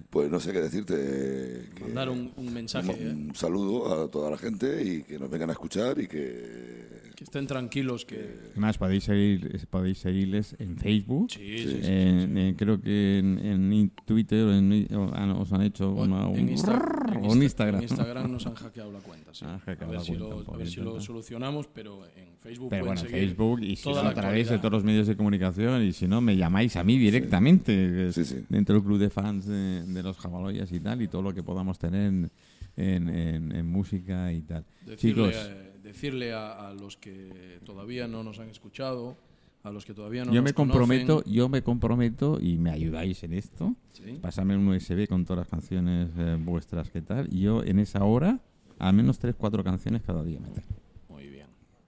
Pues 0.09 0.31
no 0.31 0.39
sé 0.39 0.51
qué 0.51 0.61
decirte. 0.61 0.95
eh, 0.97 1.69
que- 1.75 1.83
Mandar 1.83 2.09
un, 2.09 2.33
un 2.35 2.51
mensaje, 2.53 2.91
¿eh? 2.91 3.09
un 3.11 3.35
saludo 3.35 4.03
a 4.05 4.09
toda 4.09 4.31
la 4.31 4.37
gente 4.37 4.81
y 4.83 5.03
que 5.03 5.19
nos 5.19 5.29
vengan 5.29 5.49
a 5.49 5.53
escuchar 5.53 5.99
y 5.99 6.07
que 6.07 7.08
que 7.19 7.25
estén 7.25 7.47
tranquilos, 7.47 8.05
que... 8.05 8.39
Además, 8.51 8.77
podéis, 8.77 9.03
seguir, 9.03 9.67
podéis 9.69 9.97
seguirles 9.97 10.55
en 10.57 10.77
Facebook. 10.77 11.29
Sí, 11.31 11.57
sí, 11.59 11.79
sí. 11.81 11.91
En- 11.91 12.37
en- 12.37 12.55
creo 12.55 12.79
que 12.79 13.17
en, 13.19 13.37
en 13.39 13.91
Twitter 14.05 14.45
o 14.45 15.11
ah, 15.13 15.25
no, 15.25 15.41
os 15.41 15.51
han 15.51 15.61
hecho 15.63 15.91
O 15.91 16.03
una, 16.05 16.21
en, 16.31 16.43
un- 16.43 16.49
Insta- 16.49 16.79
en 17.11 17.23
Insta- 17.25 17.43
Instagram. 17.43 17.75
en 17.75 17.83
Instagram 17.83 18.31
nos 18.31 18.47
han 18.47 18.53
hackeado 18.55 18.93
la 18.93 18.99
cuenta. 18.99 19.33
sí. 19.33 19.43
Han 19.45 19.59
a 19.59 19.59
ver, 19.65 19.77
la 19.95 19.99
si, 19.99 20.15
cuenta, 20.15 20.35
lo, 20.47 20.53
a 20.53 20.57
ver 20.57 20.67
si 20.69 20.79
lo 20.79 21.01
solucionamos, 21.01 21.67
pero 21.67 22.05
en 22.15 22.37
Facebook 22.37 22.69
Pero 22.69 22.85
bueno, 22.85 23.01
seguir 23.01 23.19
Facebook 23.27 23.63
y 23.63 23.75
si 23.75 23.89
no, 23.89 23.97
a 23.99 24.13
través 24.13 24.49
de 24.49 24.57
todos 24.59 24.71
los 24.71 24.83
medios 24.85 25.05
de 25.07 25.17
comunicación 25.17 25.83
y 25.83 25.91
si 25.91 26.07
no, 26.07 26.21
me 26.21 26.37
llamáis 26.37 26.77
a 26.77 26.85
mí 26.85 26.97
directamente 26.97 28.11
dentro 28.47 28.75
del 28.75 28.83
club 28.85 28.97
de 28.97 29.09
fans 29.09 29.45
de, 29.45 29.83
de 29.83 30.03
los 30.03 30.17
jabaloyas 30.17 30.71
y 30.71 30.79
tal 30.79 31.01
y 31.01 31.09
todo 31.09 31.21
lo 31.21 31.33
que 31.33 31.43
podamos 31.43 31.77
tener 31.77 32.07
en, 32.07 32.31
en- 32.77 33.09
en- 33.09 33.51
en 33.51 33.65
música 33.67 34.31
y 34.31 34.39
tal. 34.43 34.63
Decirle, 34.85 35.31
Chicos, 35.31 35.35
eh, 35.35 35.68
decirle 35.91 36.33
a, 36.33 36.69
a 36.69 36.73
los 36.73 36.97
que 36.97 37.59
todavía 37.65 38.07
no 38.07 38.23
nos 38.23 38.39
han 38.39 38.49
escuchado, 38.49 39.17
a 39.63 39.71
los 39.71 39.85
que 39.85 39.93
todavía 39.93 40.23
no 40.23 40.31
yo 40.31 40.41
nos 40.41 40.45
me 40.45 40.53
comprometo, 40.53 41.15
conocen, 41.17 41.33
yo 41.33 41.49
me 41.49 41.61
comprometo 41.63 42.39
y 42.41 42.57
me 42.57 42.71
ayudáis 42.71 43.23
en 43.23 43.33
esto. 43.33 43.75
¿sí? 43.91 44.17
Pasarme 44.21 44.55
un 44.55 44.67
USB 44.67 45.07
con 45.07 45.25
todas 45.25 45.39
las 45.41 45.47
canciones 45.49 46.09
eh, 46.17 46.37
vuestras 46.39 46.89
que 46.89 47.01
tal 47.01 47.27
y 47.33 47.41
yo 47.41 47.63
en 47.63 47.79
esa 47.79 48.03
hora 48.03 48.39
al 48.77 48.93
menos 48.93 49.19
3 49.19 49.35
4 49.37 49.63
canciones 49.63 50.01
cada 50.03 50.23
día 50.23 50.39
meter. 50.39 50.63
Muy 51.09 51.27
bien. 51.27 51.47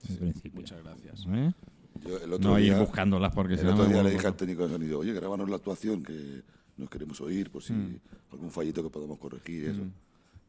En 0.10 0.18
principio. 0.18 0.60
Muchas 0.60 0.84
gracias. 0.84 1.26
¿Eh? 1.30 1.54
yo 2.06 2.18
el 2.18 2.34
otro 2.34 2.50
No 2.52 2.60
ir 2.60 2.66
día, 2.74 2.80
buscándolas 2.80 3.34
porque 3.34 3.54
el 3.54 3.68
otro 3.70 3.86
día 3.86 4.04
le 4.04 4.12
dije 4.12 4.28
al 4.28 4.36
técnico 4.36 4.64
de 4.68 4.74
sonido, 4.74 5.00
oye, 5.00 5.14
grábanos 5.14 5.50
la 5.50 5.56
actuación 5.58 6.04
que 6.04 6.42
nos 6.78 6.90
queremos 6.90 7.22
oír 7.22 7.50
por 7.52 7.62
si 7.64 7.74
Mm. 7.74 8.00
algún 8.32 8.50
fallito 8.52 8.82
que 8.84 8.90
podamos 8.90 9.18
corregir 9.20 9.64
y 9.64 9.68
eso. 9.68 9.82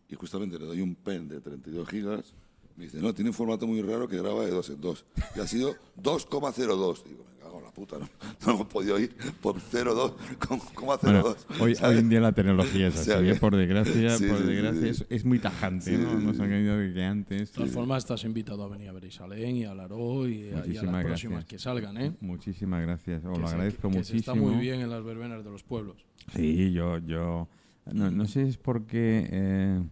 Y 0.08 0.14
justamente 0.16 0.58
le 0.58 0.64
doy 0.66 0.80
un 0.80 0.94
pen 0.94 1.28
de 1.28 1.40
32 1.40 1.88
gigas. 1.88 2.34
Me 2.76 2.84
dice, 2.84 3.00
no, 3.00 3.12
tiene 3.14 3.30
un 3.30 3.34
formato 3.34 3.66
muy 3.66 3.82
raro 3.82 4.08
que 4.08 4.16
graba 4.16 4.44
de 4.44 4.50
dos 4.50 4.70
en 4.70 4.80
dos. 4.80 5.04
Y 5.36 5.40
ha 5.40 5.46
sido 5.46 5.74
2,02. 6.02 7.04
Digo, 7.04 7.24
me 7.30 7.38
cago 7.42 7.58
en 7.58 7.64
la 7.64 7.70
puta, 7.70 7.98
¿no? 7.98 8.08
No 8.46 8.52
hemos 8.54 8.66
podido 8.66 8.98
ir 8.98 9.14
por 9.40 9.56
0,2, 9.60 10.14
con- 10.38 10.58
coma 10.74 10.94
0,2. 10.98 11.00
Bueno, 11.02 11.36
hoy, 11.60 11.74
hoy 11.82 11.98
en 11.98 12.08
día 12.08 12.20
la 12.20 12.32
tecnología 12.32 12.88
es 12.88 12.94
O 12.96 13.00
así, 13.00 13.10
sea 13.10 13.20
¿eh? 13.20 13.24
que- 13.34 13.34
por 13.38 13.54
desgracia, 13.56 14.10
Sí, 14.18 14.26
por 14.26 14.38
sí, 14.38 14.44
desgracia 14.44 14.80
sí. 14.82 14.88
Es, 14.88 15.06
es 15.10 15.24
muy 15.24 15.38
tajante, 15.38 15.84
Sí, 15.96 16.02
¿no? 16.02 16.18
sí, 16.18 16.24
Nos 16.26 16.36
sí. 16.36 16.42
han 16.42 16.48
caído 16.48 16.76
de 16.78 16.92
que 16.94 17.02
antes. 17.04 17.50
De 17.52 17.56
todas 17.56 17.70
formas, 17.72 18.02
estás 18.04 18.24
invitado 18.24 18.64
a 18.64 18.68
venir 18.68 18.88
a 18.88 18.92
ver 18.92 19.04
a 19.04 19.06
Isalén 19.06 19.56
y 19.56 19.64
a 19.64 19.74
Laró 19.74 20.26
y 20.28 20.48
a, 20.50 20.66
y 20.66 20.76
a 20.76 20.82
las 20.82 20.84
gracias. 20.84 21.04
próximas 21.04 21.44
que 21.44 21.58
salgan, 21.58 21.96
¿eh? 21.98 22.12
Muchísimas 22.20 22.80
gracias, 22.82 23.24
os 23.24 23.32
Que 23.34 23.40
lo 23.40 23.46
se- 23.48 23.54
agradezco 23.54 23.88
que 23.88 23.92
se 23.92 23.98
muchísimo. 23.98 24.18
está 24.18 24.34
muy 24.34 24.56
bien 24.56 24.80
en 24.80 24.90
las 24.90 25.04
verbenas 25.04 25.44
de 25.44 25.50
los 25.50 25.62
pueblos. 25.62 25.96
Sí, 26.34 26.72
yo, 26.72 26.98
yo, 26.98 27.48
no, 27.92 28.10
no 28.10 28.26
sé 28.26 28.44
si 28.44 28.50
es 28.50 28.56
porque, 28.56 29.28
eh, 29.30 29.82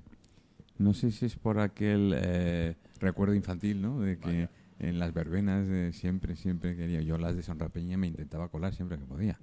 no 0.80 0.94
sé 0.94 1.10
si 1.10 1.26
es 1.26 1.36
por 1.36 1.58
aquel 1.60 2.14
eh, 2.16 2.74
recuerdo 3.00 3.34
infantil, 3.34 3.82
¿no? 3.82 4.00
De 4.00 4.18
que 4.18 4.26
Vaya. 4.26 4.50
en 4.78 4.98
las 4.98 5.12
verbenas 5.12 5.66
eh, 5.68 5.92
siempre, 5.92 6.36
siempre 6.36 6.74
quería, 6.76 7.00
yo 7.02 7.18
las 7.18 7.36
de 7.36 7.42
San 7.42 7.58
Rapeña 7.58 7.96
me 7.98 8.06
intentaba 8.06 8.48
colar 8.48 8.74
siempre 8.74 8.98
que 8.98 9.04
podía. 9.04 9.38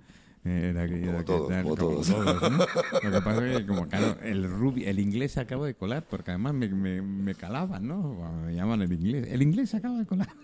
Eh, 0.45 0.69
Era 0.73 0.87
Como 0.87 1.17
que 1.19 1.23
todos, 1.25 1.47
como 1.47 1.63
como 1.63 1.75
todos. 1.75 2.07
todos, 2.07 2.51
¿no? 2.51 2.57
Lo 3.03 3.11
que 3.11 3.21
pasa 3.21 3.47
es 3.51 3.57
que, 3.59 3.65
como 3.67 3.87
claro, 3.87 4.17
el, 4.23 4.49
rubi, 4.49 4.85
el 4.85 4.99
inglés 4.99 5.33
se 5.33 5.39
acaba 5.41 5.65
de 5.67 5.73
colar, 5.75 6.03
porque 6.09 6.31
además 6.31 6.53
me, 6.53 6.69
me, 6.69 7.01
me 7.01 7.35
calaban, 7.35 7.87
¿no? 7.87 8.15
Cuando 8.17 8.45
me 8.47 8.55
llaman 8.55 8.81
el 8.81 8.91
inglés. 8.93 9.27
El 9.29 9.41
inglés 9.41 9.69
se 9.71 9.77
acaba 9.77 9.97
de 9.97 10.05
colar. 10.05 10.29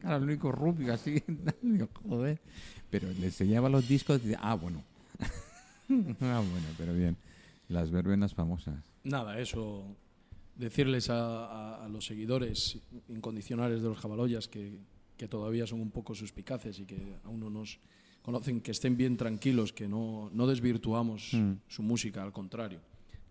Claro, 0.00 0.18
el 0.18 0.22
único 0.22 0.52
rubio 0.52 0.94
así, 0.94 1.20
tal, 1.20 1.56
digo, 1.62 1.88
joder. 2.08 2.38
Pero 2.88 3.08
le 3.18 3.26
enseñaba 3.26 3.68
los 3.68 3.88
discos 3.88 4.18
y 4.20 4.28
decía, 4.28 4.38
ah, 4.40 4.54
bueno. 4.54 4.80
ah, 6.20 6.40
bueno, 6.50 6.66
pero 6.78 6.94
bien. 6.94 7.16
Las 7.72 7.90
verbenas 7.90 8.34
famosas. 8.34 8.82
Nada, 9.04 9.38
eso. 9.40 9.96
Decirles 10.56 11.08
a, 11.10 11.46
a- 11.46 11.84
a 11.84 11.88
los 11.88 12.04
seguidores 12.04 12.78
incondicionales 13.08 13.82
de 13.82 13.88
los 13.88 13.98
jabaloyas 13.98 14.48
que, 14.48 14.78
que 15.16 15.26
todavía 15.26 15.66
son 15.66 15.80
un 15.80 15.90
poco 15.90 16.14
suspicaces 16.14 16.78
y 16.78 16.84
que 16.84 17.16
aún 17.24 17.40
no 17.40 17.48
nos 17.50 17.78
conocen, 18.22 18.60
que 18.60 18.70
estén 18.70 18.96
bien 18.96 19.16
tranquilos, 19.16 19.72
que 19.72 19.88
no, 19.88 20.30
no 20.32 20.46
desvirtuamos 20.46 21.30
Mm. 21.32 21.52
su 21.66 21.82
música, 21.82 22.22
al 22.22 22.32
contrario. 22.32 22.80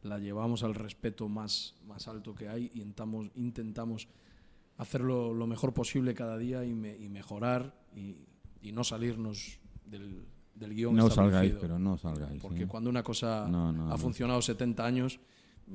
La 0.03 0.17
llevamos 0.17 0.63
al 0.63 0.73
respeto 0.73 1.29
más, 1.29 1.75
más 1.87 2.07
alto 2.07 2.33
que 2.33 2.49
hay 2.49 2.71
y 2.73 2.81
intentamos, 2.81 3.27
intentamos 3.35 4.07
hacerlo 4.77 5.33
lo 5.33 5.45
mejor 5.45 5.73
posible 5.73 6.13
cada 6.15 6.37
día 6.39 6.65
y, 6.65 6.73
me- 6.73 6.97
y 6.97 7.07
mejorar 7.07 7.75
y, 7.95 8.15
y 8.63 8.71
no 8.71 8.83
salirnos 8.83 9.59
del, 9.85 10.25
del 10.61 10.73
guion 10.75 10.95
No 10.95 11.09
salgáis, 11.09 11.53
pero 11.59 11.77
no 11.77 11.97
salgáis. 11.97 12.41
Porque 12.41 12.63
¿eh? 12.63 12.67
cuando 12.67 12.89
una 12.89 13.03
cosa 13.03 13.47
No, 13.49 13.71
no, 13.73 13.91
ha 13.91 13.97
funcionado 13.97 14.41
70 14.41 14.85
años, 14.85 15.19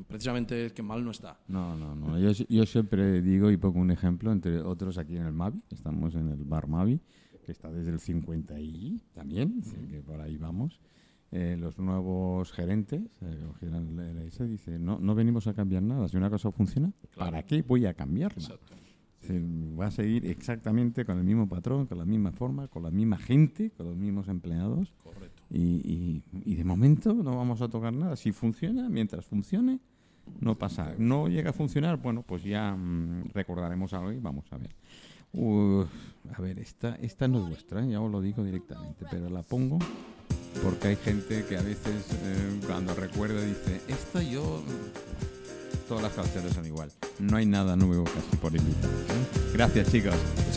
precisamente 0.08 0.66
es 0.66 0.72
que 0.72 0.82
mal 0.82 1.04
no 1.04 1.10
está. 1.10 1.38
No, 1.48 1.76
no, 1.76 1.94
no. 1.94 2.18
Yo, 2.18 2.30
yo 2.48 2.64
siempre 2.66 3.20
digo 3.20 3.50
y 3.50 3.56
pongo 3.56 3.80
un 3.80 3.90
ejemplo, 3.90 4.32
entre 4.32 4.60
otros 4.60 4.96
aquí 4.98 5.16
en 5.16 5.26
el 5.26 5.32
Mavi, 5.32 5.60
estamos 5.70 6.14
en 6.14 6.28
el 6.28 6.44
bar 6.44 6.68
Mavi, 6.68 7.00
que 7.44 7.52
está 7.52 7.70
desde 7.70 7.90
el 7.90 8.00
50 8.00 8.58
y 8.60 9.02
también, 9.12 9.60
que 9.90 10.00
por 10.02 10.20
ahí 10.20 10.36
vamos. 10.36 10.80
Eh, 11.32 11.56
los 11.58 11.76
nuevos 11.78 12.52
gerentes, 12.52 13.02
eh, 13.20 13.36
que 13.40 13.46
cogieron 13.46 13.98
el- 13.98 14.16
el- 14.16 14.28
ese, 14.28 14.46
dice, 14.46 14.78
no, 14.78 14.98
no 15.00 15.14
venimos 15.14 15.46
a 15.48 15.54
cambiar 15.54 15.82
nada. 15.82 16.08
Si 16.08 16.16
una 16.16 16.30
cosa 16.30 16.52
funciona, 16.52 16.92
¿para 17.16 17.42
qué 17.42 17.62
voy 17.62 17.84
a 17.84 17.94
cambiarla? 17.94 18.40
Exacto. 18.42 18.74
Va 19.78 19.86
a 19.86 19.90
seguir 19.90 20.26
exactamente 20.26 21.04
con 21.04 21.18
el 21.18 21.24
mismo 21.24 21.48
patrón, 21.48 21.86
con 21.86 21.98
la 21.98 22.04
misma 22.04 22.30
forma, 22.32 22.68
con 22.68 22.82
la 22.84 22.90
misma 22.90 23.18
gente, 23.18 23.70
con 23.76 23.86
los 23.86 23.96
mismos 23.96 24.28
empleados. 24.28 24.92
Correcto. 25.02 25.42
Y, 25.50 25.58
y- 25.84 26.22
y 26.44 26.54
de 26.54 26.64
momento 26.64 27.12
no 27.12 27.36
vamos 27.36 27.60
a 27.60 27.68
tocar 27.68 27.92
nada. 27.92 28.16
Si 28.16 28.30
funciona, 28.32 28.88
mientras 28.88 29.24
funcione, 29.24 29.80
no 30.40 30.56
pasa. 30.56 30.94
No 30.98 31.28
llega 31.28 31.50
a 31.50 31.52
funcionar, 31.52 31.96
bueno, 32.00 32.22
pues 32.22 32.44
ya 32.44 32.74
mm, 32.76 33.30
recordaremos 33.34 33.92
algo 33.94 34.12
y 34.12 34.18
vamos 34.20 34.44
a 34.52 34.58
ver. 34.58 34.70
Uf, 35.32 35.88
a 36.32 36.40
ver, 36.40 36.58
esta, 36.60 36.94
esta 36.96 37.26
no 37.28 37.42
es 37.42 37.48
vuestra, 37.48 37.84
¿eh? 37.84 37.90
ya 37.90 38.00
os 38.00 38.10
lo 38.10 38.20
digo 38.20 38.42
directamente, 38.44 39.04
pero 39.10 39.28
la 39.28 39.42
pongo 39.42 39.78
porque 40.62 40.88
hay 40.88 40.96
gente 40.96 41.44
que 41.44 41.56
a 41.58 41.62
veces 41.62 42.06
eh, 42.22 42.60
cuando 42.66 42.94
recuerda 42.94 43.44
dice, 43.44 43.80
esto 43.88 44.22
yo... 44.22 44.62
Todas 45.88 46.02
las 46.02 46.12
canciones 46.12 46.52
son 46.52 46.66
igual. 46.66 46.90
No 47.20 47.36
hay 47.36 47.46
nada 47.46 47.76
nuevo 47.76 48.04
casi 48.04 48.36
por 48.40 48.54
invitar. 48.54 48.90
¿eh? 48.90 49.50
Gracias 49.52 49.90
chicos. 49.92 50.14